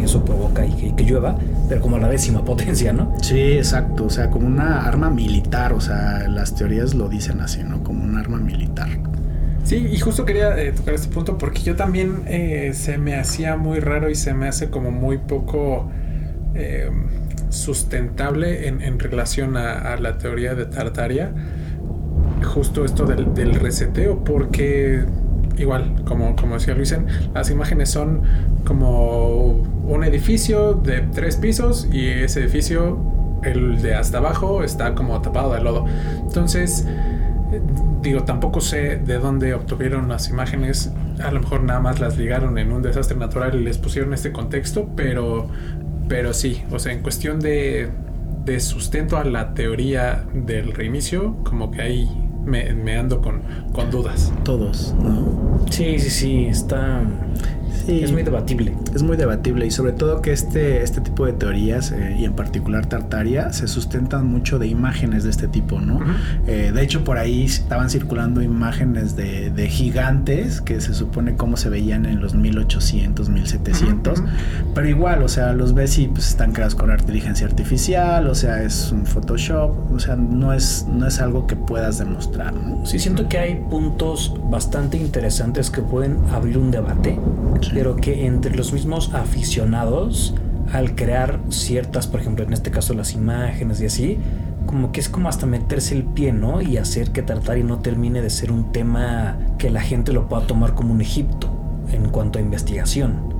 eso 0.03 0.25
provoca 0.25 0.65
y 0.65 0.73
que, 0.73 0.95
que 0.97 1.03
llueva, 1.05 1.37
pero 1.69 1.79
como 1.79 1.95
a 1.95 1.99
la 1.99 2.09
décima 2.09 2.43
potencia, 2.43 2.91
¿no? 2.91 3.13
Sí, 3.21 3.39
exacto, 3.39 4.03
o 4.05 4.09
sea, 4.09 4.29
como 4.29 4.45
una 4.45 4.85
arma 4.85 5.09
militar, 5.09 5.71
o 5.71 5.79
sea, 5.79 6.27
las 6.27 6.55
teorías 6.55 6.93
lo 6.93 7.07
dicen 7.07 7.39
así, 7.39 7.63
¿no? 7.63 7.81
Como 7.83 8.03
un 8.03 8.17
arma 8.17 8.37
militar. 8.37 8.89
Sí, 9.63 9.87
y 9.91 9.97
justo 9.99 10.25
quería 10.25 10.57
eh, 10.59 10.73
tocar 10.73 10.93
este 10.93 11.07
punto 11.13 11.37
porque 11.37 11.61
yo 11.61 11.75
también 11.75 12.23
eh, 12.27 12.71
se 12.73 12.97
me 12.97 13.15
hacía 13.15 13.55
muy 13.55 13.79
raro 13.79 14.09
y 14.09 14.15
se 14.15 14.33
me 14.33 14.47
hace 14.47 14.69
como 14.69 14.91
muy 14.91 15.17
poco 15.19 15.89
eh, 16.53 16.89
sustentable 17.49 18.67
en, 18.67 18.99
relación 18.99 19.55
a, 19.55 19.95
la 19.97 20.17
teoría 20.17 20.53
de 20.53 20.65
Tartaria. 20.65 21.31
Justo 22.43 22.83
esto 22.83 23.05
del, 23.05 23.33
del 23.33 23.55
reseteo, 23.55 24.23
porque 24.23 25.05
igual, 25.57 26.03
como, 26.05 26.35
como 26.35 26.55
decía 26.55 26.73
Luisen, 26.73 27.07
las 27.33 27.49
imágenes 27.49 27.89
son 27.89 28.23
como 28.65 29.63
un 29.87 30.03
edificio 30.03 30.73
de 30.73 31.01
tres 31.13 31.37
pisos 31.37 31.87
y 31.91 32.07
ese 32.07 32.41
edificio, 32.41 32.97
el 33.43 33.81
de 33.81 33.95
hasta 33.95 34.17
abajo, 34.17 34.63
está 34.63 34.95
como 34.95 35.21
tapado 35.21 35.53
de 35.53 35.61
lodo. 35.61 35.85
Entonces, 36.21 36.85
digo, 38.01 38.23
tampoco 38.23 38.61
sé 38.61 38.97
de 38.97 39.19
dónde 39.19 39.53
obtuvieron 39.53 40.09
las 40.09 40.29
imágenes. 40.29 40.91
A 41.23 41.31
lo 41.31 41.41
mejor 41.41 41.63
nada 41.63 41.79
más 41.79 41.99
las 41.99 42.17
ligaron 42.17 42.57
en 42.57 42.71
un 42.71 42.81
desastre 42.81 43.17
natural 43.17 43.55
y 43.55 43.63
les 43.63 43.77
pusieron 43.77 44.13
este 44.13 44.31
contexto, 44.31 44.89
pero, 44.95 45.47
pero 46.07 46.33
sí, 46.33 46.63
o 46.71 46.79
sea, 46.79 46.93
en 46.93 47.01
cuestión 47.01 47.39
de, 47.39 47.89
de 48.45 48.59
sustento 48.59 49.17
a 49.17 49.23
la 49.23 49.53
teoría 49.53 50.25
del 50.33 50.73
reinicio, 50.73 51.35
como 51.43 51.71
que 51.71 51.81
ahí 51.81 52.09
me, 52.45 52.73
me 52.73 52.97
ando 52.97 53.21
con, 53.21 53.41
con 53.71 53.89
dudas. 53.89 54.31
Todos, 54.43 54.93
¿no? 55.01 55.61
Sí, 55.69 55.99
sí, 55.99 56.09
sí, 56.09 56.45
está... 56.45 57.01
Sí. 57.85 58.01
Es 58.03 58.11
muy 58.11 58.23
debatible. 58.23 58.73
Es 58.95 59.03
muy 59.03 59.17
debatible 59.17 59.65
y 59.65 59.71
sobre 59.71 59.91
todo 59.91 60.21
que 60.21 60.31
este, 60.31 60.83
este 60.83 61.01
tipo 61.01 61.25
de 61.25 61.33
teorías 61.33 61.91
eh, 61.91 62.15
y 62.17 62.25
en 62.25 62.33
particular 62.33 62.85
Tartaria 62.85 63.51
se 63.51 63.67
sustentan 63.67 64.27
mucho 64.27 64.59
de 64.59 64.67
imágenes 64.67 65.23
de 65.23 65.29
este 65.31 65.47
tipo, 65.47 65.79
¿no? 65.79 65.99
Eh, 66.47 66.71
de 66.73 66.81
hecho 66.81 67.03
por 67.03 67.17
ahí 67.17 67.43
estaban 67.43 67.89
circulando 67.89 68.41
imágenes 68.41 69.15
de, 69.15 69.49
de 69.49 69.67
gigantes 69.67 70.61
que 70.61 70.79
se 70.81 70.93
supone 70.93 71.35
cómo 71.35 71.57
se 71.57 71.69
veían 71.69 72.05
en 72.05 72.21
los 72.21 72.35
1800, 72.35 73.29
1700, 73.29 74.19
Ujú, 74.19 74.27
ujú. 74.27 74.33
pero 74.73 74.87
igual, 74.87 75.23
o 75.23 75.27
sea, 75.27 75.53
los 75.53 75.73
ves 75.73 75.97
y 75.97 76.07
pues, 76.07 76.29
están 76.29 76.51
creados 76.53 76.75
con 76.75 76.89
inteligencia 76.91 77.47
artificial, 77.47 78.27
o 78.27 78.35
sea, 78.35 78.63
es 78.63 78.91
un 78.91 79.05
Photoshop, 79.05 79.91
o 79.91 79.99
sea, 79.99 80.15
no 80.15 80.53
es, 80.53 80.85
no 80.91 81.07
es 81.07 81.19
algo 81.19 81.47
que 81.47 81.55
puedas 81.55 81.97
demostrar, 81.97 82.53
¿no? 82.53 82.85
Sí, 82.85 82.99
siento 82.99 83.27
que 83.27 83.37
hay 83.37 83.55
puntos 83.69 84.33
bastante 84.49 84.97
interesantes 84.97 85.69
que 85.69 85.81
pueden 85.81 86.17
abrir 86.31 86.57
un 86.57 86.71
debate, 86.71 87.17
Pero 87.73 87.95
que 87.95 88.25
entre 88.25 88.55
los 88.55 88.73
mismos 88.73 89.13
aficionados, 89.13 90.35
al 90.71 90.95
crear 90.95 91.39
ciertas, 91.49 92.07
por 92.07 92.19
ejemplo, 92.19 92.43
en 92.43 92.53
este 92.53 92.71
caso 92.71 92.93
las 92.93 93.13
imágenes 93.13 93.81
y 93.81 93.85
así, 93.85 94.17
como 94.65 94.91
que 94.91 94.99
es 94.99 95.09
como 95.09 95.29
hasta 95.29 95.45
meterse 95.45 95.95
el 95.95 96.03
pie, 96.03 96.31
¿no? 96.31 96.61
Y 96.61 96.77
hacer 96.77 97.11
que 97.11 97.21
Tartari 97.21 97.63
no 97.63 97.79
termine 97.79 98.21
de 98.21 98.29
ser 98.29 98.51
un 98.51 98.71
tema 98.71 99.37
que 99.57 99.69
la 99.69 99.81
gente 99.81 100.13
lo 100.13 100.27
pueda 100.27 100.47
tomar 100.47 100.73
como 100.73 100.93
un 100.93 101.01
Egipto 101.01 101.49
en 101.91 102.09
cuanto 102.09 102.39
a 102.39 102.41
investigación. 102.41 103.32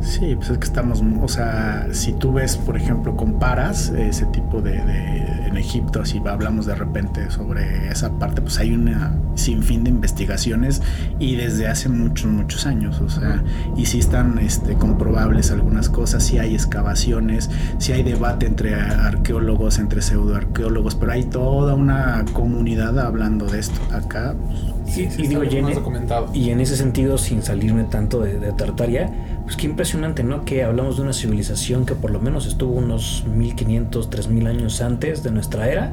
Sí, 0.00 0.34
pues 0.36 0.50
es 0.50 0.58
que 0.58 0.64
estamos, 0.64 1.02
o 1.22 1.28
sea, 1.28 1.88
si 1.92 2.12
tú 2.12 2.32
ves, 2.32 2.56
por 2.56 2.76
ejemplo, 2.76 3.16
comparas 3.16 3.88
ese 3.90 4.26
tipo 4.26 4.60
de, 4.62 4.72
de- 4.82 5.46
en 5.46 5.56
Egipto, 5.56 6.04
si 6.04 6.20
hablamos 6.26 6.66
de 6.66 6.74
repente 6.74 7.30
sobre 7.30 7.88
esa 7.88 8.10
parte, 8.18 8.42
pues 8.42 8.58
hay 8.58 8.72
una 8.74 9.16
sinfín 9.36 9.84
de 9.84 9.90
investigaciones 9.90 10.82
y 11.18 11.36
desde 11.36 11.66
hace 11.68 11.88
muchos, 11.88 12.30
muchos 12.30 12.66
años, 12.66 13.00
o 13.00 13.08
sea, 13.08 13.42
y 13.76 13.86
sí 13.86 13.98
están 14.00 14.38
este, 14.38 14.74
comprobables 14.74 15.50
algunas 15.52 15.88
cosas, 15.88 16.24
sí 16.24 16.38
hay 16.38 16.54
excavaciones, 16.54 17.48
sí 17.78 17.92
hay 17.92 18.02
debate 18.02 18.46
entre 18.46 18.74
arqueólogos, 18.74 19.78
entre 19.78 20.02
pseudoarqueólogos, 20.02 20.94
pero 20.94 21.12
hay 21.12 21.24
toda 21.24 21.74
una 21.74 22.24
comunidad 22.32 22.98
hablando 22.98 23.46
de 23.46 23.60
esto. 23.60 23.80
Acá, 23.92 24.34
pues, 24.46 24.60
Sí, 24.86 25.02
Y- 25.02 25.10
sí 25.10 25.22
y 25.24 25.26
digo, 25.26 25.42
más 25.42 25.50
Jenny- 25.52 25.74
documentado. 25.74 26.28
Y 26.32 26.50
en 26.50 26.60
ese 26.60 26.76
sentido, 26.76 27.18
sin 27.18 27.42
salirme 27.42 27.84
tanto 27.84 28.20
de, 28.20 28.38
de 28.38 28.52
Tartaria, 28.52 29.10
pues 29.46 29.56
qué 29.56 29.66
impresionante, 29.66 30.24
¿no? 30.24 30.44
Que 30.44 30.64
hablamos 30.64 30.96
de 30.96 31.04
una 31.04 31.12
civilización 31.12 31.86
que 31.86 31.94
por 31.94 32.10
lo 32.10 32.18
menos 32.18 32.46
estuvo 32.46 32.72
unos 32.72 33.24
1500, 33.32 34.10
3000 34.10 34.46
años 34.48 34.80
antes 34.80 35.22
de 35.22 35.30
nuestra 35.30 35.70
era 35.70 35.92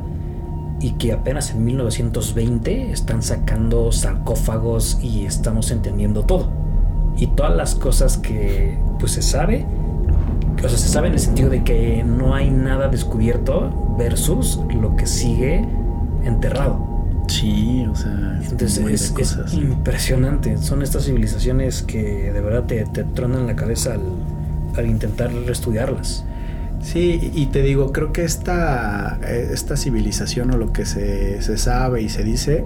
y 0.80 0.93
que 0.93 1.14
apenas 1.14 1.51
en 1.51 1.64
1920 1.64 2.91
están 2.91 3.22
sacando 3.22 3.91
sarcófagos 3.91 4.97
y 5.04 5.26
estamos 5.26 5.70
entendiendo 5.70 6.24
todo. 6.24 6.49
Y 7.16 7.28
todas 7.28 7.56
las 7.56 7.76
cosas 7.76 8.18
que 8.18 8.76
pues 8.97 9.12
se 9.12 9.22
sabe, 9.22 9.68
o 10.58 10.68
sea, 10.68 10.78
se 10.78 10.88
sabe 10.88 11.10
en 11.10 11.14
el 11.14 11.20
sentido 11.20 11.51
de 11.51 11.64
que 11.64 12.04
no 12.04 12.34
hay 12.34 12.49
nada 12.49 12.88
descubierto 12.88 13.95
versus 13.99 14.60
lo 14.74 14.95
que 14.95 15.06
sigue 15.06 15.64
enterrado. 16.24 16.93
Sí, 17.28 17.86
o 17.89 17.95
sea, 17.95 18.39
es 18.41 18.51
Entonces 18.51 19.11
cosas. 19.11 19.53
impresionante. 19.53 20.57
Son 20.57 20.82
estas 20.82 21.05
civilizaciones 21.05 21.82
que 21.84 22.32
de 22.32 22.41
verdad 22.41 22.63
te, 22.63 22.84
te 22.86 23.03
tronan 23.03 23.47
la 23.47 23.55
cabeza 23.55 23.93
al, 23.93 24.01
al 24.78 24.86
intentar 24.88 25.32
estudiarlas. 25.49 26.26
Sí, 26.82 27.32
y 27.34 27.45
te 27.45 27.61
digo, 27.61 27.93
creo 27.93 28.11
que 28.11 28.26
esta, 28.26 29.17
eh, 29.26 29.51
esta 29.53 29.78
civilización 29.78 30.51
o 30.51 30.57
lo 30.57 30.74
que 30.74 30.86
se, 30.86 31.41
se 31.41 31.57
sabe 31.57 32.01
y 32.01 32.09
se 32.09 32.24
dice 32.26 32.65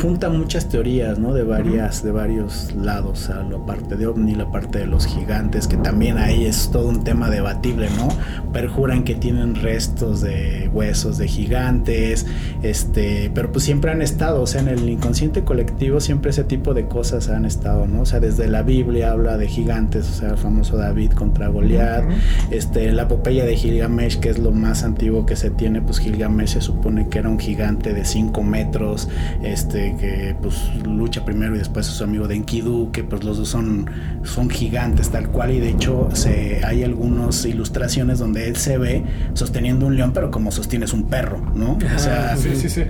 junta 0.00 0.28
muchas 0.30 0.68
teorías, 0.68 1.18
¿no? 1.18 1.34
De 1.34 1.42
varias, 1.42 2.02
de 2.02 2.12
varios 2.12 2.72
lados, 2.74 3.30
a 3.30 3.42
la 3.42 3.58
parte 3.64 3.96
de 3.96 4.06
ovni, 4.06 4.34
la 4.34 4.50
parte 4.50 4.78
de 4.78 4.86
los 4.86 5.06
gigantes, 5.06 5.66
que 5.66 5.76
también 5.76 6.18
ahí 6.18 6.44
es 6.44 6.70
todo 6.70 6.88
un 6.88 7.04
tema 7.04 7.30
debatible, 7.30 7.88
¿no? 7.96 8.08
Perjuran 8.52 9.04
que 9.04 9.14
tienen 9.14 9.54
restos 9.56 10.20
de 10.20 10.70
huesos 10.72 11.18
de 11.18 11.28
gigantes, 11.28 12.26
este, 12.62 13.30
pero 13.34 13.50
pues 13.52 13.64
siempre 13.64 13.90
han 13.90 14.02
estado, 14.02 14.42
o 14.42 14.46
sea, 14.46 14.60
en 14.60 14.68
el 14.68 14.88
inconsciente 14.88 15.44
colectivo 15.44 16.00
siempre 16.00 16.30
ese 16.30 16.44
tipo 16.44 16.74
de 16.74 16.86
cosas 16.86 17.28
han 17.28 17.44
estado, 17.44 17.86
¿no? 17.86 18.02
O 18.02 18.06
sea, 18.06 18.20
desde 18.20 18.46
la 18.48 18.62
Biblia 18.62 19.12
habla 19.12 19.36
de 19.36 19.48
gigantes, 19.48 20.08
o 20.08 20.12
sea, 20.12 20.30
el 20.30 20.38
famoso 20.38 20.76
David 20.76 21.12
contra 21.12 21.48
Goliat, 21.48 22.04
Ujú. 22.04 22.14
este, 22.50 22.92
la 22.92 23.02
epopeya 23.02 23.44
de 23.44 23.56
Gilgamesh, 23.56 24.18
que 24.20 24.30
es 24.30 24.38
lo 24.38 24.52
más 24.52 24.84
antiguo 24.84 25.26
que 25.26 25.36
se 25.36 25.50
tiene, 25.50 25.82
pues 25.82 25.98
Gilgamesh 25.98 26.50
se 26.54 26.60
supone 26.60 27.08
que 27.08 27.18
era 27.18 27.28
un 27.28 27.38
gigante 27.38 27.92
de 27.94 28.04
5 28.04 28.42
metros, 28.42 29.08
este, 29.42 29.87
que 29.96 30.34
pues 30.42 30.56
lucha 30.84 31.24
primero 31.24 31.54
y 31.54 31.58
después 31.58 31.86
su 31.86 32.04
amigo 32.04 32.28
de 32.28 32.34
Enkidu, 32.36 32.90
que 32.92 33.04
pues 33.04 33.24
los 33.24 33.38
dos 33.38 33.48
son, 33.48 33.86
son 34.24 34.50
gigantes 34.50 35.10
tal 35.10 35.28
cual, 35.28 35.52
y 35.52 35.60
de 35.60 35.70
hecho 35.70 36.08
se, 36.12 36.60
hay 36.64 36.82
algunas 36.84 37.44
ilustraciones 37.44 38.18
donde 38.18 38.48
él 38.48 38.56
se 38.56 38.78
ve 38.78 39.04
sosteniendo 39.34 39.86
un 39.86 39.96
león, 39.96 40.12
pero 40.14 40.30
como 40.30 40.50
sostienes 40.52 40.92
un 40.92 41.04
perro, 41.04 41.40
¿no? 41.54 41.78
O 41.94 41.98
sea, 41.98 42.32
Ah, 42.32 42.36
sí, 42.36 42.50
sí, 42.56 42.68
sí. 42.68 42.82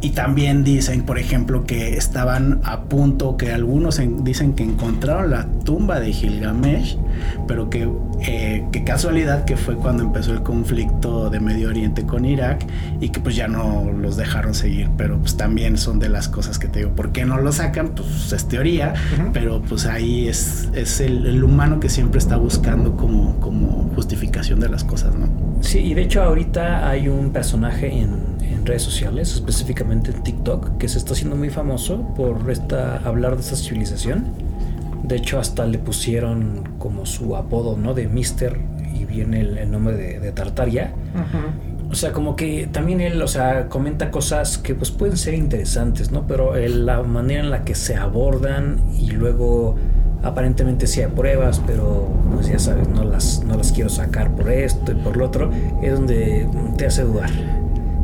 y 0.00 0.10
también 0.10 0.64
dicen, 0.64 1.02
por 1.02 1.18
ejemplo, 1.18 1.64
que 1.64 1.96
estaban 1.96 2.60
a 2.64 2.82
punto, 2.82 3.36
que 3.36 3.52
algunos 3.52 3.98
en- 3.98 4.22
dicen 4.24 4.52
que 4.54 4.62
encontraron 4.62 5.30
la 5.30 5.46
tumba 5.64 6.00
de 6.00 6.12
Gilgamesh, 6.12 6.96
pero 7.46 7.68
que 7.68 7.88
eh, 8.22 8.64
qué 8.72 8.84
casualidad 8.84 9.44
que 9.44 9.56
fue 9.56 9.76
cuando 9.76 10.02
empezó 10.02 10.32
el 10.32 10.42
conflicto 10.42 11.30
de 11.30 11.40
Medio 11.40 11.68
Oriente 11.68 12.04
con 12.04 12.24
Irak 12.24 12.64
y 13.00 13.08
que 13.10 13.20
pues 13.20 13.34
ya 13.36 13.48
no 13.48 13.90
los 13.92 14.16
dejaron 14.16 14.54
seguir, 14.54 14.88
pero 14.96 15.18
pues 15.18 15.36
también 15.36 15.76
son 15.78 15.98
de 15.98 16.08
las 16.08 16.28
cosas 16.30 16.58
que 16.58 16.68
te 16.68 16.80
digo, 16.80 16.92
¿por 16.92 17.12
qué 17.12 17.24
no 17.24 17.38
lo 17.38 17.52
sacan? 17.52 17.88
Pues 17.88 18.32
es 18.32 18.46
teoría, 18.48 18.94
Ujú. 19.18 19.30
pero 19.32 19.60
pues 19.62 19.86
ahí 19.86 20.28
es, 20.28 20.68
es 20.74 21.00
el, 21.00 21.26
el 21.26 21.42
humano 21.44 21.80
que 21.80 21.88
siempre 21.88 22.18
está 22.18 22.36
buscando 22.36 22.96
como, 22.96 23.38
como 23.40 23.90
justificación 23.94 24.60
de 24.60 24.68
las 24.68 24.84
cosas, 24.84 25.14
¿no? 25.14 25.28
Sí, 25.60 25.78
y 25.80 25.94
de 25.94 26.02
hecho 26.02 26.22
ahorita 26.22 26.88
hay 26.88 27.08
un 27.08 27.30
personaje 27.30 27.92
en, 27.92 28.36
en 28.40 28.64
redes 28.64 28.82
sociales, 28.82 29.34
específicamente 29.34 30.10
en 30.10 30.22
TikTok, 30.22 30.78
que 30.78 30.88
se 30.88 30.98
está 30.98 31.12
haciendo 31.12 31.36
muy 31.36 31.50
famoso 31.50 32.14
por 32.16 32.50
esta, 32.50 32.96
hablar 32.98 33.34
de 33.36 33.42
esta 33.42 33.56
civilización, 33.56 34.24
De 35.02 35.16
hecho, 35.16 35.40
hasta 35.40 35.66
le 35.66 35.78
pusieron 35.78 36.62
como 36.78 37.04
su 37.06 37.34
apodo, 37.34 37.76
¿no? 37.76 37.94
De 37.94 38.06
Mister 38.06 38.60
y 38.94 39.04
viene 39.06 39.40
el, 39.40 39.58
el 39.58 39.70
nombre 39.70 39.96
de, 39.96 40.20
de 40.20 40.30
Tartaria. 40.32 40.92
Ujú. 41.14 41.69
O 41.90 41.94
sea, 41.94 42.12
como 42.12 42.36
que 42.36 42.68
también 42.70 43.00
él, 43.00 43.20
o 43.20 43.26
sea, 43.26 43.68
comenta 43.68 44.10
cosas 44.12 44.58
que 44.58 44.74
pues 44.76 44.90
pueden 44.92 45.16
ser 45.16 45.34
interesantes, 45.34 46.12
¿no? 46.12 46.24
Pero 46.26 46.54
el- 46.56 46.86
la 46.86 47.02
manera 47.02 47.40
en 47.40 47.50
la 47.50 47.64
que 47.64 47.74
se 47.74 47.96
abordan 47.96 48.78
y 48.96 49.10
luego 49.10 49.74
aparentemente 50.22 50.86
sí 50.86 51.00
hay 51.00 51.08
pruebas, 51.10 51.60
pero 51.66 52.08
pues 52.32 52.46
ya 52.46 52.58
sabes, 52.60 52.88
no 52.88 53.02
las, 53.04 53.42
no 53.44 53.56
las 53.56 53.72
quiero 53.72 53.88
sacar 53.90 54.30
por 54.36 54.50
esto 54.50 54.92
y 54.92 54.94
por 54.96 55.16
lo 55.16 55.26
otro, 55.26 55.50
es 55.82 55.92
donde 55.94 56.46
te 56.76 56.86
hace 56.86 57.02
dudar. 57.02 57.30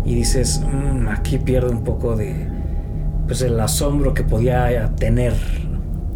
Y 0.05 0.15
dices, 0.17 0.63
"Mm, 0.65 1.09
aquí 1.09 1.39
pierde 1.39 1.71
un 1.71 1.85
poco 1.85 2.17
de, 2.17 2.35
pues 3.27 3.43
el 3.43 3.59
asombro 3.61 4.15
que 4.15 4.25
podía 4.25 4.91
tener 4.97 5.35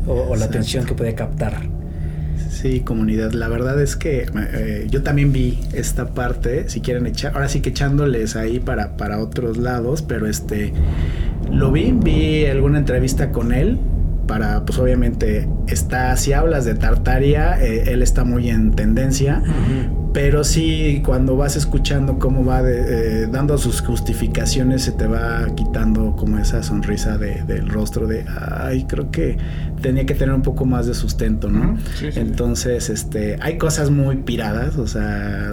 o, 0.07 0.13
o 0.31 0.37
la 0.37 0.47
atención 0.47 0.87
que 0.87 0.95
podía 0.95 1.15
captar. 1.15 1.55
Sí, 2.49 2.81
comunidad. 2.81 3.33
La 3.33 3.49
verdad 3.49 3.81
es 3.81 3.97
que 3.97 4.27
eh, 4.35 4.87
yo 4.91 5.03
también 5.03 5.33
vi 5.33 5.59
esta 5.73 6.09
parte. 6.09 6.69
Si 6.69 6.81
quieren 6.81 7.07
echar, 7.07 7.35
ahora 7.35 7.49
sí 7.49 7.61
que 7.61 7.71
echándoles 7.71 8.37
ahí 8.37 8.61
para, 8.61 8.97
para 8.97 9.19
otros 9.19 9.57
lados, 9.57 10.03
pero 10.03 10.27
este 10.27 10.73
lo 11.51 11.73
vi, 11.73 11.93
vi 11.93 12.47
alguna 12.47 12.79
entrevista 12.79 13.31
con 13.33 13.53
él. 13.53 13.79
Para, 14.27 14.65
pues 14.65 14.79
obviamente, 14.79 15.49
está, 15.67 16.17
si 16.17 16.33
hablas 16.33 16.65
de 16.65 16.77
Tartaria, 16.77 17.61
eh, 17.61 17.93
él 17.93 18.01
está 18.03 18.23
muy 18.23 18.49
en 18.49 18.71
tendencia. 18.71 19.43
Pero 20.13 20.43
sí, 20.43 21.03
cuando 21.05 21.37
vas 21.37 21.57
escuchando 21.57 22.19
cómo 22.19 22.45
va 22.45 22.63
de- 22.63 23.23
eh, 23.23 23.27
dando 23.29 23.57
sus 23.59 23.81
justificaciones, 23.81 24.83
se 24.83 24.93
te 24.93 25.07
va 25.07 25.47
quitando 25.55 26.17
como 26.17 26.39
esa 26.39 26.63
sonrisa 26.63 27.17
de- 27.17 27.43
del 27.45 27.69
rostro 27.69 28.07
de, 28.09 28.25
ay, 28.51 28.85
creo 28.89 29.11
que 29.11 29.37
tenía 29.81 30.05
que 30.07 30.15
tener 30.15 30.35
un 30.35 30.43
poco 30.43 30.67
más 30.67 30.87
de 30.87 30.95
sustento, 30.95 31.49
¿no? 31.49 31.77
Sí, 31.99 32.11
sí. 32.13 32.19
Entonces, 32.21 32.91
este, 32.91 33.37
hay 33.41 33.57
cosas 33.57 33.91
muy 33.91 34.17
piradas, 34.17 34.77
o 34.77 34.87
sea, 34.87 35.49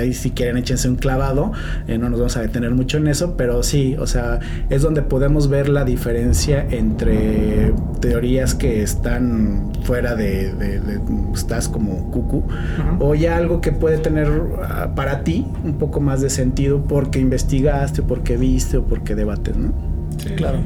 ahí 0.00 0.14
si 0.14 0.30
quieren 0.30 0.56
échense 0.56 0.88
un 0.88 0.96
clavado, 0.96 1.52
eh, 1.86 1.98
no 1.98 2.08
nos 2.10 2.18
vamos 2.18 2.36
a 2.36 2.40
detener 2.42 2.70
mucho 2.72 2.96
en 2.98 3.08
eso, 3.08 3.36
pero 3.36 3.62
sí, 3.62 3.94
o 3.98 4.06
sea, 4.06 4.40
es 4.70 4.82
donde 4.82 5.02
podemos 5.02 5.48
ver 5.48 5.68
la 5.68 5.84
diferencia 5.84 6.66
entre 6.70 7.72
teorías 8.00 8.54
que 8.54 8.82
están 8.82 9.70
fuera 9.84 10.14
de, 10.14 10.52
de- 10.54 10.80
de- 10.80 11.00
estás 11.34 11.68
como 11.68 12.10
cucú, 12.10 12.38
Ujú. 12.38 13.04
o 13.10 13.14
ya 13.14 13.36
algo 13.36 13.49
que 13.58 13.72
puede 13.72 13.98
tener 13.98 14.28
ah, 14.62 14.92
para 14.94 15.24
ti 15.24 15.46
un 15.64 15.74
poco 15.74 16.00
más 16.00 16.20
de 16.20 16.30
sentido 16.30 16.84
porque 16.84 17.18
investigaste, 17.18 18.02
o 18.02 18.06
porque 18.06 18.36
viste, 18.36 18.76
o 18.76 18.84
porque 18.84 19.16
debates, 19.16 19.56
¿no? 19.56 19.72
Sí. 20.18 20.30
Claro. 20.36 20.58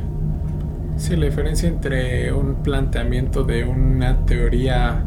Sí, 0.96 1.16
la 1.16 1.26
diferencia 1.26 1.68
entre 1.68 2.32
un 2.32 2.56
planteamiento 2.56 3.42
de 3.44 3.64
una 3.64 4.26
teoría, 4.26 5.02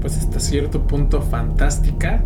pues 0.00 0.16
hasta 0.16 0.40
cierto 0.40 0.86
punto 0.86 1.22
fantástica, 1.22 2.22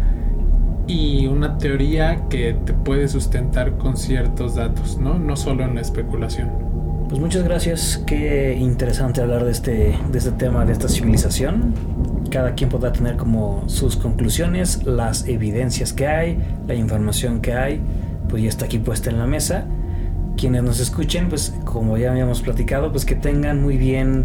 y 0.87 1.27
una 1.27 1.59
teoría 1.59 2.29
que 2.29 2.55
te 2.55 2.73
puede 2.73 3.09
sustentar 3.09 3.79
con 3.79 3.97
ciertos 3.97 4.55
datos, 4.55 4.99
¿no? 4.99 5.19
No 5.19 5.37
solo 5.37 5.65
en 5.65 5.75
la 5.75 5.81
especulación. 5.81 6.51
Pues 7.09 7.21
muchas 7.21 7.45
gracias, 7.45 8.03
qué 8.07 8.57
interesante 8.59 9.21
hablar 9.21 9.45
de 9.45 9.51
este, 9.51 9.99
de 10.11 10.19
este 10.19 10.33
tema, 10.33 10.65
de 10.65 10.73
esta 10.73 10.89
civilización. 10.89 11.75
Cada 12.33 12.55
quien 12.55 12.70
podrá 12.70 12.95
tener 12.95 13.18
como 13.18 13.64
sus 13.66 13.99
conclusiones, 13.99 14.85
las 14.85 15.28
evidencias 15.28 15.93
que 15.93 16.07
hay, 16.07 16.39
la 16.66 16.74
información 16.74 17.43
que 17.43 17.53
hay, 17.53 17.78
pues 18.30 18.43
ya 18.43 18.49
está 18.49 18.64
aquí 18.64 18.78
puesta 18.78 19.11
en 19.11 19.18
la 19.18 19.26
mesa. 19.26 19.66
Quienes 20.39 20.62
nos 20.62 20.80
escuchen, 20.80 21.28
pues 21.28 21.55
como 21.66 21.99
ya 21.99 22.11
habíamos 22.11 22.41
platicado, 22.41 22.91
pues 22.91 23.05
que 23.05 23.16
tengan 23.16 23.61
muy 23.61 23.76
bien 23.76 24.24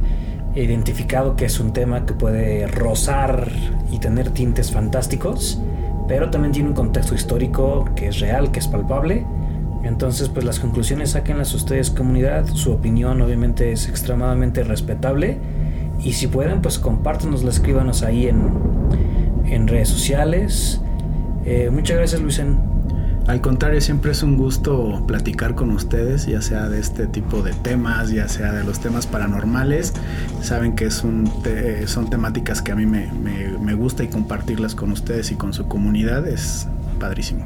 identificado 0.56 1.36
que 1.36 1.44
es 1.44 1.60
un 1.60 1.74
tema 1.74 2.06
que 2.06 2.14
puede 2.14 2.68
rozar 2.68 3.52
y 3.92 4.00
tener 4.00 4.30
tintes 4.30 4.72
fantásticos, 4.72 5.60
pero 6.08 6.30
también 6.30 6.54
tiene 6.54 6.70
un 6.70 6.76
contexto 6.76 7.14
histórico 7.14 7.90
que 7.94 8.08
es 8.08 8.22
real, 8.22 8.52
que 8.52 8.60
es 8.60 8.70
palpable. 8.70 9.26
Entonces, 9.84 10.30
pues 10.30 10.46
las 10.46 10.62
conclusiones 10.62 11.10
sáquenlas 11.10 11.54
ustedes 11.54 11.90
comunidad, 11.90 12.48
su 12.54 12.72
opinión 12.72 13.22
obviamente 13.22 13.74
es 13.74 13.90
extremadamente 13.90 14.64
respetable 14.64 15.40
y 16.04 16.14
si 16.14 16.28
pueden, 16.28 16.62
pues 16.62 16.80
compártanosla, 16.80 17.50
escríbanos 17.50 18.04
ahí 18.04 18.28
en, 18.28 18.50
en 19.46 19.68
redes 19.68 19.90
sociales. 19.90 20.82
Eh, 21.46 21.70
muchas 21.72 21.98
gracias 21.98 22.22
Luisen. 22.22 22.58
Al 23.28 23.42
contrario, 23.42 23.82
siempre 23.82 24.12
es 24.12 24.24
un 24.24 24.38
gusto 24.38 25.04
platicar 25.06 25.54
con 25.54 25.72
ustedes, 25.72 26.28
ya 26.28 26.42
sea 26.42 26.70
de 26.70 26.80
este 26.80 27.08
tipo 27.08 27.42
de 27.42 27.52
temas, 27.52 28.10
ya 28.10 28.30
sea 28.30 28.54
de 28.54 28.64
los 28.64 28.80
temas 28.80 29.06
paranormales. 29.06 29.94
Saben 30.42 30.76
que 30.76 30.86
es 30.86 31.04
un 31.04 31.30
te- 31.44 31.86
son 31.88 32.10
temáticas 32.10 32.62
que 32.62 32.72
a 32.72 32.76
mí 32.76 32.86
me, 32.86 33.12
me- 33.12 33.58
me 33.60 33.74
gusta 33.74 34.04
y 34.06 34.08
compartirlas 34.08 34.76
con 34.76 34.92
ustedes 34.94 35.32
y 35.34 35.36
con 35.36 35.52
su 35.52 35.68
comunidad 35.68 36.26
es 36.26 36.70
padrísimo. 37.02 37.44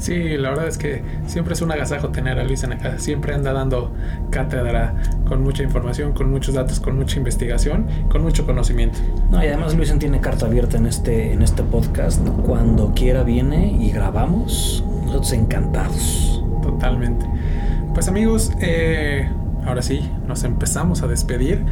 Sí, 0.00 0.38
la 0.38 0.48
verdad 0.48 0.66
es 0.66 0.78
que 0.78 1.02
siempre 1.26 1.52
es 1.52 1.60
un 1.60 1.70
agasajo 1.70 2.08
tener 2.08 2.38
a 2.38 2.44
Luis 2.44 2.62
en 2.64 2.72
acá. 2.72 2.98
Siempre 2.98 3.34
anda 3.34 3.52
dando 3.52 3.92
cátedra 4.30 4.94
con 5.28 5.42
mucha 5.42 5.62
información, 5.62 6.14
con 6.14 6.30
muchos 6.30 6.54
datos, 6.54 6.80
con 6.80 6.96
mucha 6.96 7.18
investigación, 7.18 7.86
con 8.08 8.22
mucho 8.22 8.46
conocimiento. 8.46 8.98
No, 9.30 9.44
y 9.44 9.48
además 9.48 9.76
Luisen 9.76 9.98
tiene 9.98 10.20
carta 10.20 10.46
abierta 10.46 10.78
en 10.78 10.86
este, 10.86 11.34
en 11.34 11.42
este 11.42 11.62
podcast. 11.62 12.26
Cuando 12.46 12.94
quiera 12.94 13.24
viene 13.24 13.76
y 13.78 13.90
grabamos. 13.92 14.82
Nosotros 15.04 15.32
encantados. 15.34 16.42
Totalmente. 16.62 17.26
Pues 17.92 18.08
amigos, 18.08 18.52
eh, 18.62 19.28
ahora 19.66 19.82
sí, 19.82 20.10
nos 20.26 20.44
empezamos 20.44 21.02
a 21.02 21.08
despedir. 21.08 21.62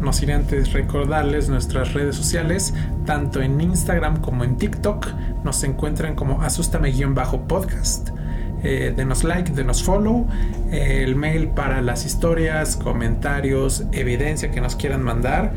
No 0.00 0.12
sin 0.12 0.30
antes 0.30 0.72
recordarles 0.72 1.48
nuestras 1.48 1.92
redes 1.94 2.14
sociales, 2.16 2.72
tanto 3.04 3.42
en 3.42 3.60
Instagram 3.60 4.20
como 4.20 4.44
en 4.44 4.56
TikTok. 4.56 5.08
Nos 5.44 5.62
encuentran 5.64 6.14
como 6.14 6.40
asústame-podcast. 6.42 8.10
Eh, 8.62 8.92
denos 8.96 9.24
like, 9.24 9.50
denos 9.52 9.82
follow. 9.82 10.26
Eh, 10.70 11.02
el 11.04 11.16
mail 11.16 11.48
para 11.48 11.80
las 11.80 12.04
historias, 12.06 12.76
comentarios, 12.76 13.84
evidencia 13.92 14.50
que 14.50 14.60
nos 14.60 14.76
quieran 14.76 15.02
mandar. 15.02 15.52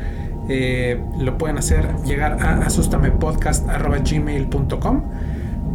eh, 0.49 0.99
lo 1.19 1.37
pueden 1.37 1.59
hacer 1.59 1.87
llegar 2.03 2.41
a 2.43 2.65
asustamepodcast.gmail.com 2.65 5.03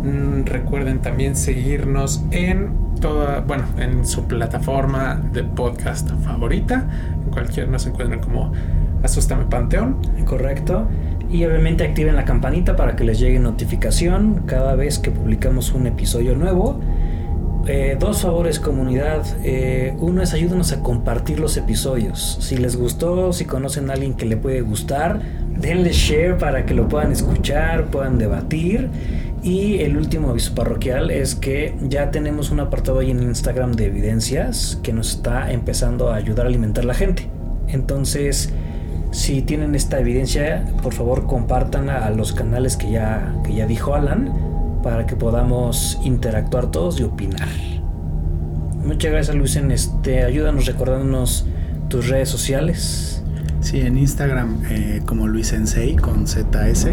Mm, 0.03 0.45
Recuerden 0.45 1.01
también 1.01 1.37
seguirnos 1.37 2.23
en 2.31 2.71
toda, 3.01 3.41
bueno, 3.41 3.65
en 3.79 4.07
su 4.07 4.25
plataforma 4.25 5.21
de 5.33 5.45
podcast 5.45 6.11
favorita. 6.25 6.89
En 7.25 7.31
cualquier 7.31 7.69
nos 7.69 7.87
encuentran 7.87 8.21
como 8.21 8.53
Asústame 9.03 9.45
Panteón. 9.45 9.99
Correcto. 10.25 10.87
Y 11.31 11.45
obviamente 11.45 11.85
activen 11.85 12.17
la 12.17 12.25
campanita 12.25 12.77
para 12.77 12.97
que 12.97 13.05
les 13.05 13.19
llegue 13.19 13.39
notificación 13.39 14.43
cada 14.47 14.75
vez 14.75 14.99
que 14.99 15.11
publicamos 15.11 15.73
un 15.73 15.87
episodio 15.87 16.35
nuevo. 16.35 16.81
Eh, 17.69 17.97
dos 17.99 18.23
favores 18.23 18.61
comunidad. 18.61 19.27
Eh, 19.43 19.97
uno 19.99 20.23
es 20.23 20.33
ayúdenos 20.35 20.73
a 20.73 20.83
compartir 20.83 21.41
los 21.41 21.57
episodios. 21.57 22.39
Si 22.41 22.57
les 22.57 22.77
gustó, 22.77 23.33
si 23.33 23.45
conocen 23.45 23.91
a 23.91 23.95
alguien 23.95 24.15
que 24.15 24.25
le 24.25 24.37
puede 24.37 24.61
gustar, 24.61 25.21
denle 25.59 25.93
share 25.93 26.39
para 26.39 26.65
que 26.65 26.75
lo 26.75 26.89
puedan 26.89 27.11
escuchar, 27.11 27.87
puedan 27.87 28.19
debatir. 28.19 28.89
Y 29.43 29.81
el 29.81 29.97
último 29.97 30.31
aviso 30.31 30.55
parroquial 30.55 31.11
es 31.11 31.35
que 31.35 31.75
ya 31.83 32.11
tenemos 32.11 32.51
un 32.51 32.61
apartado 32.61 32.99
ahí 32.99 33.11
en 33.11 33.23
Instagram 33.23 33.73
de 33.73 33.87
evidencias 33.87 34.79
que 34.83 34.93
nos 34.93 35.11
está 35.17 35.53
empezando 35.53 36.11
a 36.11 36.17
ayudar 36.17 36.47
a 36.47 36.49
alimentar 36.49 36.85
la 36.85 36.95
gente. 36.95 37.29
Entonces, 37.69 38.53
si 39.13 39.43
tienen 39.43 39.75
esta 39.75 40.01
evidencia, 40.01 40.65
por 40.83 40.93
favor 40.93 41.27
compartan 41.27 41.91
a 41.91 42.11
los 42.11 42.33
canales 42.33 42.77
que 42.77 42.91
ya, 42.91 43.35
que 43.45 43.55
ya 43.55 43.67
dijo 43.67 43.95
Alan 43.95 44.33
para 44.83 45.07
que 45.07 45.17
podamos 45.17 45.99
interactuar 46.05 46.71
todos 46.71 47.01
y 47.01 47.05
opinar. 47.05 47.49
Muchas 48.85 49.11
gracias 49.11 49.37
Luisen, 49.37 49.73
este, 49.73 50.23
ayúdanos 50.23 50.67
recordándonos 50.67 51.47
tus 51.89 52.09
redes 52.09 52.29
sociales. 52.29 53.23
Sí, 53.67 53.81
en 53.81 53.99
Instagram 53.99 54.63
eh, 54.71 55.03
como 55.07 55.27
Luis 55.27 55.49
Sensei 55.49 55.97
con 55.97 56.29
ZS 56.29 56.87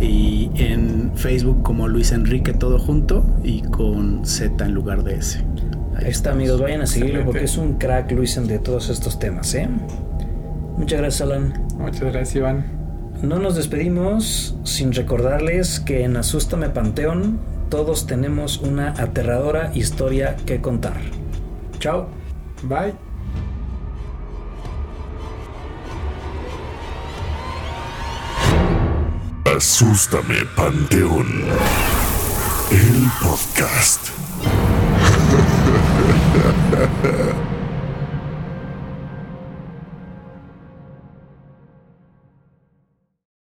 y 0.00 0.48
en 0.54 1.10
Facebook 1.16 1.64
como 1.64 1.88
Luis 1.88 2.12
Enrique 2.12 2.52
todo 2.52 2.78
junto 2.78 3.24
y 3.42 3.62
con 3.62 4.24
Z 4.24 4.64
en 4.64 4.74
lugar 4.74 5.02
de 5.02 5.16
S. 5.16 5.44
Ahí 5.96 6.10
está 6.10 6.30
amigos, 6.30 6.60
vayan 6.60 6.82
a 6.82 6.86
seguirlo 6.86 7.22
Excelente. 7.22 7.32
porque 7.32 7.44
es 7.46 7.58
un 7.58 7.78
crack 7.78 8.12
Luisen 8.12 8.46
de 8.46 8.60
todos 8.60 8.90
estos 8.90 9.18
temas, 9.18 9.52
¿eh? 9.56 9.68
Muchas 10.76 11.00
gracias 11.00 11.20
Alan. 11.22 11.66
Muchas 11.76 12.02
gracias, 12.02 12.36
Iván. 12.36 12.64
No 13.20 13.40
nos 13.40 13.56
despedimos 13.56 14.56
sin 14.62 14.92
recordarles 14.92 15.80
que 15.80 16.04
en 16.04 16.16
Asústame 16.16 16.68
Panteón 16.68 17.40
todos 17.70 18.06
tenemos 18.06 18.58
una 18.60 18.90
aterradora 18.90 19.72
historia 19.74 20.36
que 20.46 20.60
contar. 20.60 20.94
Chao. 21.80 22.06
Bye. 22.62 23.03
Asústame, 29.56 30.44
Panteón. 30.56 31.44
El 32.72 33.10
podcast. 33.22 34.00